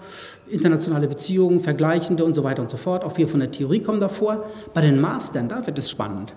internationale 0.47 1.09
Beziehungen, 1.09 1.59
Vergleichende 1.59 2.23
und 2.23 2.35
so 2.35 2.45
weiter 2.45 2.61
und 2.61 2.71
so 2.71 2.77
fort. 2.77 3.03
Auch 3.03 3.15
viel 3.15 3.27
von 3.27 3.41
der 3.41 3.51
Theorie 3.51 3.81
kommen 3.81 3.99
davor. 3.99 4.45
Bei 4.73 4.79
den 4.79 5.01
Mastern, 5.01 5.49
da 5.49 5.67
wird 5.67 5.77
es 5.77 5.89
spannend. 5.89 6.33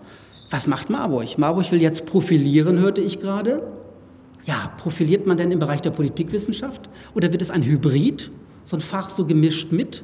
Was 0.51 0.66
macht 0.66 0.91
Marburg? 0.91 1.39
Marburg 1.39 1.70
will 1.70 1.80
jetzt 1.80 2.07
profilieren, 2.07 2.80
hörte 2.80 3.03
ich 3.03 3.20
gerade. 3.20 3.62
Ja, 4.47 4.72
profiliert 4.78 5.28
man 5.28 5.37
denn 5.37 5.53
im 5.53 5.61
Bereich 5.61 5.80
der 5.80 5.91
Politikwissenschaft? 5.91 6.91
Oder 7.14 7.30
wird 7.30 7.41
es 7.41 7.53
ein 7.53 7.62
Hybrid? 7.62 8.32
So 8.67 8.77
ein 8.77 8.81
Fach 8.81 9.09
so 9.09 9.25
gemischt 9.25 9.73
mit? 9.73 10.03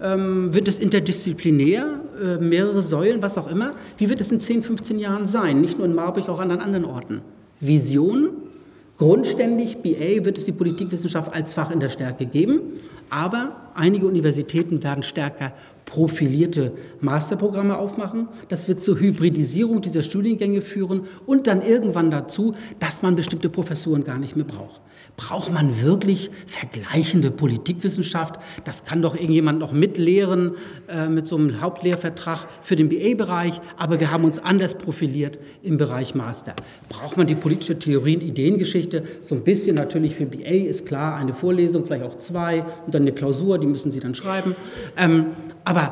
Ähm, 0.00 0.52
wird 0.52 0.66
es 0.66 0.80
interdisziplinär, 0.80 2.00
äh, 2.20 2.36
mehrere 2.38 2.82
Säulen, 2.82 3.22
was 3.22 3.38
auch 3.38 3.48
immer? 3.48 3.72
Wie 3.96 4.10
wird 4.10 4.20
es 4.20 4.32
in 4.32 4.40
10, 4.40 4.64
15 4.64 4.98
Jahren 4.98 5.26
sein? 5.26 5.60
Nicht 5.60 5.78
nur 5.78 5.86
in 5.86 5.94
Marburg, 5.94 6.28
auch 6.28 6.40
an 6.40 6.50
anderen 6.50 6.84
Orten. 6.84 7.22
Vision, 7.60 8.30
grundständig, 8.98 9.78
BA, 9.82 10.24
wird 10.24 10.38
es 10.38 10.44
die 10.44 10.52
Politikwissenschaft 10.52 11.32
als 11.32 11.54
Fach 11.54 11.70
in 11.70 11.78
der 11.78 11.88
Stärke 11.88 12.26
geben, 12.26 12.60
aber 13.08 13.52
einige 13.74 14.06
Universitäten 14.06 14.82
werden 14.82 15.04
stärker 15.04 15.52
profilierte 15.94 16.72
Masterprogramme 17.00 17.78
aufmachen. 17.78 18.26
Das 18.48 18.66
wird 18.66 18.80
zur 18.80 18.98
Hybridisierung 18.98 19.80
dieser 19.80 20.02
Studiengänge 20.02 20.60
führen 20.60 21.02
und 21.24 21.46
dann 21.46 21.62
irgendwann 21.62 22.10
dazu, 22.10 22.56
dass 22.80 23.02
man 23.02 23.14
bestimmte 23.14 23.48
Professuren 23.48 24.02
gar 24.02 24.18
nicht 24.18 24.34
mehr 24.34 24.44
braucht. 24.44 24.80
Braucht 25.16 25.52
man 25.52 25.80
wirklich 25.80 26.32
vergleichende 26.44 27.30
Politikwissenschaft? 27.30 28.40
Das 28.64 28.84
kann 28.84 29.00
doch 29.00 29.14
irgendjemand 29.14 29.60
noch 29.60 29.72
mitlehren 29.72 30.56
äh, 30.88 31.06
mit 31.06 31.28
so 31.28 31.36
einem 31.36 31.60
Hauptlehrvertrag 31.60 32.48
für 32.62 32.74
den 32.74 32.88
BA-Bereich, 32.88 33.60
aber 33.76 34.00
wir 34.00 34.10
haben 34.10 34.24
uns 34.24 34.40
anders 34.40 34.74
profiliert 34.74 35.38
im 35.62 35.76
Bereich 35.76 36.16
Master. 36.16 36.56
Braucht 36.88 37.16
man 37.16 37.28
die 37.28 37.36
politische 37.36 37.78
Theorie 37.78 38.16
und 38.16 38.24
Ideengeschichte? 38.24 39.04
So 39.22 39.36
ein 39.36 39.44
bisschen 39.44 39.76
natürlich 39.76 40.16
für 40.16 40.26
BA 40.26 40.68
ist 40.68 40.84
klar, 40.84 41.14
eine 41.16 41.32
Vorlesung, 41.32 41.84
vielleicht 41.84 42.04
auch 42.04 42.18
zwei 42.18 42.64
und 42.84 42.92
dann 42.92 43.02
eine 43.02 43.12
Klausur, 43.12 43.58
die 43.58 43.68
müssen 43.68 43.92
Sie 43.92 44.00
dann 44.00 44.16
schreiben. 44.16 44.56
Ähm, 44.96 45.26
aber 45.64 45.83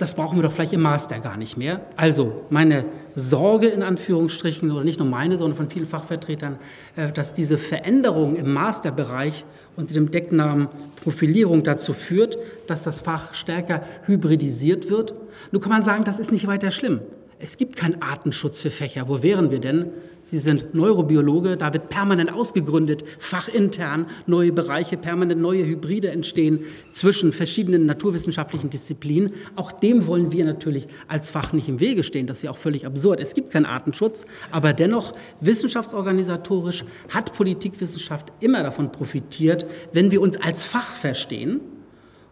das 0.00 0.14
brauchen 0.14 0.38
wir 0.38 0.42
doch 0.42 0.52
vielleicht 0.52 0.72
im 0.72 0.80
Master 0.80 1.18
gar 1.20 1.36
nicht 1.36 1.58
mehr. 1.58 1.82
Also 1.94 2.44
meine 2.48 2.84
Sorge 3.16 3.68
in 3.68 3.82
Anführungsstrichen, 3.82 4.70
oder 4.70 4.82
nicht 4.82 4.98
nur 4.98 5.08
meine, 5.08 5.36
sondern 5.36 5.56
von 5.58 5.68
vielen 5.68 5.84
Fachvertretern, 5.84 6.58
äh, 6.96 7.12
dass 7.12 7.34
diese 7.34 7.58
Veränderung 7.58 8.36
im 8.36 8.52
Masterbereich 8.52 9.44
unter 9.76 9.92
dem 9.92 10.10
Decknamen 10.10 10.68
Profilierung 11.02 11.64
dazu 11.64 11.92
führt, 11.92 12.38
dass 12.66 12.82
das 12.82 13.02
Fach 13.02 13.34
stärker 13.34 13.82
hybridisiert 14.06 14.88
wird. 14.88 15.14
Nun 15.52 15.60
kann 15.60 15.70
man 15.70 15.82
sagen, 15.82 16.04
das 16.04 16.18
ist 16.18 16.32
nicht 16.32 16.46
weiter 16.46 16.70
schlimm. 16.70 17.00
Es 17.42 17.56
gibt 17.56 17.76
keinen 17.76 18.02
Artenschutz 18.02 18.58
für 18.58 18.68
Fächer. 18.68 19.08
Wo 19.08 19.22
wären 19.22 19.50
wir 19.50 19.60
denn? 19.60 19.92
Sie 20.24 20.38
sind 20.38 20.74
Neurobiologe, 20.74 21.56
da 21.56 21.72
wird 21.72 21.88
permanent 21.88 22.30
ausgegründet, 22.30 23.02
fachintern 23.18 24.04
neue 24.26 24.52
Bereiche, 24.52 24.98
permanent 24.98 25.40
neue 25.40 25.64
Hybride 25.64 26.10
entstehen 26.10 26.60
zwischen 26.90 27.32
verschiedenen 27.32 27.86
naturwissenschaftlichen 27.86 28.68
Disziplinen. 28.68 29.32
Auch 29.56 29.72
dem 29.72 30.06
wollen 30.06 30.32
wir 30.32 30.44
natürlich 30.44 30.84
als 31.08 31.30
Fach 31.30 31.54
nicht 31.54 31.70
im 31.70 31.80
Wege 31.80 32.02
stehen. 32.02 32.26
Das 32.26 32.42
wäre 32.42 32.52
auch 32.52 32.58
völlig 32.58 32.84
absurd. 32.84 33.20
Es 33.20 33.32
gibt 33.32 33.50
keinen 33.50 33.64
Artenschutz, 33.64 34.26
aber 34.50 34.74
dennoch 34.74 35.14
wissenschaftsorganisatorisch 35.40 36.84
hat 37.08 37.32
Politikwissenschaft 37.32 38.34
immer 38.40 38.62
davon 38.62 38.92
profitiert, 38.92 39.64
wenn 39.94 40.10
wir 40.10 40.20
uns 40.20 40.36
als 40.36 40.64
Fach 40.64 40.94
verstehen 40.94 41.62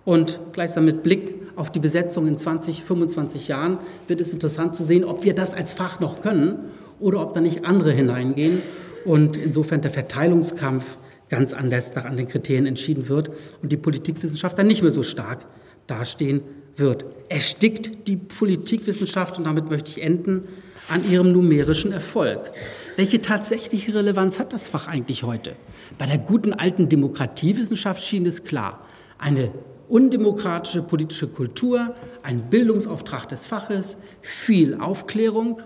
und 0.08 0.40
gleichsam 0.54 0.86
mit 0.86 1.02
Blick 1.02 1.34
auf 1.54 1.70
die 1.70 1.80
Besetzung 1.80 2.26
in 2.28 2.38
20, 2.38 2.82
25 2.82 3.46
Jahren 3.48 3.76
wird 4.06 4.22
es 4.22 4.32
interessant 4.32 4.74
zu 4.74 4.82
sehen, 4.82 5.04
ob 5.04 5.22
wir 5.22 5.34
das 5.34 5.52
als 5.52 5.74
Fach 5.74 6.00
noch 6.00 6.22
können 6.22 6.64
oder 6.98 7.20
ob 7.20 7.34
da 7.34 7.42
nicht 7.42 7.66
andere 7.66 7.92
hineingehen 7.92 8.62
und 9.04 9.36
insofern 9.36 9.82
der 9.82 9.90
Verteilungskampf 9.90 10.96
ganz 11.28 11.52
anders 11.52 11.94
nach 11.94 12.06
anderen 12.06 12.26
Kriterien 12.26 12.64
entschieden 12.64 13.10
wird 13.10 13.28
und 13.62 13.70
die 13.70 13.76
Politikwissenschaft 13.76 14.58
dann 14.58 14.66
nicht 14.66 14.80
mehr 14.80 14.92
so 14.92 15.02
stark 15.02 15.44
dastehen 15.86 16.40
wird. 16.76 17.04
Erstickt 17.28 18.08
die 18.08 18.16
Politikwissenschaft, 18.16 19.36
und 19.36 19.44
damit 19.44 19.68
möchte 19.68 19.90
ich 19.90 20.02
enden, 20.02 20.44
an 20.88 21.02
ihrem 21.10 21.32
numerischen 21.32 21.92
Erfolg. 21.92 22.50
Welche 22.96 23.20
tatsächliche 23.20 23.94
Relevanz 23.94 24.38
hat 24.38 24.54
das 24.54 24.70
Fach 24.70 24.88
eigentlich 24.88 25.22
heute? 25.22 25.54
Bei 25.98 26.06
der 26.06 26.16
guten 26.16 26.54
alten 26.54 26.88
Demokratiewissenschaft 26.88 28.02
schien 28.02 28.24
es 28.24 28.44
klar. 28.44 28.86
Eine 29.18 29.52
undemokratische 29.88 30.82
politische 30.82 31.28
Kultur, 31.28 31.94
ein 32.22 32.50
Bildungsauftrag 32.50 33.28
des 33.28 33.46
Faches, 33.46 33.98
viel 34.20 34.74
Aufklärung. 34.74 35.60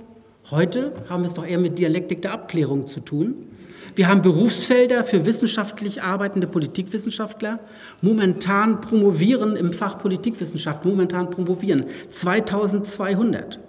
Heute 0.51 0.93
haben 1.09 1.23
wir 1.23 1.27
es 1.27 1.35
doch 1.35 1.47
eher 1.47 1.59
mit 1.59 1.79
Dialektik 1.79 2.23
der 2.23 2.33
Abklärung 2.33 2.87
zu 2.87 3.01
tun. 3.01 3.35
Wir 3.95 4.09
haben 4.09 4.23
Berufsfelder 4.23 5.05
für 5.05 5.27
wissenschaftlich 5.27 6.03
arbeitende 6.03 6.47
Politikwissenschaftler. 6.47 7.61
Momentan 8.01 8.81
promovieren 8.81 9.55
im 9.55 9.73
Fach 9.73 9.99
Politikwissenschaft, 9.99 10.85
momentan 10.85 11.29
promovieren 11.29 11.85
2200. 12.09 13.61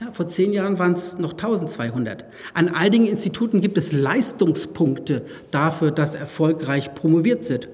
Ja, 0.00 0.10
vor 0.12 0.28
zehn 0.28 0.52
Jahren 0.52 0.78
waren 0.78 0.92
es 0.92 1.16
noch 1.16 1.32
1200. 1.32 2.24
An 2.54 2.74
einigen 2.74 3.06
Instituten 3.06 3.60
gibt 3.60 3.78
es 3.78 3.92
Leistungspunkte 3.92 5.24
dafür, 5.50 5.90
dass 5.90 6.14
erfolgreich 6.14 6.94
promoviert 6.94 7.44
sind. 7.44 7.68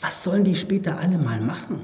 Was 0.00 0.24
sollen 0.24 0.44
die 0.44 0.54
später 0.54 0.98
alle 0.98 1.18
mal 1.18 1.40
machen? 1.40 1.80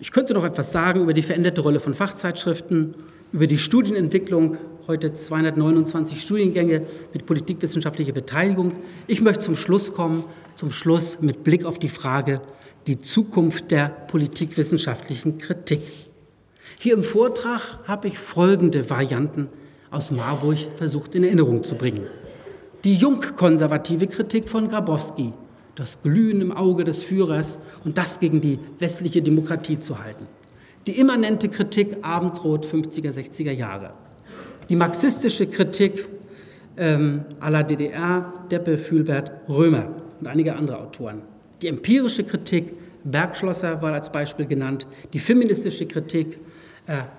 Ich 0.00 0.10
könnte 0.10 0.34
noch 0.34 0.44
etwas 0.44 0.72
sagen 0.72 1.02
über 1.02 1.14
die 1.14 1.22
veränderte 1.22 1.60
Rolle 1.60 1.80
von 1.80 1.94
Fachzeitschriften, 1.94 2.94
über 3.32 3.46
die 3.46 3.58
Studienentwicklung, 3.58 4.58
heute 4.86 5.12
229 5.12 6.20
Studiengänge 6.20 6.82
mit 7.12 7.26
politikwissenschaftlicher 7.26 8.12
Beteiligung. 8.12 8.72
Ich 9.06 9.22
möchte 9.22 9.44
zum 9.44 9.56
Schluss 9.56 9.94
kommen, 9.94 10.24
zum 10.54 10.72
Schluss 10.72 11.20
mit 11.20 11.44
Blick 11.44 11.64
auf 11.64 11.78
die 11.78 11.88
Frage, 11.88 12.42
die 12.86 12.98
Zukunft 12.98 13.70
der 13.70 13.88
politikwissenschaftlichen 13.88 15.38
Kritik. 15.38 15.80
Hier 16.78 16.94
im 16.94 17.02
Vortrag 17.02 17.78
habe 17.86 18.08
ich 18.08 18.18
folgende 18.18 18.90
Varianten 18.90 19.48
aus 19.90 20.10
Marburg 20.10 20.58
versucht 20.76 21.14
in 21.14 21.24
Erinnerung 21.24 21.62
zu 21.62 21.76
bringen 21.76 22.06
die 22.84 22.94
jungkonservative 22.94 24.06
Kritik 24.06 24.48
von 24.48 24.68
Grabowski, 24.68 25.32
das 25.74 26.02
Glühen 26.02 26.40
im 26.40 26.52
Auge 26.52 26.84
des 26.84 27.02
Führers 27.02 27.58
und 27.84 27.96
das 27.98 28.20
gegen 28.20 28.40
die 28.40 28.58
westliche 28.78 29.22
Demokratie 29.22 29.78
zu 29.78 29.98
halten. 29.98 30.26
Die 30.86 31.00
immanente 31.00 31.48
Kritik 31.48 31.96
Abendsrot 32.02 32.66
50er, 32.66 33.10
60er 33.10 33.52
Jahre. 33.52 33.94
Die 34.68 34.76
marxistische 34.76 35.46
Kritik 35.46 36.06
ähm, 36.76 37.24
à 37.40 37.50
la 37.50 37.62
DDR, 37.62 38.34
Deppe, 38.50 38.76
Fühlbert, 38.76 39.32
Römer 39.48 39.88
und 40.20 40.26
einige 40.26 40.54
andere 40.54 40.78
Autoren. 40.78 41.22
Die 41.62 41.68
empirische 41.68 42.24
Kritik, 42.24 42.74
Bergschlosser 43.04 43.80
war 43.80 43.92
als 43.92 44.12
Beispiel 44.12 44.46
genannt. 44.46 44.86
Die 45.12 45.18
feministische 45.18 45.86
Kritik, 45.86 46.38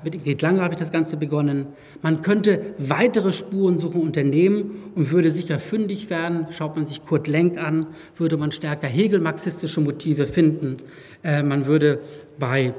mit 0.04 0.14
Ingrid 0.14 0.42
Lange 0.44 0.62
habe 0.62 0.76
ich 0.76 0.80
das 0.80 0.92
Ganze 0.92 1.18
begonnen. 1.18 1.68
Man 2.04 2.22
könnte 2.22 2.76
weitere 2.78 3.32
Spurensuchen 3.32 4.02
unternehmen 4.02 4.92
und 4.94 5.10
würde 5.10 5.32
sicher 5.32 5.60
fündig 5.60 6.12
werden. 6.12 6.48
Schaut 6.52 6.76
man 6.76 6.86
sich 6.86 7.04
Kurt 7.04 7.28
Lenk 7.28 7.58
an, 7.58 7.88
würde 8.16 8.38
man 8.38 8.52
stärker 8.52 8.88
Hegel-marxistische 8.88 9.82
Motive 9.82 10.28
finden. 10.28 10.78
Äh, 11.24 11.42
man 11.42 11.66
würde 11.66 12.00
bei 12.38 12.76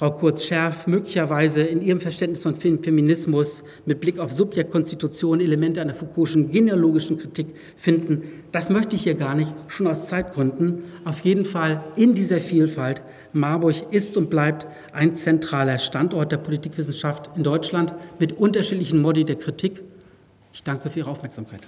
Frau 0.00 0.12
Kurz-Scherf 0.12 0.86
möglicherweise 0.86 1.60
in 1.60 1.82
ihrem 1.82 2.00
Verständnis 2.00 2.42
von 2.42 2.54
Feminismus 2.54 3.62
mit 3.84 4.00
Blick 4.00 4.18
auf 4.18 4.32
Subjektkonstitution 4.32 5.40
Elemente 5.40 5.82
einer 5.82 5.92
Foucault'schen 5.92 6.50
genealogischen 6.50 7.18
Kritik 7.18 7.48
finden. 7.76 8.22
Das 8.50 8.70
möchte 8.70 8.96
ich 8.96 9.02
hier 9.02 9.14
gar 9.14 9.34
nicht, 9.34 9.52
schon 9.68 9.86
aus 9.86 10.06
Zeitgründen. 10.06 10.84
Auf 11.04 11.20
jeden 11.20 11.44
Fall 11.44 11.84
in 11.96 12.14
dieser 12.14 12.40
Vielfalt. 12.40 13.02
Marburg 13.32 13.76
ist 13.90 14.16
und 14.16 14.30
bleibt 14.30 14.66
ein 14.92 15.14
zentraler 15.14 15.78
Standort 15.78 16.32
der 16.32 16.38
Politikwissenschaft 16.38 17.30
in 17.36 17.42
Deutschland 17.42 17.94
mit 18.18 18.32
unterschiedlichen 18.38 19.00
Modi 19.00 19.24
der 19.24 19.36
Kritik. 19.36 19.82
Ich 20.52 20.64
danke 20.64 20.90
für 20.90 21.00
Ihre 21.00 21.10
Aufmerksamkeit. 21.10 21.60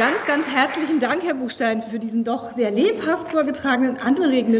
Ganz, 0.00 0.16
ganz 0.30 0.48
herzlichen 0.48 1.00
Dank, 1.00 1.24
Herr 1.24 1.34
Buchstein, 1.34 1.82
für 1.82 1.98
diesen 1.98 2.22
doch 2.22 2.52
sehr 2.52 2.70
lebhaft 2.70 3.30
vorgetragenen, 3.30 3.98
anregenden 3.98 4.54